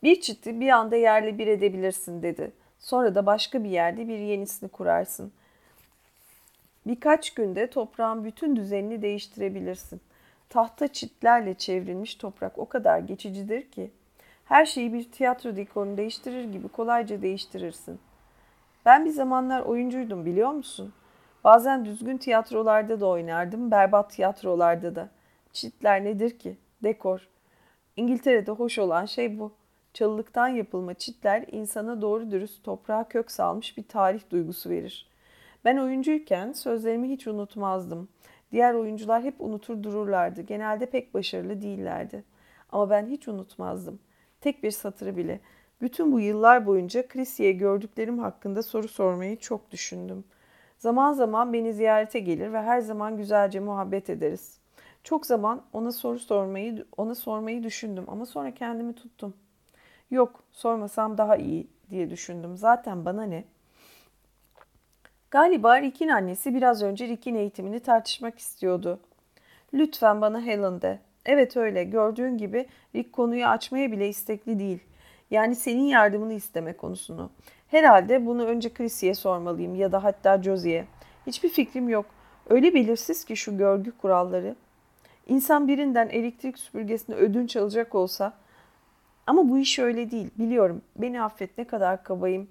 Bir 0.04 0.22
çiti 0.22 0.60
bir 0.60 0.70
anda 0.70 0.96
yerle 0.96 1.38
bir 1.38 1.48
edebilirsin 1.48 2.24
dedi. 2.24 2.52
Sonra 2.80 3.16
da 3.16 3.26
başka 3.26 3.64
bir 3.64 3.70
yerde 3.70 4.08
bir 4.08 4.20
yenisini 4.20 4.70
kurarsın. 4.70 5.34
Birkaç 6.88 7.34
günde 7.34 7.70
toprağın 7.70 8.26
bütün 8.26 8.56
düzenini 8.56 9.02
değiştirebilirsin. 9.02 10.02
Tahta 10.50 10.88
çitlerle 10.88 11.54
çevrilmiş 11.54 12.16
toprak 12.16 12.58
o 12.58 12.66
kadar 12.66 13.00
geçicidir 13.00 13.72
ki 13.72 13.91
her 14.54 14.66
şeyi 14.66 14.93
bir 14.93 15.12
tiyatro 15.12 15.56
dekorunu 15.56 15.97
değiştirir 15.97 16.43
gibi 16.43 16.68
kolayca 16.68 17.22
değiştirirsin. 17.22 17.99
Ben 18.86 19.06
bir 19.06 19.10
zamanlar 19.10 19.62
oyuncuydum 19.62 20.26
biliyor 20.26 20.51
musun? 20.51 20.93
Bazen 21.43 21.86
düzgün 21.86 22.18
tiyatrolarda 22.18 22.99
da 22.99 23.06
oynardım, 23.06 23.72
berbat 23.72 24.10
tiyatrolarda 24.10 24.95
da. 24.95 25.10
Çitler 25.54 26.04
nedir 26.04 26.39
ki? 26.39 26.58
Dekor. 26.84 27.28
İngiltere'de 27.95 28.51
hoş 28.51 28.80
olan 28.80 29.06
şey 29.06 29.39
bu. 29.39 29.54
Çalılıktan 29.93 30.47
yapılma 30.47 30.93
çitler 30.93 31.45
insana 31.51 32.01
doğru 32.01 32.32
dürüst 32.32 32.64
toprağa 32.64 33.04
kök 33.04 33.32
salmış 33.32 33.78
bir 33.78 33.84
tarih 33.84 34.30
duygusu 34.30 34.70
verir. 34.70 35.10
Ben 35.66 35.78
oyuncuyken 35.78 36.51
sözlerimi 36.51 37.10
hiç 37.10 37.28
unutmazdım. 37.28 38.10
Diğer 38.51 38.74
oyuncular 38.74 39.24
hep 39.24 39.36
unutur 39.41 39.84
dururlardı. 39.84 40.41
Genelde 40.41 40.86
pek 40.86 41.14
başarılı 41.14 41.62
değillerdi. 41.62 42.24
Ama 42.72 42.89
ben 42.89 43.08
hiç 43.08 43.28
unutmazdım. 43.28 43.99
Tek 44.44 44.64
bir 44.64 44.72
satırı 44.72 45.18
bile. 45.18 45.39
Bütün 45.82 46.12
bu 46.12 46.20
yıllar 46.20 46.66
boyunca 46.66 47.08
Chrissy'ye 47.08 47.52
gördüklerim 47.52 48.20
hakkında 48.20 48.64
soru 48.64 48.88
sormayı 48.88 49.39
çok 49.39 49.72
düşündüm. 49.72 50.24
Zaman 50.78 51.14
zaman 51.14 51.54
beni 51.54 51.74
ziyarete 51.74 52.20
gelir 52.20 52.54
ve 52.54 52.62
her 52.62 52.80
zaman 52.80 53.18
güzelce 53.18 53.60
muhabbet 53.60 54.10
ederiz. 54.10 54.60
Çok 55.04 55.26
zaman 55.26 55.62
ona 55.74 55.91
soru 55.91 56.20
sormayı 56.20 56.86
ona 56.98 57.16
sormayı 57.16 57.64
düşündüm 57.64 58.04
ama 58.08 58.26
sonra 58.26 58.54
kendimi 58.54 58.96
tuttum. 58.96 59.34
Yok, 60.12 60.44
sormasam 60.52 61.18
daha 61.18 61.36
iyi 61.36 61.68
diye 61.89 62.10
düşündüm. 62.10 62.58
Zaten 62.58 63.06
bana 63.06 63.24
ne? 63.24 63.44
Galiba 65.32 65.82
Rick'in 65.82 66.10
annesi 66.10 66.54
biraz 66.56 66.84
önce 66.84 67.08
Rick'in 67.08 67.36
eğitimini 67.36 67.80
tartışmak 67.80 68.39
istiyordu. 68.39 69.00
Lütfen 69.74 70.22
bana 70.22 70.41
Helen 70.41 70.82
de. 70.82 71.00
Evet 71.26 71.57
öyle. 71.57 71.84
Gördüğün 71.84 72.38
gibi 72.38 72.65
Rick 72.95 73.13
konuyu 73.13 73.45
açmaya 73.45 73.91
bile 73.91 74.09
istekli 74.09 74.59
değil. 74.59 74.80
Yani 75.32 75.55
senin 75.55 75.84
yardımını 75.84 76.34
isteme 76.34 76.74
konusunu. 76.74 77.30
Herhalde 77.67 78.26
bunu 78.26 78.45
önce 78.45 78.74
Chrissy'ye 78.74 79.13
sormalıyım 79.13 79.76
ya 79.76 79.91
da 79.91 80.03
hatta 80.03 80.43
Josie'ye. 80.43 80.86
Hiçbir 81.28 81.49
fikrim 81.49 81.89
yok. 81.89 82.05
Öyle 82.49 82.74
belirsiz 82.74 83.26
ki 83.26 83.38
şu 83.38 83.57
görgü 83.57 83.91
kuralları. 83.91 84.55
İnsan 85.28 85.67
birinden 85.67 86.09
elektrik 86.09 86.59
süpürgesini 86.59 87.15
ödünç 87.15 87.55
alacak 87.55 87.95
olsa 87.95 88.34
ama 89.28 89.49
bu 89.49 89.59
iş 89.59 89.80
öyle 89.80 90.11
değil. 90.11 90.30
Biliyorum. 90.38 90.82
Beni 90.95 91.21
affet 91.21 91.57
ne 91.57 91.63
kadar 91.63 92.03
kabayım. 92.03 92.47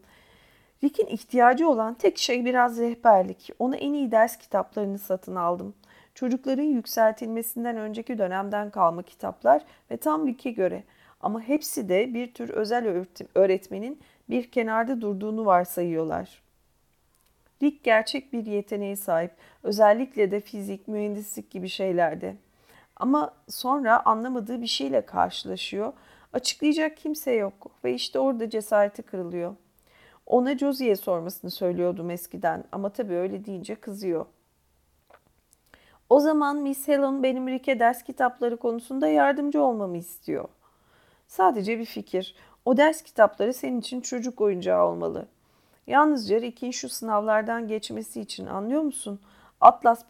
Rick'in 0.84 1.06
ihtiyacı 1.06 1.68
olan 1.68 1.94
tek 1.94 2.18
şey 2.18 2.44
biraz 2.44 2.78
rehberlik. 2.78 3.50
Ona 3.58 3.76
en 3.76 3.92
iyi 3.92 4.10
ders 4.10 4.38
kitaplarını 4.38 4.98
satın 4.98 5.34
aldım. 5.36 5.74
Çocukların 6.14 6.62
yükseltilmesinden 6.62 7.76
önceki 7.76 8.18
dönemden 8.18 8.70
kalma 8.70 9.02
kitaplar 9.02 9.64
ve 9.90 9.96
tam 9.96 10.26
Rick'e 10.26 10.50
göre. 10.50 10.84
Ama 11.20 11.40
hepsi 11.40 11.88
de 11.88 12.14
bir 12.14 12.34
tür 12.34 12.48
özel 12.48 13.04
öğretmenin 13.34 14.00
bir 14.30 14.50
kenarda 14.50 15.00
durduğunu 15.00 15.46
varsayıyorlar. 15.46 16.42
Rick 17.62 17.84
gerçek 17.84 18.32
bir 18.32 18.46
yeteneğe 18.46 18.96
sahip. 18.96 19.30
Özellikle 19.62 20.30
de 20.30 20.40
fizik, 20.40 20.88
mühendislik 20.88 21.50
gibi 21.50 21.68
şeylerde. 21.68 22.36
Ama 22.96 23.34
sonra 23.48 24.06
anlamadığı 24.06 24.62
bir 24.62 24.66
şeyle 24.66 25.06
karşılaşıyor. 25.06 25.92
Açıklayacak 26.32 26.96
kimse 26.96 27.32
yok 27.32 27.70
ve 27.84 27.94
işte 27.94 28.18
orada 28.18 28.50
cesareti 28.50 29.02
kırılıyor. 29.02 29.56
Ona 30.26 30.58
Josie'ye 30.58 30.96
sormasını 30.96 31.50
söylüyordum 31.50 32.10
eskiden 32.10 32.64
ama 32.72 32.88
tabii 32.88 33.14
öyle 33.14 33.44
deyince 33.44 33.74
kızıyor. 33.74 34.26
O 36.12 36.20
zaman 36.20 36.56
Miss 36.56 36.88
Helen 36.88 37.22
benim 37.22 37.48
Rick'e 37.48 37.78
ders 37.78 38.02
kitapları 38.02 38.56
konusunda 38.56 39.08
yardımcı 39.08 39.62
olmamı 39.62 39.96
istiyor. 39.98 40.48
Sadece 41.26 41.78
bir 41.78 41.84
fikir. 41.84 42.34
O 42.64 42.76
ders 42.76 43.02
kitapları 43.02 43.54
senin 43.54 43.80
için 43.80 44.00
çocuk 44.00 44.40
oyuncağı 44.40 44.86
olmalı. 44.86 45.26
Yalnızca 45.86 46.40
Rick'in 46.40 46.70
şu 46.70 46.88
sınavlardan 46.88 47.68
geçmesi 47.68 48.20
için 48.20 48.46
anlıyor 48.46 48.82
musun? 48.82 49.20
Atlas 49.60 50.04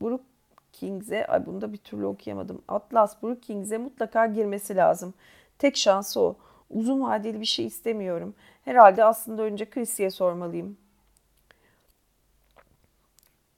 Brookkings'e, 0.00 1.26
ay 1.26 1.46
bunu 1.46 1.60
da 1.60 1.72
bir 1.72 1.78
türlü 1.78 2.06
okuyamadım. 2.06 2.62
Atlas 2.68 3.22
Brookkings'e 3.22 3.78
mutlaka 3.78 4.26
girmesi 4.26 4.76
lazım. 4.76 5.14
Tek 5.58 5.76
şansı 5.76 6.20
o. 6.20 6.36
Uzun 6.70 7.02
vadeli 7.02 7.40
bir 7.40 7.46
şey 7.46 7.66
istemiyorum. 7.66 8.34
Herhalde 8.64 9.04
aslında 9.04 9.42
önce 9.42 9.70
Chrissy'ye 9.70 10.10
sormalıyım. 10.10 10.76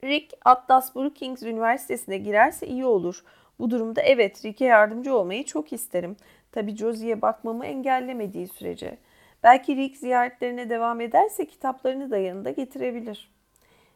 Rick 0.05 0.33
Atlas 0.45 0.95
Brookings 0.95 1.43
Üniversitesi'ne 1.43 2.17
girerse 2.17 2.67
iyi 2.67 2.85
olur. 2.85 3.23
Bu 3.59 3.69
durumda 3.69 4.01
evet 4.01 4.45
Rick'e 4.45 4.65
yardımcı 4.65 5.15
olmayı 5.17 5.43
çok 5.45 5.73
isterim. 5.73 6.15
Tabi 6.51 6.75
Josie'ye 6.75 7.21
bakmamı 7.21 7.65
engellemediği 7.65 8.47
sürece. 8.47 8.97
Belki 9.43 9.75
Rick 9.75 9.97
ziyaretlerine 9.97 10.69
devam 10.69 11.01
ederse 11.01 11.45
kitaplarını 11.45 12.11
da 12.11 12.17
yanında 12.17 12.51
getirebilir. 12.51 13.31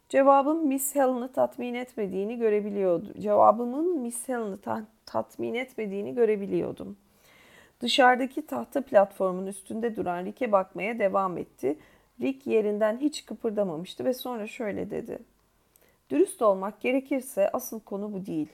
Cevabım 0.09 0.67
Miss 0.67 0.95
Helen'ı 0.95 1.31
tatmin 1.31 1.73
etmediğini 1.73 2.37
görebiliyordu. 2.37 3.13
Cevabımın 3.19 3.99
Miss 3.99 4.27
Helen'ı 4.29 4.61
ta- 4.61 4.85
tatmin 5.05 5.53
etmediğini 5.53 6.15
görebiliyordum. 6.15 6.97
Dışarıdaki 7.81 8.45
tahta 8.45 8.81
platformun 8.81 9.47
üstünde 9.47 9.95
duran 9.95 10.25
Rick'e 10.25 10.51
bakmaya 10.51 10.99
devam 10.99 11.37
etti. 11.37 11.77
Rick 12.21 12.47
yerinden 12.47 12.97
hiç 12.97 13.25
kıpırdamamıştı 13.25 14.05
ve 14.05 14.13
sonra 14.13 14.47
şöyle 14.47 14.91
dedi. 14.91 15.19
Dürüst 16.09 16.41
olmak 16.41 16.81
gerekirse 16.81 17.49
asıl 17.49 17.79
konu 17.79 18.13
bu 18.13 18.25
değil. 18.25 18.49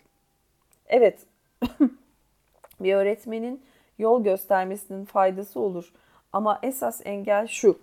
Evet, 0.87 1.19
bir 2.79 2.95
öğretmenin 2.95 3.63
yol 3.97 4.23
göstermesinin 4.23 5.05
faydası 5.05 5.59
olur. 5.59 5.93
Ama 6.33 6.59
esas 6.63 7.01
engel 7.05 7.47
şu. 7.47 7.79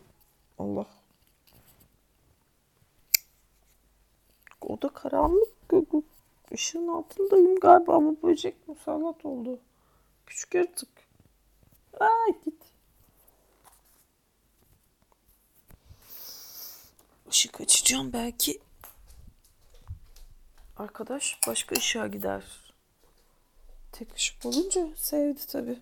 Allah. 0.58 0.86
O 4.60 4.82
da 4.82 4.88
karanlık. 4.88 5.52
Işığın 6.50 6.88
altındayım 6.88 7.60
galiba 7.60 8.00
bu 8.02 8.16
böcek 8.22 8.68
musallat 8.68 9.24
oldu. 9.24 9.58
Küçük 10.26 10.54
yaratık. 10.54 10.88
Ay 12.00 12.40
git. 12.44 12.62
Işık 17.30 17.60
açacağım 17.60 18.12
belki. 18.12 18.60
Arkadaş 20.76 21.38
başka 21.48 21.74
ışığa 21.74 22.06
gider. 22.06 22.44
Tek 23.92 24.14
ışık 24.16 24.46
olunca 24.46 24.88
sevdi 24.96 25.46
tabi. 25.46 25.78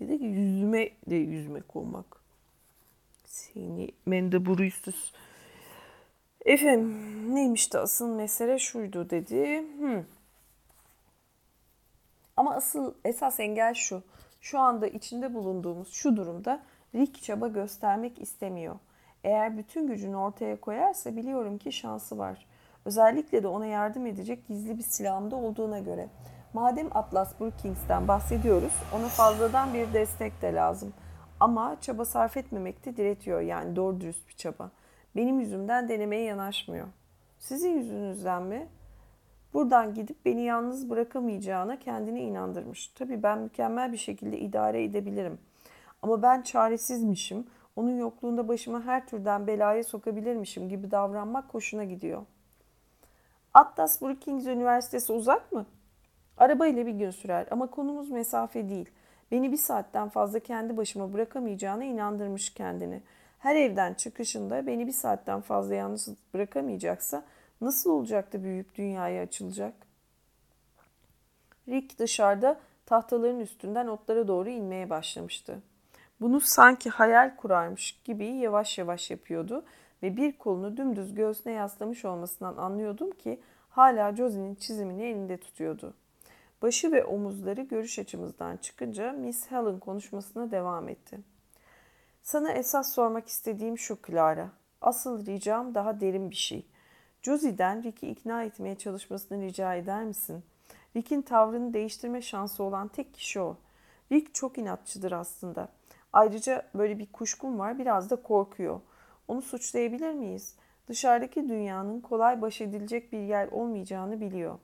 Bir 0.00 0.08
de 0.08 0.12
yüzüme 0.12 0.90
de 1.06 1.14
yüzmek 1.14 1.76
olmak. 1.76 2.06
Seni 3.24 3.90
mendeburüsüz. 4.06 5.12
Efendim 6.44 7.34
neymiş 7.34 7.72
de 7.72 7.78
asıl 7.78 8.08
mesele 8.08 8.58
şuydu 8.58 9.10
dedi. 9.10 9.58
Hmm. 9.78 10.04
Ama 12.36 12.54
asıl 12.54 12.94
esas 13.04 13.40
engel 13.40 13.74
şu. 13.74 14.02
Şu 14.40 14.58
anda 14.58 14.86
içinde 14.86 15.34
bulunduğumuz 15.34 15.92
şu 15.92 16.16
durumda 16.16 16.62
Rick 16.94 17.22
çaba 17.22 17.48
göstermek 17.48 18.20
istemiyor. 18.20 18.78
Eğer 19.26 19.58
bütün 19.58 19.86
gücünü 19.86 20.16
ortaya 20.16 20.60
koyarsa 20.60 21.16
biliyorum 21.16 21.58
ki 21.58 21.72
şansı 21.72 22.18
var. 22.18 22.46
Özellikle 22.84 23.42
de 23.42 23.48
ona 23.48 23.66
yardım 23.66 24.06
edecek 24.06 24.46
gizli 24.46 24.78
bir 24.78 24.82
silahımda 24.82 25.36
olduğuna 25.36 25.78
göre. 25.78 26.08
Madem 26.52 26.88
Atlas 26.94 27.40
Brookings'ten 27.40 28.08
bahsediyoruz, 28.08 28.72
ona 28.94 29.08
fazladan 29.08 29.74
bir 29.74 29.92
destek 29.92 30.42
de 30.42 30.54
lazım. 30.54 30.92
Ama 31.40 31.76
çaba 31.80 32.04
sarf 32.04 32.36
etmemekte 32.36 32.96
diretiyor 32.96 33.40
yani 33.40 33.76
doğru 33.76 34.00
dürüst 34.00 34.28
bir 34.28 34.34
çaba. 34.34 34.70
Benim 35.16 35.40
yüzümden 35.40 35.88
denemeye 35.88 36.22
yanaşmıyor. 36.22 36.86
Sizin 37.38 37.70
yüzünüzden 37.70 38.42
mi? 38.42 38.68
Buradan 39.54 39.94
gidip 39.94 40.24
beni 40.24 40.42
yalnız 40.42 40.90
bırakamayacağına 40.90 41.78
kendini 41.78 42.20
inandırmış. 42.20 42.88
Tabii 42.88 43.22
ben 43.22 43.38
mükemmel 43.38 43.92
bir 43.92 43.96
şekilde 43.96 44.38
idare 44.38 44.84
edebilirim. 44.84 45.38
Ama 46.02 46.22
ben 46.22 46.42
çaresizmişim. 46.42 47.46
Onun 47.76 47.98
yokluğunda 47.98 48.48
başıma 48.48 48.82
her 48.82 49.06
türden 49.06 49.46
belaya 49.46 49.84
sokabilirmişim 49.84 50.68
gibi 50.68 50.90
davranmak 50.90 51.54
hoşuna 51.54 51.84
gidiyor. 51.84 52.22
Atlas 53.54 54.02
Brookings 54.02 54.46
Üniversitesi 54.46 55.12
uzak 55.12 55.52
mı? 55.52 55.66
Araba 56.38 56.66
ile 56.66 56.86
bir 56.86 56.92
gün 56.92 57.10
sürer 57.10 57.46
ama 57.50 57.66
konumuz 57.66 58.10
mesafe 58.10 58.68
değil. 58.68 58.90
Beni 59.30 59.52
bir 59.52 59.56
saatten 59.56 60.08
fazla 60.08 60.38
kendi 60.38 60.76
başıma 60.76 61.12
bırakamayacağına 61.12 61.84
inandırmış 61.84 62.54
kendini. 62.54 63.02
Her 63.38 63.56
evden 63.56 63.94
çıkışında 63.94 64.66
beni 64.66 64.86
bir 64.86 64.92
saatten 64.92 65.40
fazla 65.40 65.74
yalnız 65.74 66.08
bırakamayacaksa 66.34 67.22
nasıl 67.60 67.90
olacak 67.90 68.32
da 68.32 68.42
büyüyüp 68.42 68.74
dünyaya 68.74 69.22
açılacak? 69.22 69.74
Rick 71.68 71.98
dışarıda 71.98 72.60
tahtaların 72.86 73.40
üstünden 73.40 73.86
otlara 73.86 74.28
doğru 74.28 74.48
inmeye 74.48 74.90
başlamıştı. 74.90 75.62
Bunu 76.20 76.40
sanki 76.40 76.90
hayal 76.90 77.36
kurarmış 77.36 78.00
gibi 78.04 78.26
yavaş 78.26 78.78
yavaş 78.78 79.10
yapıyordu 79.10 79.64
ve 80.02 80.16
bir 80.16 80.38
kolunu 80.38 80.76
dümdüz 80.76 81.14
göğsüne 81.14 81.52
yaslamış 81.52 82.04
olmasından 82.04 82.56
anlıyordum 82.56 83.10
ki 83.10 83.40
hala 83.68 84.16
Josie'nin 84.16 84.54
çizimini 84.54 85.04
elinde 85.04 85.36
tutuyordu. 85.36 85.94
Başı 86.62 86.92
ve 86.92 87.04
omuzları 87.04 87.60
görüş 87.60 87.98
açımızdan 87.98 88.56
çıkınca 88.56 89.12
Miss 89.12 89.50
Helen 89.50 89.78
konuşmasına 89.78 90.50
devam 90.50 90.88
etti. 90.88 91.18
Sana 92.22 92.52
esas 92.52 92.92
sormak 92.94 93.28
istediğim 93.28 93.78
şu 93.78 93.98
Clara. 94.06 94.50
Asıl 94.80 95.26
ricam 95.26 95.74
daha 95.74 96.00
derin 96.00 96.30
bir 96.30 96.36
şey. 96.36 96.66
Josie'den 97.22 97.82
Rick'i 97.82 98.08
ikna 98.08 98.42
etmeye 98.42 98.74
çalışmasını 98.74 99.42
rica 99.42 99.74
eder 99.74 100.04
misin? 100.04 100.44
Rick'in 100.96 101.22
tavrını 101.22 101.74
değiştirme 101.74 102.22
şansı 102.22 102.62
olan 102.62 102.88
tek 102.88 103.14
kişi 103.14 103.40
o. 103.40 103.56
Rick 104.12 104.34
çok 104.34 104.58
inatçıdır 104.58 105.12
aslında. 105.12 105.68
Ayrıca 106.16 106.62
böyle 106.74 106.98
bir 106.98 107.06
kuşkum 107.12 107.58
var 107.58 107.78
biraz 107.78 108.10
da 108.10 108.16
korkuyor. 108.16 108.80
Onu 109.28 109.42
suçlayabilir 109.42 110.12
miyiz? 110.12 110.54
Dışarıdaki 110.88 111.48
dünyanın 111.48 112.00
kolay 112.00 112.42
baş 112.42 112.60
edilecek 112.60 113.12
bir 113.12 113.18
yer 113.18 113.48
olmayacağını 113.48 114.20
biliyor. 114.20 114.58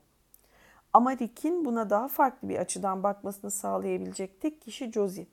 Ama 0.93 1.13
Rick'in 1.17 1.65
buna 1.65 1.91
daha 1.91 2.09
farklı 2.09 2.49
bir 2.49 2.57
açıdan 2.57 3.03
bakmasını 3.03 3.51
sağlayabilecek 3.51 4.41
tek 4.41 4.61
kişi 4.61 4.93
Josie. 4.93 5.27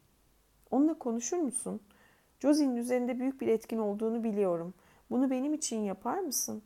Onunla 0.72 0.94
konuşur 0.94 1.38
musun? 1.38 1.82
Josie'nin 2.40 2.76
üzerinde 2.76 3.20
büyük 3.20 3.42
bir 3.42 3.48
etkin 3.48 3.78
olduğunu 3.78 4.24
biliyorum. 4.24 4.74
Bunu 5.12 5.30
benim 5.30 5.54
için 5.54 5.80
yapar 5.80 6.20
mısın? 6.20 6.62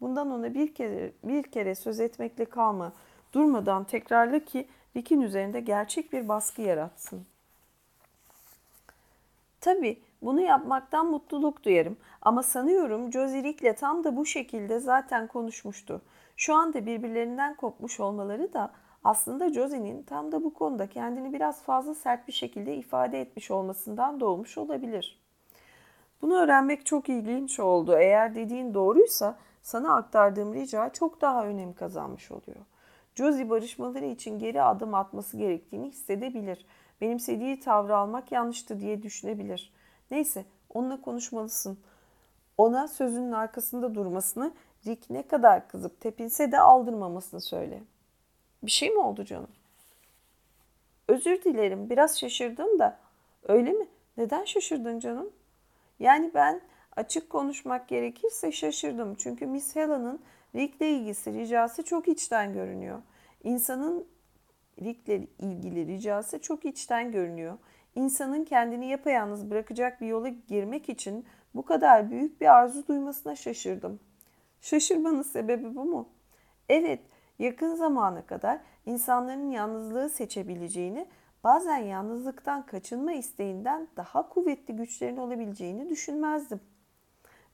Bundan 0.00 0.30
ona 0.30 0.54
bir 0.54 0.74
kere 0.74 1.12
bir 1.24 1.42
kere 1.42 1.74
söz 1.74 2.00
etmekle 2.00 2.44
kalma. 2.44 2.92
Durmadan 3.32 3.84
tekrarla 3.84 4.44
ki 4.44 4.68
Rick'in 4.96 5.20
üzerinde 5.20 5.60
gerçek 5.60 6.12
bir 6.12 6.28
baskı 6.28 6.62
yaratsın. 6.62 7.26
Tabii 9.64 10.02
bunu 10.22 10.40
yapmaktan 10.40 11.06
mutluluk 11.06 11.62
duyarım 11.62 11.96
ama 12.22 12.42
sanıyorum 12.42 13.12
Josie 13.12 13.42
Rick'le 13.42 13.76
tam 13.76 14.04
da 14.04 14.16
bu 14.16 14.26
şekilde 14.26 14.78
zaten 14.78 15.26
konuşmuştu. 15.26 16.02
Şu 16.36 16.54
anda 16.54 16.86
birbirlerinden 16.86 17.54
kopmuş 17.54 18.00
olmaları 18.00 18.52
da 18.52 18.70
aslında 19.04 19.52
Josie'nin 19.52 20.02
tam 20.02 20.32
da 20.32 20.44
bu 20.44 20.54
konuda 20.54 20.86
kendini 20.86 21.32
biraz 21.32 21.62
fazla 21.62 21.94
sert 21.94 22.28
bir 22.28 22.32
şekilde 22.32 22.76
ifade 22.76 23.20
etmiş 23.20 23.50
olmasından 23.50 24.20
doğmuş 24.20 24.58
olabilir. 24.58 25.22
Bunu 26.22 26.34
öğrenmek 26.34 26.86
çok 26.86 27.08
ilginç 27.08 27.60
oldu. 27.60 27.96
Eğer 27.98 28.34
dediğin 28.34 28.74
doğruysa 28.74 29.38
sana 29.62 29.96
aktardığım 29.96 30.54
rica 30.54 30.88
çok 30.88 31.20
daha 31.20 31.46
önem 31.46 31.72
kazanmış 31.72 32.30
oluyor. 32.30 32.60
Josie 33.14 33.50
barışmaları 33.50 34.06
için 34.06 34.38
geri 34.38 34.62
adım 34.62 34.94
atması 34.94 35.36
gerektiğini 35.36 35.88
hissedebilir. 35.88 36.66
Benimsediği 37.00 37.60
tavrı 37.60 37.96
almak 37.96 38.32
yanlıştı 38.32 38.80
diye 38.80 39.02
düşünebilir. 39.02 39.72
Neyse 40.10 40.44
onunla 40.74 41.00
konuşmalısın. 41.00 41.78
Ona 42.58 42.88
sözünün 42.88 43.32
arkasında 43.32 43.94
durmasını, 43.94 44.52
Rick 44.86 45.10
ne 45.10 45.26
kadar 45.26 45.68
kızıp 45.68 46.00
tepinse 46.00 46.52
de 46.52 46.60
aldırmamasını 46.60 47.40
söyle. 47.40 47.82
Bir 48.62 48.70
şey 48.70 48.90
mi 48.90 48.98
oldu 48.98 49.24
canım? 49.24 49.50
Özür 51.08 51.42
dilerim 51.42 51.90
biraz 51.90 52.18
şaşırdım 52.18 52.78
da. 52.78 52.98
Öyle 53.42 53.72
mi? 53.72 53.86
Neden 54.16 54.44
şaşırdın 54.44 54.98
canım? 54.98 55.30
Yani 56.00 56.30
ben 56.34 56.60
açık 56.96 57.30
konuşmak 57.30 57.88
gerekirse 57.88 58.52
şaşırdım. 58.52 59.14
Çünkü 59.14 59.46
Miss 59.46 59.76
Helen'ın 59.76 60.20
Rick'le 60.54 60.80
ilgisi 60.80 61.32
ricası 61.32 61.82
çok 61.82 62.08
içten 62.08 62.52
görünüyor. 62.52 63.02
İnsanın 63.44 64.06
Rick'le 64.82 65.28
ilgili 65.38 65.86
ricası 65.86 66.38
çok 66.38 66.64
içten 66.64 67.12
görünüyor. 67.12 67.58
İnsanın 67.94 68.44
kendini 68.44 68.86
yapayalnız 68.86 69.50
bırakacak 69.50 70.00
bir 70.00 70.06
yola 70.06 70.28
girmek 70.28 70.88
için 70.88 71.24
bu 71.54 71.64
kadar 71.64 72.10
büyük 72.10 72.40
bir 72.40 72.54
arzu 72.54 72.86
duymasına 72.86 73.36
şaşırdım. 73.36 74.00
Şaşırmanın 74.60 75.22
sebebi 75.22 75.74
bu 75.74 75.84
mu? 75.84 76.08
Evet, 76.68 77.00
yakın 77.38 77.74
zamana 77.74 78.26
kadar 78.26 78.60
insanların 78.86 79.50
yalnızlığı 79.50 80.08
seçebileceğini, 80.08 81.06
bazen 81.44 81.78
yalnızlıktan 81.78 82.66
kaçınma 82.66 83.12
isteğinden 83.12 83.88
daha 83.96 84.28
kuvvetli 84.28 84.76
güçlerin 84.76 85.16
olabileceğini 85.16 85.90
düşünmezdim. 85.90 86.60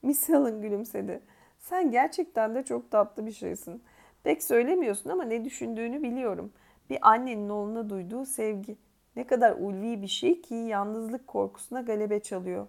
Miss 0.01 0.29
Helen 0.29 0.61
gülümsedi. 0.61 1.21
Sen 1.59 1.91
gerçekten 1.91 2.55
de 2.55 2.63
çok 2.63 2.91
tatlı 2.91 3.25
bir 3.25 3.31
şeysin. 3.31 3.83
Pek 4.23 4.43
söylemiyorsun 4.43 5.09
ama 5.09 5.23
ne 5.23 5.45
düşündüğünü 5.45 6.03
biliyorum. 6.03 6.53
Bir 6.89 7.09
annenin 7.09 7.49
oğluna 7.49 7.89
duyduğu 7.89 8.25
sevgi. 8.25 8.77
Ne 9.15 9.27
kadar 9.27 9.51
ulvi 9.51 10.01
bir 10.01 10.07
şey 10.07 10.41
ki 10.41 10.55
yalnızlık 10.55 11.27
korkusuna 11.27 11.81
galebe 11.81 12.19
çalıyor. 12.19 12.67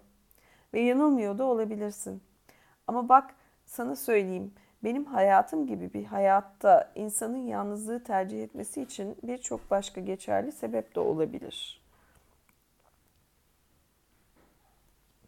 Ve 0.73 0.81
yanılmıyor 0.81 1.37
da 1.37 1.43
olabilirsin. 1.43 2.23
Ama 2.87 3.09
bak 3.09 3.35
sana 3.65 3.95
söyleyeyim. 3.95 4.53
Benim 4.83 5.05
hayatım 5.05 5.67
gibi 5.67 5.93
bir 5.93 6.05
hayatta 6.05 6.91
insanın 6.95 7.47
yalnızlığı 7.47 8.03
tercih 8.03 8.43
etmesi 8.43 8.81
için 8.81 9.17
birçok 9.23 9.71
başka 9.71 10.01
geçerli 10.01 10.51
sebep 10.51 10.95
de 10.95 10.99
olabilir. 10.99 11.81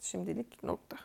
Şimdilik 0.01 0.63
nokta. 0.63 0.97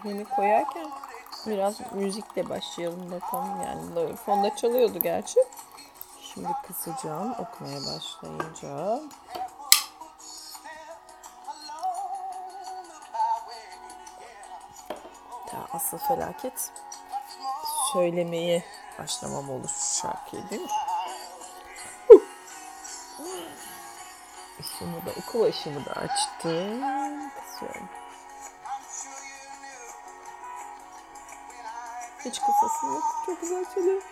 Kahveni 0.00 0.24
koyarken 0.24 0.90
biraz 1.46 1.92
müzikle 1.92 2.48
başlayalım 2.48 3.10
bakalım. 3.10 3.62
Yani 3.62 4.16
fonda 4.16 4.56
çalıyordu 4.56 4.98
gerçi. 5.02 5.40
Şimdi 6.20 6.48
kısacağım 6.66 7.32
okumaya 7.32 7.80
başlayınca. 7.80 9.00
Ya 15.52 15.66
asıl 15.72 15.98
felaket 15.98 16.72
söylemeye 17.92 18.64
başlamam 18.98 19.50
olur 19.50 19.70
şarkıyı 20.02 20.50
değil 20.50 20.62
mi? 20.62 20.68
Işığımı 24.60 25.06
da 25.06 25.10
okul 25.20 25.42
ışığımı 25.42 25.86
da 25.86 25.92
açtım. 25.92 27.30
Kısıyorum. 27.30 27.99
Hiç 32.24 32.40
kısası 32.40 32.86
yok. 32.86 33.02
Çok 33.26 33.40
güzel 33.40 33.64
çalıyor. 33.74 34.02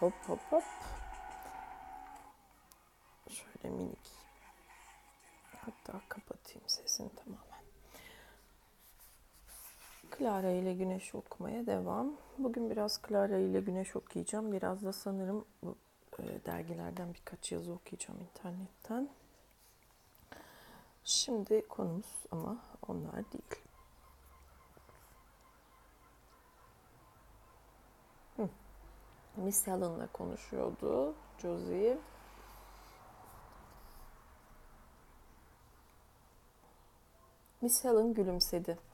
Hop 0.00 0.14
hop 0.28 0.40
hop. 0.50 0.87
güneş 10.98 11.14
okumaya 11.14 11.66
devam. 11.66 12.12
Bugün 12.38 12.70
biraz 12.70 13.00
Clara 13.08 13.36
ile 13.36 13.60
güneş 13.60 13.96
okuyacağım. 13.96 14.52
Biraz 14.52 14.84
da 14.84 14.92
sanırım 14.92 15.44
bu 15.62 15.76
e, 16.18 16.44
dergilerden 16.46 17.14
birkaç 17.14 17.52
yazı 17.52 17.72
okuyacağım 17.72 18.20
internetten. 18.20 19.08
Şimdi 21.04 21.68
konumuz 21.68 22.26
ama 22.30 22.58
onlar 22.88 23.32
değil. 23.32 23.62
Miss 29.36 29.66
Helen'la 29.66 30.06
konuşuyordu 30.12 31.14
Josie. 31.38 31.98
Miss 37.60 37.84
Helen 37.84 38.14
gülümsedi. 38.14 38.87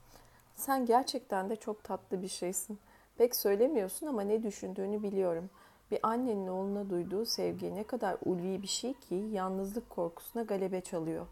Sen 0.54 0.86
gerçekten 0.86 1.50
de 1.50 1.56
çok 1.56 1.84
tatlı 1.84 2.22
bir 2.22 2.28
şeysin. 2.28 2.78
Pek 3.18 3.36
söylemiyorsun 3.36 4.06
ama 4.06 4.22
ne 4.22 4.42
düşündüğünü 4.42 5.02
biliyorum. 5.02 5.50
Bir 5.90 5.98
annenin 6.02 6.46
oğluna 6.46 6.90
duyduğu 6.90 7.26
sevgi 7.26 7.74
ne 7.74 7.84
kadar 7.84 8.16
ulvi 8.24 8.62
bir 8.62 8.68
şey 8.68 8.94
ki 8.94 9.14
yalnızlık 9.14 9.90
korkusuna 9.90 10.42
galebe 10.42 10.80
çalıyor. 10.80 11.26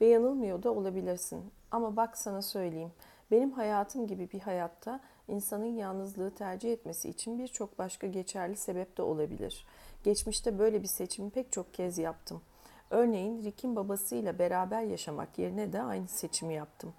Ve 0.00 0.06
yanılmıyor 0.06 0.62
da 0.62 0.70
olabilirsin. 0.70 1.44
Ama 1.70 1.96
bak 1.96 2.18
sana 2.18 2.42
söyleyeyim. 2.42 2.92
Benim 3.30 3.50
hayatım 3.52 4.06
gibi 4.06 4.30
bir 4.32 4.40
hayatta 4.40 5.00
insanın 5.28 5.76
yalnızlığı 5.76 6.30
tercih 6.30 6.72
etmesi 6.72 7.08
için 7.08 7.38
birçok 7.38 7.78
başka 7.78 8.06
geçerli 8.06 8.56
sebep 8.56 8.96
de 8.96 9.02
olabilir. 9.02 9.66
Geçmişte 10.04 10.58
böyle 10.58 10.82
bir 10.82 10.88
seçimi 10.88 11.30
pek 11.30 11.52
çok 11.52 11.74
kez 11.74 11.98
yaptım. 11.98 12.42
Örneğin 12.90 13.42
Rick'in 13.42 13.76
babasıyla 13.76 14.38
beraber 14.38 14.82
yaşamak 14.82 15.38
yerine 15.38 15.72
de 15.72 15.82
aynı 15.82 16.08
seçimi 16.08 16.54
yaptım. 16.54 16.94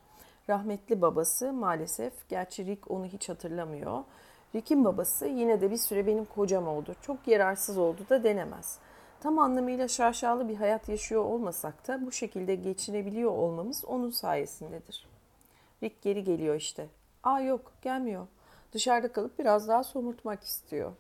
Rahmetli 0.50 1.02
babası 1.02 1.54
maalesef, 1.54 2.30
gerçi 2.30 2.66
Rick 2.66 2.92
onu 2.92 3.06
hiç 3.06 3.30
hatırlamıyor. 3.30 4.04
Rick'in 4.56 4.86
babası 4.86 5.28
yine 5.28 5.62
de 5.62 5.72
bir 5.72 5.78
süre 5.78 6.08
benim 6.08 6.26
kocam 6.26 6.68
oldu. 6.68 6.96
Çok 7.02 7.28
yararsız 7.28 7.78
oldu 7.78 8.02
da 8.10 8.24
denemez. 8.24 8.78
Tam 9.20 9.40
anlamıyla 9.40 9.88
şaşalı 9.88 10.50
bir 10.50 10.56
hayat 10.56 10.90
yaşıyor 10.90 11.26
olmasak 11.26 11.88
da 11.88 12.06
bu 12.06 12.12
şekilde 12.12 12.56
geçinebiliyor 12.56 13.32
olmamız 13.32 13.86
onun 13.86 14.10
sayesindedir. 14.10 15.08
Rick 15.84 16.02
geri 16.02 16.24
geliyor 16.24 16.56
işte. 16.56 16.88
Aa 17.24 17.40
yok 17.40 17.72
gelmiyor. 17.82 18.28
Dışarıda 18.74 19.12
kalıp 19.12 19.40
biraz 19.40 19.68
daha 19.68 19.84
somurtmak 19.84 20.44
istiyor. 20.44 20.92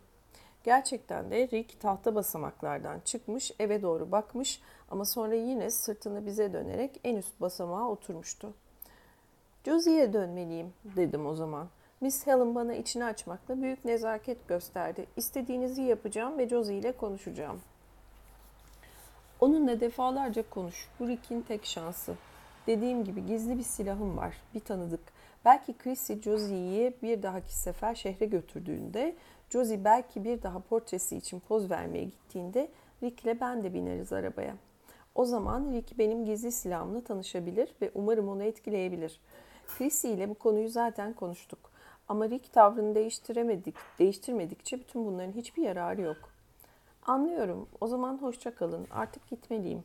Gerçekten 0.63 1.31
de 1.31 1.47
Rick 1.47 1.79
tahta 1.79 2.15
basamaklardan 2.15 2.99
çıkmış 3.05 3.51
eve 3.59 3.81
doğru 3.81 4.11
bakmış 4.11 4.61
ama 4.91 5.05
sonra 5.05 5.35
yine 5.35 5.71
sırtını 5.71 6.25
bize 6.25 6.53
dönerek 6.53 6.99
en 7.03 7.15
üst 7.15 7.41
basamağa 7.41 7.89
oturmuştu. 7.89 8.53
Josie'ye 9.65 10.13
dönmeliyim 10.13 10.73
dedim 10.83 11.25
o 11.25 11.35
zaman. 11.35 11.67
Miss 12.01 12.27
Helen 12.27 12.55
bana 12.55 12.73
içini 12.73 13.05
açmakla 13.05 13.61
büyük 13.61 13.85
nezaket 13.85 14.47
gösterdi. 14.47 15.05
İstediğinizi 15.17 15.81
yapacağım 15.81 16.37
ve 16.37 16.49
Josie 16.49 16.77
ile 16.77 16.91
konuşacağım. 16.91 17.61
Onunla 19.39 19.79
defalarca 19.79 20.49
konuş. 20.49 20.89
Bu 20.99 21.07
Rick'in 21.07 21.41
tek 21.41 21.65
şansı. 21.65 22.15
Dediğim 22.67 23.03
gibi 23.03 23.25
gizli 23.25 23.57
bir 23.57 23.63
silahım 23.63 24.17
var. 24.17 24.35
Bir 24.53 24.59
tanıdık. 24.59 25.01
Belki 25.45 25.77
Chrissy 25.77 26.13
Josie'yi 26.13 26.93
bir 27.01 27.23
dahaki 27.23 27.55
sefer 27.55 27.95
şehre 27.95 28.25
götürdüğünde, 28.25 29.15
Josie 29.49 29.83
belki 29.83 30.23
bir 30.23 30.43
daha 30.43 30.59
portresi 30.59 31.17
için 31.17 31.39
poz 31.39 31.71
vermeye 31.71 32.03
gittiğinde 32.03 32.69
Rick 33.03 33.23
ile 33.23 33.39
ben 33.41 33.63
de 33.63 33.73
bineriz 33.73 34.13
arabaya. 34.13 34.55
O 35.15 35.25
zaman 35.25 35.71
Rick 35.71 35.97
benim 35.97 36.25
gizli 36.25 36.51
silahımla 36.51 37.01
tanışabilir 37.01 37.75
ve 37.81 37.91
umarım 37.95 38.29
onu 38.29 38.43
etkileyebilir. 38.43 39.19
Chrissy 39.67 40.07
ile 40.07 40.29
bu 40.29 40.33
konuyu 40.33 40.69
zaten 40.69 41.13
konuştuk. 41.13 41.59
Ama 42.07 42.29
Rick 42.29 42.53
tavrını 42.53 42.95
değiştiremedik, 42.95 43.75
değiştirmedikçe 43.99 44.79
bütün 44.79 45.05
bunların 45.05 45.31
hiçbir 45.31 45.63
yararı 45.63 46.01
yok. 46.01 46.17
Anlıyorum. 47.05 47.67
O 47.81 47.87
zaman 47.87 48.17
hoşça 48.17 48.55
kalın. 48.55 48.87
Artık 48.91 49.27
gitmeliyim. 49.27 49.83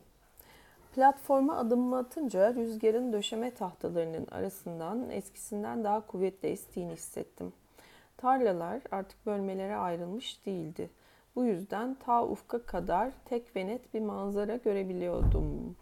Platforma 0.95 1.57
adımımı 1.57 1.97
atınca 1.97 2.53
rüzgarın 2.53 3.13
döşeme 3.13 3.51
tahtalarının 3.51 4.27
arasından 4.31 5.09
eskisinden 5.09 5.83
daha 5.83 6.07
kuvvetli 6.07 6.49
estiğini 6.49 6.93
hissettim. 6.93 7.53
Tarlalar 8.17 8.81
artık 8.91 9.25
bölmelere 9.25 9.75
ayrılmış 9.75 10.45
değildi. 10.45 10.89
Bu 11.35 11.45
yüzden 11.45 11.95
ta 12.05 12.25
ufka 12.25 12.65
kadar 12.65 13.11
tek 13.25 13.55
ve 13.55 13.67
net 13.67 13.93
bir 13.93 14.01
manzara 14.01 14.55
görebiliyordum. 14.55 15.75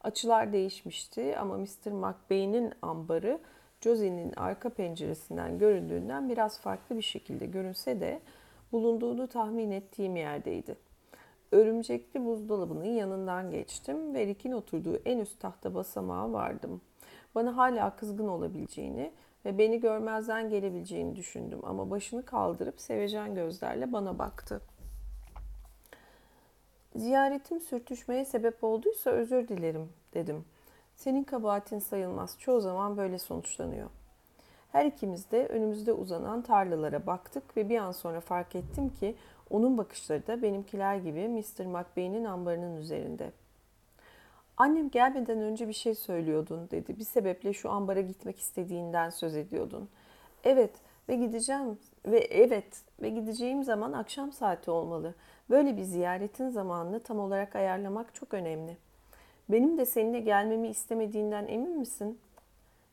Açılar 0.00 0.52
değişmişti 0.52 1.38
ama 1.38 1.58
Mr. 1.58 1.90
McBain'in 1.90 2.72
ambarı 2.82 3.38
Josie'nin 3.80 4.32
arka 4.36 4.68
penceresinden 4.68 5.58
göründüğünden 5.58 6.28
biraz 6.28 6.60
farklı 6.60 6.96
bir 6.96 7.02
şekilde 7.02 7.46
görünse 7.46 8.00
de 8.00 8.20
bulunduğunu 8.72 9.26
tahmin 9.26 9.70
ettiğim 9.70 10.16
yerdeydi. 10.16 10.76
Örümcekli 11.52 12.24
buzdolabının 12.24 12.84
yanından 12.84 13.50
geçtim 13.50 14.14
ve 14.14 14.26
Rick'in 14.26 14.52
oturduğu 14.52 14.96
en 15.04 15.18
üst 15.18 15.40
tahta 15.40 15.74
basamağa 15.74 16.32
vardım. 16.32 16.80
Bana 17.34 17.56
hala 17.56 17.96
kızgın 17.96 18.28
olabileceğini 18.28 19.12
ve 19.44 19.58
beni 19.58 19.80
görmezden 19.80 20.48
gelebileceğini 20.48 21.16
düşündüm 21.16 21.60
ama 21.62 21.90
başını 21.90 22.24
kaldırıp 22.24 22.80
sevecen 22.80 23.34
gözlerle 23.34 23.92
bana 23.92 24.18
baktı. 24.18 24.60
Ziyaretim 26.96 27.60
sürtüşmeye 27.60 28.24
sebep 28.24 28.64
olduysa 28.64 29.10
özür 29.10 29.48
dilerim 29.48 29.88
dedim. 30.14 30.44
Senin 30.96 31.24
kabahatin 31.24 31.78
sayılmaz. 31.78 32.36
Çoğu 32.38 32.60
zaman 32.60 32.96
böyle 32.96 33.18
sonuçlanıyor. 33.18 33.90
Her 34.72 34.86
ikimiz 34.86 35.30
de 35.30 35.46
önümüzde 35.46 35.92
uzanan 35.92 36.42
tarlalara 36.42 37.06
baktık 37.06 37.56
ve 37.56 37.68
bir 37.68 37.78
an 37.78 37.92
sonra 37.92 38.20
fark 38.20 38.56
ettim 38.56 38.88
ki 39.00 39.14
onun 39.50 39.78
bakışları 39.78 40.26
da 40.26 40.42
benimkiler 40.42 40.96
gibi 40.96 41.28
Mr. 41.28 41.66
McBain'in 41.66 42.24
ambarının 42.24 42.76
üzerinde. 42.76 43.32
Annem 44.56 44.90
gelmeden 44.90 45.38
önce 45.38 45.68
bir 45.68 45.72
şey 45.72 45.94
söylüyordun 45.94 46.70
dedi. 46.70 46.98
Bir 46.98 47.04
sebeple 47.04 47.52
şu 47.52 47.70
ambara 47.70 48.00
gitmek 48.00 48.38
istediğinden 48.38 49.10
söz 49.10 49.36
ediyordun. 49.36 49.88
Evet 50.44 50.72
ve 51.08 51.16
gideceğim 51.16 51.78
ve 52.06 52.18
evet 52.18 52.82
ve 53.02 53.08
gideceğim 53.08 53.64
zaman 53.64 53.92
akşam 53.92 54.32
saati 54.32 54.70
olmalı. 54.70 55.14
Böyle 55.50 55.76
bir 55.76 55.82
ziyaretin 55.82 56.48
zamanını 56.48 57.00
tam 57.02 57.18
olarak 57.18 57.56
ayarlamak 57.56 58.14
çok 58.14 58.34
önemli. 58.34 58.76
Benim 59.48 59.78
de 59.78 59.86
seninle 59.86 60.20
gelmemi 60.20 60.68
istemediğinden 60.68 61.46
emin 61.48 61.78
misin? 61.78 62.18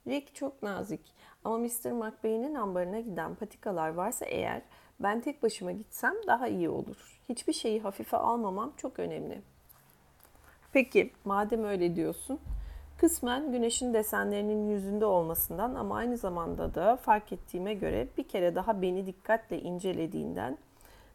Rick 0.08 0.36
çok 0.36 0.64
nazik 0.64 1.02
ama 1.44 1.58
Mr. 1.58 1.92
McBain'in 1.92 2.56
ambarına 2.56 3.00
giden 3.00 3.36
patikalar 3.36 3.90
varsa 3.90 4.26
eğer 4.26 4.62
ben 5.00 5.22
tek 5.22 5.44
başıma 5.44 5.72
gitsem 5.72 6.14
daha 6.28 6.48
iyi 6.48 6.70
olur. 6.70 7.22
Hiçbir 7.30 7.54
şeyi 7.54 7.80
hafife 7.80 8.18
almamam 8.18 8.74
çok 8.78 9.00
önemli. 9.00 9.42
Peki 10.74 11.12
madem 11.26 11.64
öyle 11.64 11.96
diyorsun, 11.96 12.40
kısmen 12.98 13.52
güneşin 13.52 13.94
desenlerinin 13.94 14.70
yüzünde 14.70 15.06
olmasından 15.06 15.76
ama 15.76 15.96
aynı 15.96 16.18
zamanda 16.18 16.76
da 16.76 16.96
fark 16.96 17.32
ettiğime 17.34 17.74
göre 17.74 18.08
bir 18.18 18.28
kere 18.28 18.56
daha 18.56 18.82
beni 18.82 19.06
dikkatle 19.06 19.62
incelediğinden 19.62 20.58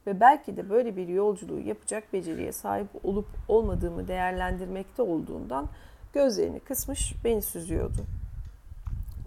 ve 0.06 0.20
belki 0.20 0.56
de 0.56 0.70
böyle 0.70 0.96
bir 0.96 1.08
yolculuğu 1.08 1.60
yapacak 1.60 2.12
beceriye 2.12 2.52
sahip 2.52 2.88
olup 3.04 3.26
olmadığımı 3.48 4.08
değerlendirmekte 4.08 5.02
olduğundan 5.02 5.68
gözlerini 6.12 6.60
kısmış 6.60 7.14
beni 7.24 7.42
süzüyordu. 7.42 8.04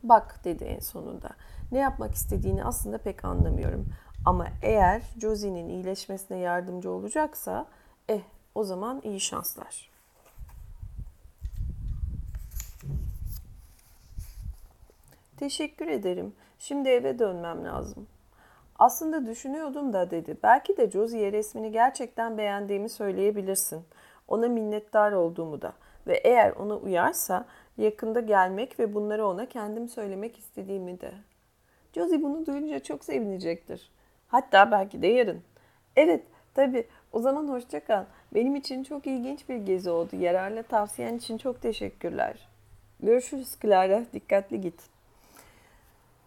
Bak 0.03 0.39
dedi 0.43 0.63
en 0.63 0.79
sonunda. 0.79 1.29
Ne 1.71 1.79
yapmak 1.79 2.15
istediğini 2.15 2.63
aslında 2.63 2.97
pek 2.97 3.25
anlamıyorum. 3.25 3.85
Ama 4.25 4.47
eğer 4.61 5.01
Josie'nin 5.21 5.69
iyileşmesine 5.69 6.37
yardımcı 6.37 6.91
olacaksa 6.91 7.65
eh 8.09 8.21
o 8.55 8.63
zaman 8.63 9.01
iyi 9.03 9.19
şanslar. 9.19 9.94
Teşekkür 15.37 15.87
ederim. 15.87 16.33
Şimdi 16.59 16.89
eve 16.89 17.19
dönmem 17.19 17.65
lazım. 17.65 18.07
Aslında 18.79 19.25
düşünüyordum 19.25 19.93
da 19.93 20.11
dedi. 20.11 20.37
Belki 20.43 20.77
de 20.77 20.91
Josie'ye 20.91 21.31
resmini 21.31 21.71
gerçekten 21.71 22.37
beğendiğimi 22.37 22.89
söyleyebilirsin. 22.89 23.83
Ona 24.27 24.47
minnettar 24.47 25.11
olduğumu 25.11 25.61
da. 25.61 25.73
Ve 26.07 26.15
eğer 26.15 26.51
ona 26.51 26.75
uyarsa 26.75 27.45
yakında 27.77 28.19
gelmek 28.19 28.79
ve 28.79 28.93
bunları 28.93 29.27
ona 29.27 29.45
kendim 29.45 29.89
söylemek 29.89 30.37
istediğimi 30.37 31.01
de. 31.01 31.11
Josie 31.93 32.21
bunu 32.23 32.45
duyunca 32.45 32.79
çok 32.79 33.05
sevinecektir. 33.05 33.91
Hatta 34.27 34.71
belki 34.71 35.01
de 35.01 35.07
yarın. 35.07 35.41
Evet, 35.95 36.23
tabii. 36.53 36.87
O 37.11 37.19
zaman 37.19 37.47
hoşça 37.47 37.79
kal. 37.79 38.03
Benim 38.33 38.55
için 38.55 38.83
çok 38.83 39.07
ilginç 39.07 39.49
bir 39.49 39.57
gezi 39.57 39.89
oldu. 39.89 40.15
Yararlı 40.15 40.63
tavsiyen 40.63 41.17
için 41.17 41.37
çok 41.37 41.61
teşekkürler. 41.61 42.47
Görüşürüz 42.99 43.55
Clara. 43.61 44.03
Dikkatli 44.13 44.61
git. 44.61 44.94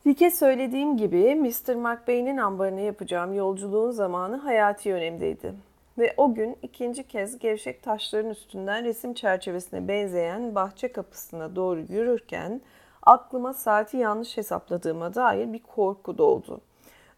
Rick'e 0.07 0.31
söylediğim 0.31 0.97
gibi 0.97 1.35
Mr. 1.35 1.75
McBain'in 1.75 2.37
ambarını 2.37 2.81
yapacağım 2.81 3.35
yolculuğun 3.35 3.91
zamanı 3.91 4.37
hayati 4.37 4.95
önemdeydi. 4.95 5.55
Ve 5.99 6.15
o 6.17 6.35
gün 6.35 6.57
ikinci 6.63 7.09
kez 7.09 7.39
gevşek 7.39 7.83
taşların 7.83 8.31
üstünden 8.31 8.85
resim 8.85 9.15
çerçevesine 9.15 9.89
benzeyen 9.89 10.55
bahçe 10.55 10.93
kapısına 10.93 11.57
doğru 11.57 11.81
yürürken 11.81 12.61
aklıma 13.03 13.55
saati 13.55 13.97
yanlış 13.97 14.37
hesapladığıma 14.37 15.15
dair 15.15 15.53
bir 15.53 15.63
korku 15.63 16.19
doldu. 16.19 16.61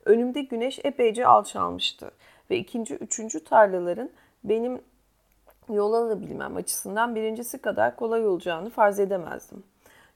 Önümde 0.05 0.43
güneş 0.43 0.81
epeyce 0.85 1.27
alçalmıştı 1.27 2.11
ve 2.51 2.57
ikinci, 2.57 2.95
üçüncü 2.95 3.45
tarlaların 3.45 4.11
benim 4.45 4.81
yol 5.69 5.93
alabilmem 5.93 6.57
açısından 6.57 7.15
birincisi 7.15 7.59
kadar 7.59 7.97
kolay 7.97 8.27
olacağını 8.27 8.71
farz 8.71 9.01
edemezdim. 9.01 9.63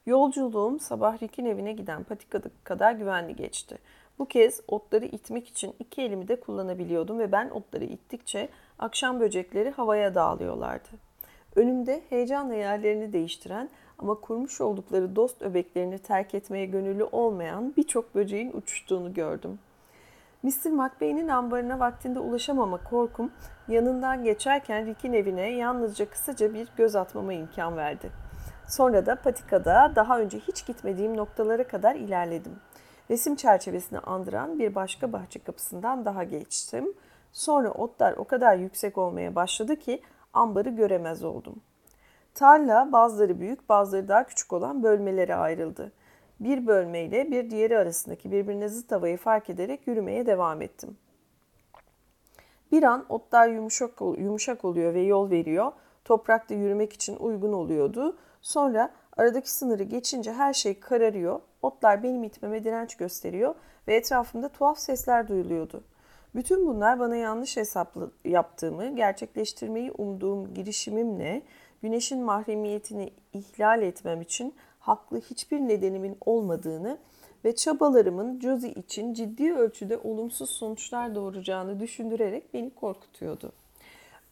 Yolculuğum 0.05 0.79
sabah 0.79 1.21
Rick'in 1.21 1.45
evine 1.45 1.73
giden 1.73 2.03
patika 2.03 2.41
kadar 2.63 2.91
güvenli 2.91 3.35
geçti. 3.35 3.77
Bu 4.19 4.25
kez 4.25 4.61
otları 4.67 5.05
itmek 5.05 5.47
için 5.47 5.73
iki 5.79 6.01
elimi 6.01 6.27
de 6.27 6.39
kullanabiliyordum 6.39 7.19
ve 7.19 7.31
ben 7.31 7.49
otları 7.49 7.83
ittikçe 7.83 8.49
akşam 8.79 9.19
böcekleri 9.19 9.71
havaya 9.71 10.15
dağılıyorlardı. 10.15 10.87
Önümde 11.55 12.01
heyecanla 12.09 12.53
yerlerini 12.53 13.13
değiştiren 13.13 13.69
ama 13.99 14.15
kurmuş 14.15 14.61
oldukları 14.61 15.15
dost 15.15 15.41
öbeklerini 15.41 15.99
terk 15.99 16.35
etmeye 16.35 16.65
gönüllü 16.65 17.03
olmayan 17.03 17.73
birçok 17.77 18.15
böceğin 18.15 18.51
uçuştuğunu 18.53 19.13
gördüm. 19.13 19.59
Mr. 20.43 20.69
McBean'in 20.69 21.27
ambarına 21.27 21.79
vaktinde 21.79 22.19
ulaşamama 22.19 22.83
korkum 22.83 23.31
yanından 23.67 24.23
geçerken 24.23 24.85
Rick'in 24.85 25.13
evine 25.13 25.51
yalnızca 25.51 26.09
kısaca 26.09 26.53
bir 26.53 26.67
göz 26.77 26.95
atmama 26.95 27.33
imkan 27.33 27.77
verdi. 27.77 28.24
Sonra 28.67 29.05
da 29.05 29.15
patikada 29.15 29.93
daha 29.95 30.19
önce 30.19 30.39
hiç 30.39 30.65
gitmediğim 30.65 31.17
noktalara 31.17 31.67
kadar 31.67 31.95
ilerledim. 31.95 32.59
Resim 33.09 33.35
çerçevesini 33.35 33.99
andıran 33.99 34.59
bir 34.59 34.75
başka 34.75 35.13
bahçe 35.13 35.39
kapısından 35.39 36.05
daha 36.05 36.23
geçtim. 36.23 36.93
Sonra 37.31 37.71
otlar 37.71 38.13
o 38.13 38.23
kadar 38.23 38.57
yüksek 38.57 38.97
olmaya 38.97 39.35
başladı 39.35 39.75
ki 39.75 40.01
ambarı 40.33 40.69
göremez 40.69 41.23
oldum. 41.23 41.61
Tarla 42.33 42.91
bazıları 42.91 43.39
büyük 43.39 43.69
bazıları 43.69 44.07
daha 44.07 44.23
küçük 44.23 44.53
olan 44.53 44.83
bölmelere 44.83 45.35
ayrıldı. 45.35 45.91
Bir 46.39 46.67
bölmeyle 46.67 47.31
bir 47.31 47.49
diğeri 47.49 47.77
arasındaki 47.77 48.31
birbirine 48.31 48.69
zıt 48.69 48.91
havayı 48.91 49.17
fark 49.17 49.49
ederek 49.49 49.87
yürümeye 49.87 50.25
devam 50.25 50.61
ettim. 50.61 50.97
Bir 52.71 52.83
an 52.83 53.05
otlar 53.09 53.47
yumuşak, 53.47 54.01
yumuşak 54.01 54.65
oluyor 54.65 54.93
ve 54.93 55.01
yol 55.01 55.29
veriyor. 55.29 55.71
Toprakta 56.05 56.53
yürümek 56.53 56.93
için 56.93 57.15
uygun 57.15 57.53
oluyordu. 57.53 58.17
Sonra 58.45 58.91
aradaki 59.17 59.51
sınırı 59.51 59.83
geçince 59.83 60.33
her 60.33 60.53
şey 60.53 60.79
kararıyor. 60.79 61.39
Otlar 61.61 62.03
benim 62.03 62.23
itmeme 62.23 62.63
direnç 62.63 62.95
gösteriyor 62.95 63.55
ve 63.87 63.95
etrafımda 63.95 64.49
tuhaf 64.49 64.79
sesler 64.79 65.27
duyuluyordu. 65.27 65.83
Bütün 66.35 66.67
bunlar 66.67 66.99
bana 66.99 67.15
yanlış 67.15 67.57
hesaplı 67.57 68.11
yaptığımı, 68.25 68.95
gerçekleştirmeyi 68.95 69.91
umduğum 69.91 70.53
girişimimle 70.53 71.41
güneşin 71.81 72.23
mahremiyetini 72.23 73.13
ihlal 73.33 73.81
etmem 73.81 74.21
için 74.21 74.53
haklı 74.79 75.19
hiçbir 75.19 75.59
nedenimin 75.59 76.17
olmadığını 76.25 76.97
ve 77.45 77.55
çabalarımın 77.55 78.39
Josie 78.39 78.71
için 78.71 79.13
ciddi 79.13 79.53
ölçüde 79.53 79.97
olumsuz 79.97 80.49
sonuçlar 80.49 81.15
doğuracağını 81.15 81.79
düşündürerek 81.79 82.53
beni 82.53 82.69
korkutuyordu. 82.69 83.51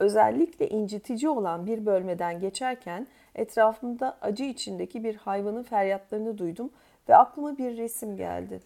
Özellikle 0.04 0.70
incitici 0.70 1.30
olan 1.30 1.66
bir 1.66 1.86
bölmeden 1.86 2.40
geçerken 2.40 3.08
etrafımda 3.36 4.18
acı 4.22 4.44
içindeki 4.44 5.04
bir 5.04 5.16
hayvanın 5.16 5.64
feryatlarını 5.64 6.38
duydum 6.38 6.72
ve 7.10 7.16
aklıma 7.16 7.58
bir 7.58 7.78
resim 7.78 8.18
geldi. 8.18 8.62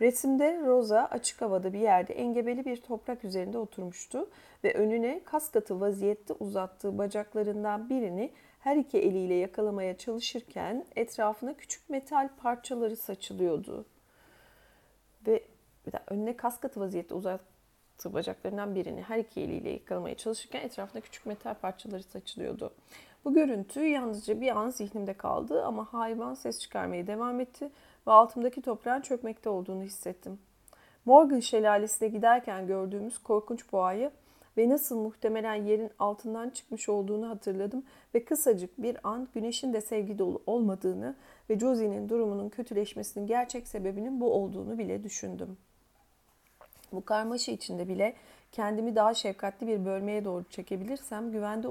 Resimde 0.00 0.60
Rosa 0.66 1.08
açık 1.10 1.40
havada 1.40 1.72
bir 1.72 1.78
yerde 1.78 2.14
engebeli 2.14 2.64
bir 2.64 2.76
toprak 2.76 3.24
üzerinde 3.24 3.58
oturmuştu 3.58 4.30
ve 4.64 4.74
önüne 4.74 5.20
kas 5.24 5.50
katı 5.50 5.80
vaziyette 5.80 6.34
uzattığı 6.34 6.98
bacaklarından 6.98 7.90
birini 7.90 8.32
her 8.60 8.76
iki 8.76 8.98
eliyle 8.98 9.34
yakalamaya 9.34 9.96
çalışırken 9.96 10.84
etrafına 10.96 11.56
küçük 11.56 11.90
metal 11.90 12.28
parçaları 12.42 12.96
saçılıyordu. 12.96 13.86
Ve 15.26 15.42
bir 15.86 15.92
daha 15.92 16.02
önüne 16.08 16.36
kas 16.36 16.60
katı 16.60 16.80
vaziyette 16.80 17.14
uzattığı 17.98 18.12
bacaklarından 18.12 18.74
birini 18.74 19.02
her 19.02 19.18
iki 19.18 19.40
eliyle 19.40 19.70
yakalamaya 19.70 20.14
çalışırken 20.14 20.60
etrafına 20.60 21.00
küçük 21.00 21.26
metal 21.26 21.54
parçaları 21.54 22.02
saçılıyordu. 22.02 22.72
Bu 23.24 23.34
görüntü 23.34 23.80
yalnızca 23.80 24.40
bir 24.40 24.56
an 24.56 24.70
zihnimde 24.70 25.14
kaldı 25.14 25.64
ama 25.64 25.92
hayvan 25.92 26.34
ses 26.34 26.60
çıkarmaya 26.60 27.06
devam 27.06 27.40
etti 27.40 27.70
ve 28.06 28.12
altımdaki 28.12 28.62
toprağın 28.62 29.00
çökmekte 29.00 29.48
olduğunu 29.48 29.82
hissettim. 29.82 30.38
Morgan 31.04 31.40
şelalesine 31.40 32.08
giderken 32.08 32.66
gördüğümüz 32.66 33.18
korkunç 33.18 33.72
boğayı 33.72 34.10
ve 34.56 34.68
nasıl 34.68 34.96
muhtemelen 34.96 35.54
yerin 35.54 35.90
altından 35.98 36.50
çıkmış 36.50 36.88
olduğunu 36.88 37.28
hatırladım 37.28 37.82
ve 38.14 38.24
kısacık 38.24 38.82
bir 38.82 38.96
an 39.04 39.28
güneşin 39.34 39.72
de 39.72 39.80
sevgi 39.80 40.18
dolu 40.18 40.42
olmadığını 40.46 41.14
ve 41.50 41.58
Josie'nin 41.58 42.08
durumunun 42.08 42.48
kötüleşmesinin 42.48 43.26
gerçek 43.26 43.68
sebebinin 43.68 44.20
bu 44.20 44.32
olduğunu 44.32 44.78
bile 44.78 45.04
düşündüm. 45.04 45.56
Bu 46.92 47.04
karmaşa 47.04 47.52
içinde 47.52 47.88
bile 47.88 48.14
kendimi 48.52 48.96
daha 48.96 49.14
şefkatli 49.14 49.66
bir 49.66 49.84
bölmeye 49.84 50.24
doğru 50.24 50.44
çekebilirsem 50.44 51.32
güvende 51.32 51.68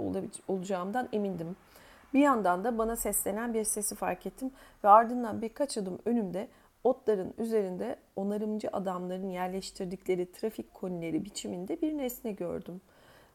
olacağımdan 0.47 1.09
emindim. 1.13 1.55
Bir 2.13 2.20
yandan 2.20 2.63
da 2.63 2.78
bana 2.78 2.95
seslenen 2.95 3.53
bir 3.53 3.63
sesi 3.63 3.95
fark 3.95 4.26
ettim 4.26 4.51
ve 4.84 4.88
ardından 4.89 5.41
birkaç 5.41 5.78
adım 5.78 5.99
önümde 6.05 6.47
otların 6.84 7.34
üzerinde 7.38 7.95
onarımcı 8.15 8.70
adamların 8.74 9.30
yerleştirdikleri 9.30 10.32
trafik 10.32 10.74
konileri 10.74 11.26
biçiminde 11.26 11.82
bir 11.82 11.97
nesne 11.97 12.32
gördüm. 12.32 12.82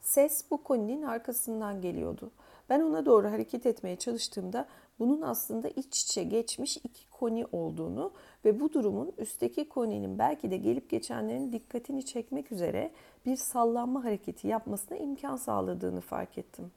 Ses 0.01 0.51
bu 0.51 0.63
koninin 0.63 1.03
arkasından 1.03 1.81
geliyordu. 1.81 2.31
Ben 2.71 2.81
ona 2.81 3.07
doğru 3.07 3.31
hareket 3.31 3.67
etmeye 3.67 3.97
çalıştığımda 3.97 4.67
bunun 4.99 5.23
aslında 5.23 5.69
iç 5.69 6.03
içe 6.03 6.25
geçmiş 6.25 6.77
iki 6.77 7.11
koni 7.11 7.47
olduğunu 7.53 8.13
ve 8.45 8.61
bu 8.61 8.73
durumun 8.73 9.13
üstteki 9.19 9.69
koninin 9.69 10.19
belki 10.19 10.51
de 10.51 10.57
gelip 10.57 10.91
geçenlerin 10.91 11.53
dikkatini 11.53 12.05
çekmek 12.05 12.53
üzere 12.53 12.91
bir 13.27 13.37
sallanma 13.37 14.05
hareketi 14.05 14.49
yapmasına 14.49 14.99
imkan 14.99 15.37
sağladığını 15.37 16.01
fark 16.01 16.39
ettim. 16.39 16.73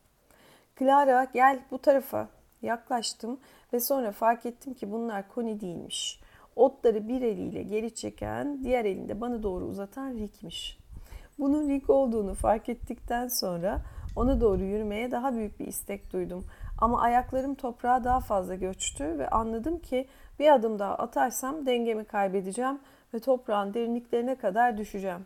Clara 0.80 1.24
gel 1.24 1.60
bu 1.72 1.78
tarafa. 1.78 2.30
Yaklaştım 2.62 3.40
ve 3.74 3.80
sonra 3.80 4.12
fark 4.12 4.46
ettim 4.46 4.74
ki 4.74 4.92
bunlar 4.92 5.30
koni 5.30 5.62
değilmiş. 5.62 6.20
Otları 6.56 7.08
bir 7.08 7.22
eliyle 7.22 7.64
geri 7.64 7.96
çeken, 7.96 8.64
diğer 8.64 8.86
elinde 8.86 9.22
bana 9.22 9.44
doğru 9.44 9.66
uzatan 9.66 10.14
Rick'miş. 10.14 10.78
Bunun 11.40 11.70
Rick 11.70 11.90
olduğunu 11.90 12.34
fark 12.34 12.70
ettikten 12.70 13.28
sonra 13.28 13.82
ona 14.16 14.42
doğru 14.42 14.64
yürümeye 14.64 15.12
daha 15.12 15.36
büyük 15.36 15.60
bir 15.60 15.68
istek 15.68 16.14
duydum. 16.14 16.46
Ama 16.78 17.02
ayaklarım 17.02 17.56
toprağa 17.56 18.04
daha 18.04 18.20
fazla 18.20 18.56
göçtü 18.56 19.04
ve 19.04 19.30
anladım 19.30 19.80
ki 19.80 20.08
bir 20.40 20.54
adım 20.54 20.80
daha 20.80 20.96
atarsam 20.96 21.66
dengemi 21.66 22.06
kaybedeceğim 22.06 22.80
ve 23.14 23.20
toprağın 23.20 23.74
derinliklerine 23.74 24.36
kadar 24.36 24.78
düşeceğim. 24.78 25.26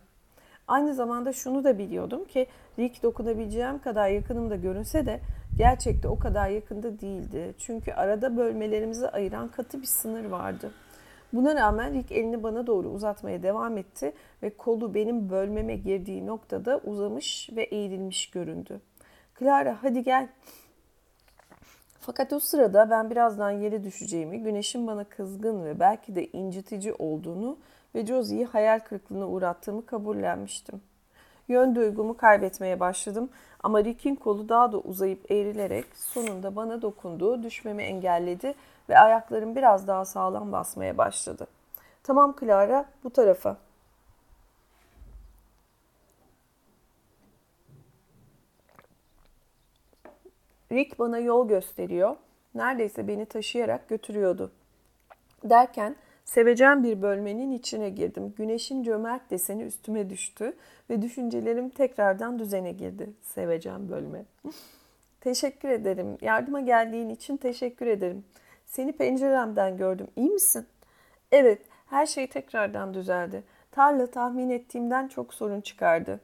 Aynı 0.68 0.94
zamanda 0.94 1.34
şunu 1.34 1.64
da 1.64 1.78
biliyordum 1.78 2.26
ki 2.26 2.48
Rick 2.80 3.04
dokunabileceğim 3.04 3.80
kadar 3.80 4.10
yakınımda 4.10 4.56
görünse 4.56 5.06
de 5.06 5.20
gerçekte 5.58 6.08
o 6.08 6.20
kadar 6.20 6.50
yakında 6.50 7.00
değildi. 7.00 7.54
Çünkü 7.58 7.92
arada 7.92 8.38
bölmelerimizi 8.38 9.10
ayıran 9.10 9.48
katı 9.48 9.82
bir 9.82 9.88
sınır 9.88 10.26
vardı. 10.26 10.72
Buna 11.34 11.56
rağmen 11.56 11.94
Rick 11.94 12.12
elini 12.12 12.44
bana 12.44 12.68
doğru 12.68 12.90
uzatmaya 12.90 13.44
devam 13.44 13.78
etti 13.78 14.14
ve 14.44 14.50
kolu 14.50 14.94
benim 14.94 15.30
bölmeme 15.30 15.76
girdiği 15.76 16.28
noktada 16.28 16.78
uzamış 16.78 17.50
ve 17.56 17.64
eğilmiş 17.64 18.30
göründü. 18.30 18.82
Clara 19.40 19.78
hadi 19.82 20.04
gel. 20.04 20.28
Fakat 22.10 22.34
o 22.34 22.40
sırada 22.40 22.90
ben 22.90 23.10
birazdan 23.10 23.52
yere 23.52 23.84
düşeceğimi, 23.84 24.44
güneşin 24.44 24.88
bana 24.88 25.04
kızgın 25.04 25.66
ve 25.66 25.80
belki 25.80 26.16
de 26.16 26.28
incitici 26.28 26.94
olduğunu 26.94 27.58
ve 27.96 28.06
Josie'yi 28.06 28.46
hayal 28.46 28.80
kırıklığına 28.80 29.28
uğrattığımı 29.28 29.86
kabullenmiştim. 29.86 30.82
Yön 31.48 31.76
duygumu 31.76 32.18
kaybetmeye 32.18 32.80
başladım 32.80 33.30
ama 33.64 33.84
Rick'in 33.84 34.16
kolu 34.16 34.50
daha 34.50 34.72
da 34.72 34.78
uzayıp 34.78 35.32
eğrilerek 35.32 35.86
sonunda 35.96 36.56
bana 36.56 36.82
dokunduğu 36.82 37.44
düşmemi 37.44 37.84
engelledi 37.84 38.54
ve 38.90 39.00
ayaklarım 39.00 39.56
biraz 39.56 39.88
daha 39.88 40.06
sağlam 40.06 40.52
basmaya 40.52 40.98
başladı. 40.98 41.48
Tamam 42.04 42.36
Clara, 42.40 42.86
bu 43.04 43.10
tarafa. 43.10 43.58
Rick 50.72 51.00
bana 51.00 51.20
yol 51.20 51.48
gösteriyor. 51.48 52.16
Neredeyse 52.56 53.08
beni 53.08 53.26
taşıyarak 53.26 53.90
götürüyordu. 53.90 54.52
Derken 55.44 55.96
sevecen 56.26 56.84
bir 56.84 57.02
bölmenin 57.02 57.52
içine 57.52 57.90
girdim. 57.90 58.34
Güneşin 58.38 58.84
cömert 58.84 59.32
deseni 59.32 59.64
üstüme 59.64 60.10
düştü 60.10 60.54
ve 60.90 61.02
düşüncelerim 61.02 61.70
tekrardan 61.70 62.40
düzene 62.40 62.72
girdi. 62.72 63.10
Sevecen 63.22 63.90
bölme. 63.90 64.26
teşekkür 65.22 65.70
ederim. 65.70 66.18
Yardıma 66.22 66.62
geldiğin 66.62 67.10
için 67.10 67.38
teşekkür 67.38 67.88
ederim. 67.88 68.24
Seni 68.66 68.92
penceremden 68.92 69.78
gördüm. 69.78 70.08
İyi 70.16 70.30
misin? 70.30 70.68
Evet, 71.32 71.62
her 71.86 72.06
şey 72.06 72.28
tekrardan 72.28 72.94
düzeldi. 72.94 73.44
Tarla 73.72 74.08
tahmin 74.08 74.50
ettiğimden 74.50 75.08
çok 75.08 75.34
sorun 75.34 75.62
çıkardı. 75.62 76.20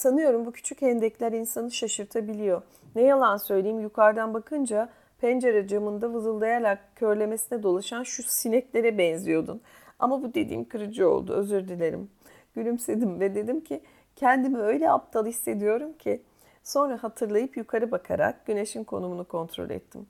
Sanıyorum 0.00 0.46
bu 0.46 0.52
küçük 0.52 0.82
hendekler 0.82 1.32
insanı 1.32 1.70
şaşırtabiliyor. 1.70 2.62
Ne 2.94 3.02
yalan 3.02 3.36
söyleyeyim 3.36 3.80
yukarıdan 3.80 4.34
bakınca 4.34 4.88
pencere 5.18 5.68
camında 5.68 6.12
vızıldayarak 6.12 6.96
körlemesine 6.96 7.62
dolaşan 7.62 8.02
şu 8.02 8.22
sineklere 8.22 8.98
benziyordun. 8.98 9.60
Ama 9.98 10.22
bu 10.22 10.34
dediğim 10.34 10.64
kırıcı 10.64 11.10
oldu. 11.10 11.32
Özür 11.32 11.68
dilerim. 11.68 12.10
Gülümsedim 12.54 13.20
ve 13.20 13.34
dedim 13.34 13.60
ki 13.60 13.80
kendimi 14.16 14.58
öyle 14.58 14.90
aptal 14.90 15.26
hissediyorum 15.26 15.92
ki. 15.92 16.22
Sonra 16.64 17.02
hatırlayıp 17.02 17.56
yukarı 17.56 17.90
bakarak 17.90 18.46
güneşin 18.46 18.84
konumunu 18.84 19.24
kontrol 19.24 19.70
ettim. 19.70 20.06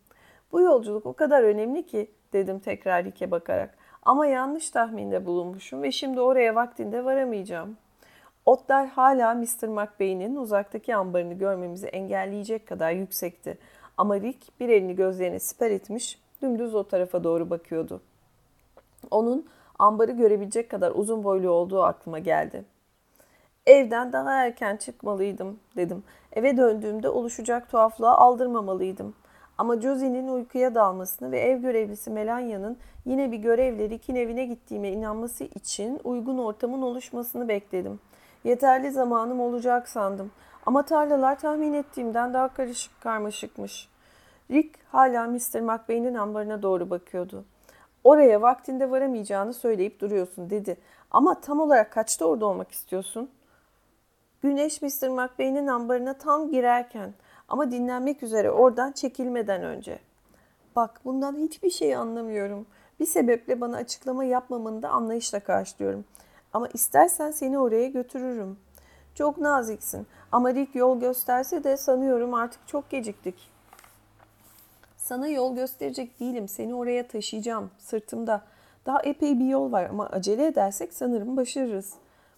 Bu 0.53 0.61
yolculuk 0.61 1.07
o 1.07 1.13
kadar 1.13 1.43
önemli 1.43 1.87
ki 1.87 2.11
dedim 2.33 2.59
tekrar 2.59 3.05
Rick'e 3.05 3.31
bakarak. 3.31 3.79
Ama 4.03 4.27
yanlış 4.27 4.71
tahminde 4.71 5.27
bulunmuşum 5.27 5.83
ve 5.83 5.93
şimdi 5.93 6.21
oraya 6.21 6.55
vaktinde 6.55 7.05
varamayacağım. 7.05 7.77
Otlar 8.47 8.87
hala 8.87 9.35
Mr. 9.35 9.69
McBain'in 9.69 10.37
uzaktaki 10.37 10.97
ambarını 10.97 11.35
görmemizi 11.35 11.87
engelleyecek 11.87 12.67
kadar 12.67 12.93
yüksekti. 12.93 13.59
Ama 13.97 14.21
Rick 14.21 14.61
bir 14.61 14.69
elini 14.69 14.97
gözlerine 14.97 15.39
siper 15.39 15.71
etmiş, 15.71 16.19
dümdüz 16.43 16.75
o 16.75 16.85
tarafa 16.89 17.25
doğru 17.25 17.51
bakıyordu. 17.51 18.01
Onun 19.11 19.47
ambarı 19.79 20.13
görebilecek 20.13 20.71
kadar 20.71 20.93
uzun 20.95 21.25
boylu 21.25 21.51
olduğu 21.51 21.83
aklıma 21.83 22.19
geldi. 22.19 22.65
Evden 23.67 24.13
daha 24.13 24.33
erken 24.33 24.77
çıkmalıydım 24.77 25.61
dedim. 25.77 26.05
Eve 26.33 26.57
döndüğümde 26.57 27.09
oluşacak 27.09 27.71
tuhaflığa 27.71 28.17
aldırmamalıydım. 28.17 29.15
Ama 29.59 29.81
Josie'nin 29.81 30.29
uykuya 30.29 30.75
dalmasını 30.75 31.33
ve 31.33 31.41
ev 31.41 31.59
görevlisi 31.59 32.11
Melanya'nın 32.11 32.79
yine 33.05 33.33
bir 33.33 33.39
görevle 33.39 33.89
Rick'in 33.89 34.15
evine 34.15 34.45
gittiğime 34.45 34.89
inanması 34.89 35.45
için 35.45 36.01
uygun 36.05 36.39
ortamın 36.39 36.83
oluşmasını 36.83 37.49
bekledim. 37.49 38.01
Yeterli 38.45 38.91
zamanım 38.91 39.41
olacak 39.41 39.89
sandım. 39.89 40.31
Ama 40.67 40.83
tarlalar 40.83 41.39
tahmin 41.39 41.73
ettiğimden 41.73 42.35
daha 42.35 42.49
karışık 42.49 43.01
karmaşıkmış. 43.01 43.89
Rick 44.51 44.79
hala 44.93 45.27
Mr. 45.27 45.61
McBain'in 45.61 46.15
ambarına 46.15 46.63
doğru 46.63 46.91
bakıyordu. 46.91 47.45
Oraya 48.05 48.43
vaktinde 48.43 48.91
varamayacağını 48.91 49.55
söyleyip 49.55 50.01
duruyorsun 50.01 50.51
dedi. 50.51 50.77
Ama 51.11 51.41
tam 51.41 51.61
olarak 51.61 51.93
kaçta 51.93 52.25
orada 52.25 52.47
olmak 52.47 52.73
istiyorsun? 52.73 53.31
Güneş 54.43 54.83
Mr. 54.83 55.09
McBain'in 55.09 55.67
ambarına 55.67 56.15
tam 56.15 56.51
girerken 56.51 57.15
ama 57.49 57.71
dinlenmek 57.71 58.23
üzere 58.23 58.51
oradan 58.51 58.93
çekilmeden 58.93 59.63
önce. 59.63 59.99
Bak 60.77 61.01
bundan 61.05 61.37
hiçbir 61.37 61.71
şey 61.71 61.97
anlamıyorum. 61.97 62.67
Bir 63.01 63.07
sebeple 63.07 63.61
bana 63.61 63.77
açıklama 63.77 64.25
yapmamanı 64.25 64.83
da 64.83 64.89
anlayışla 64.89 65.41
karşılıyorum. 65.41 66.05
Ama 66.53 66.69
istersen 66.69 67.31
seni 67.31 67.59
oraya 67.59 67.89
götürürüm. 67.89 68.59
Çok 69.15 69.39
naziksin 69.39 70.07
ama 70.33 70.55
Rick 70.55 70.75
yol 70.75 71.01
gösterse 71.01 71.65
de 71.65 71.77
sanıyorum 71.77 72.35
artık 72.35 72.69
çok 72.69 72.91
geciktik. 72.91 73.51
Sana 74.97 75.29
yol 75.29 75.55
gösterecek 75.55 76.21
değilim. 76.21 76.49
Seni 76.49 76.75
oraya 76.75 77.09
taşıyacağım 77.09 77.71
sırtımda. 77.79 78.43
Daha 78.87 79.03
epey 79.03 79.39
bir 79.39 79.45
yol 79.47 79.73
var 79.73 79.85
ama 79.85 80.07
acele 80.07 80.47
edersek 80.47 80.95
sanırım 80.95 81.37
başarırız. 81.37 81.95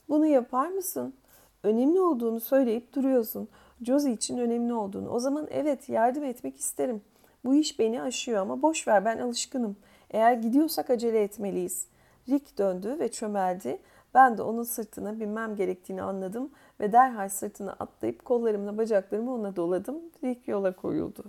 Bunu 0.08 0.26
yapar 0.26 0.68
mısın? 0.68 1.14
Önemli 1.62 2.00
olduğunu 2.00 2.40
söyleyip 2.40 2.94
duruyorsun. 2.94 3.48
Josie 3.82 4.12
için 4.12 4.38
önemli 4.38 4.74
olduğunu. 4.74 5.08
O 5.08 5.18
zaman 5.18 5.46
evet 5.50 5.88
yardım 5.88 6.24
etmek 6.24 6.60
isterim. 6.60 7.02
Bu 7.44 7.54
iş 7.54 7.78
beni 7.78 8.02
aşıyor 8.02 8.40
ama 8.40 8.62
boş 8.62 8.88
ver 8.88 9.04
ben 9.04 9.18
alışkınım. 9.18 9.76
Eğer 10.10 10.32
gidiyorsak 10.32 10.90
acele 10.90 11.22
etmeliyiz. 11.22 11.86
Rick 12.28 12.58
döndü 12.58 12.96
ve 12.98 13.10
çömeldi. 13.10 13.78
Ben 14.14 14.38
de 14.38 14.42
onun 14.42 14.62
sırtına 14.62 15.20
binmem 15.20 15.56
gerektiğini 15.56 16.02
anladım 16.02 16.50
ve 16.80 16.92
derhal 16.92 17.28
sırtına 17.28 17.72
atlayıp 17.72 18.24
kollarımla 18.24 18.78
bacaklarımı 18.78 19.34
ona 19.34 19.56
doladım. 19.56 19.96
Rick 20.24 20.48
yola 20.48 20.76
koyuldu. 20.76 21.24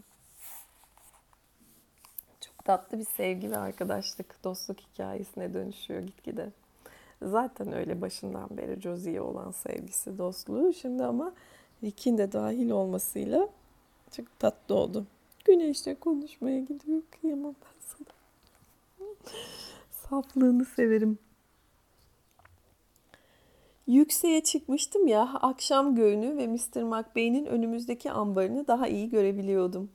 Çok 2.41 2.65
tatlı 2.65 2.99
bir 2.99 3.05
sevgi 3.05 3.51
ve 3.51 3.57
arkadaşlık, 3.57 4.43
dostluk 4.43 4.79
hikayesine 4.79 5.53
dönüşüyor 5.53 6.01
gitgide. 6.01 6.49
Zaten 7.21 7.73
öyle 7.73 8.01
başından 8.01 8.57
beri 8.57 8.81
Josie'ye 8.81 9.21
olan 9.21 9.51
sevgisi, 9.51 10.17
dostluğu. 10.17 10.73
Şimdi 10.73 11.03
ama 11.03 11.34
Rick'in 11.84 12.17
de 12.17 12.31
dahil 12.31 12.69
olmasıyla 12.69 13.49
çok 14.11 14.39
tatlı 14.39 14.75
oldu. 14.75 15.05
Güneşle 15.45 15.95
konuşmaya 15.95 16.59
gidiyor. 16.59 17.01
Kıyamam 17.11 17.55
ben 17.61 17.79
sana. 17.79 18.07
Saflığını 19.91 20.65
severim. 20.65 21.17
Yükseğe 23.88 24.43
çıkmıştım 24.43 25.07
ya, 25.07 25.21
akşam 25.41 25.95
göğünü 25.95 26.38
ve 26.38 26.47
Mr. 26.47 26.84
McBain'in 26.84 27.45
önümüzdeki 27.45 28.11
ambarını 28.11 28.67
daha 28.67 28.88
iyi 28.88 29.09
görebiliyordum. 29.09 29.91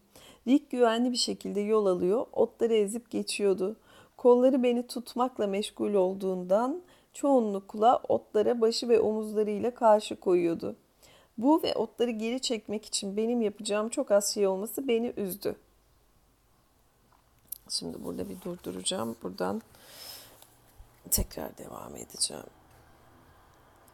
Rick 0.46 0.70
güvenli 0.70 1.12
bir 1.12 1.16
şekilde 1.16 1.60
yol 1.60 1.86
alıyor, 1.86 2.26
otları 2.32 2.74
ezip 2.74 3.10
geçiyordu. 3.10 3.76
Kolları 4.16 4.62
beni 4.62 4.86
tutmakla 4.86 5.46
meşgul 5.46 5.94
olduğundan 5.94 6.82
çoğunlukla 7.12 8.02
otlara 8.08 8.60
başı 8.60 8.88
ve 8.88 9.00
omuzlarıyla 9.00 9.74
karşı 9.74 10.16
koyuyordu. 10.16 10.76
Bu 11.38 11.62
ve 11.62 11.74
otları 11.74 12.10
geri 12.10 12.40
çekmek 12.40 12.84
için 12.84 13.16
benim 13.16 13.42
yapacağım 13.42 13.88
çok 13.88 14.10
az 14.10 14.34
şey 14.34 14.46
olması 14.46 14.88
beni 14.88 15.12
üzdü. 15.16 15.56
Şimdi 17.68 18.04
burada 18.04 18.28
bir 18.28 18.40
durduracağım. 18.40 19.16
Buradan 19.22 19.62
tekrar 21.10 21.58
devam 21.58 21.96
edeceğim. 21.96 22.57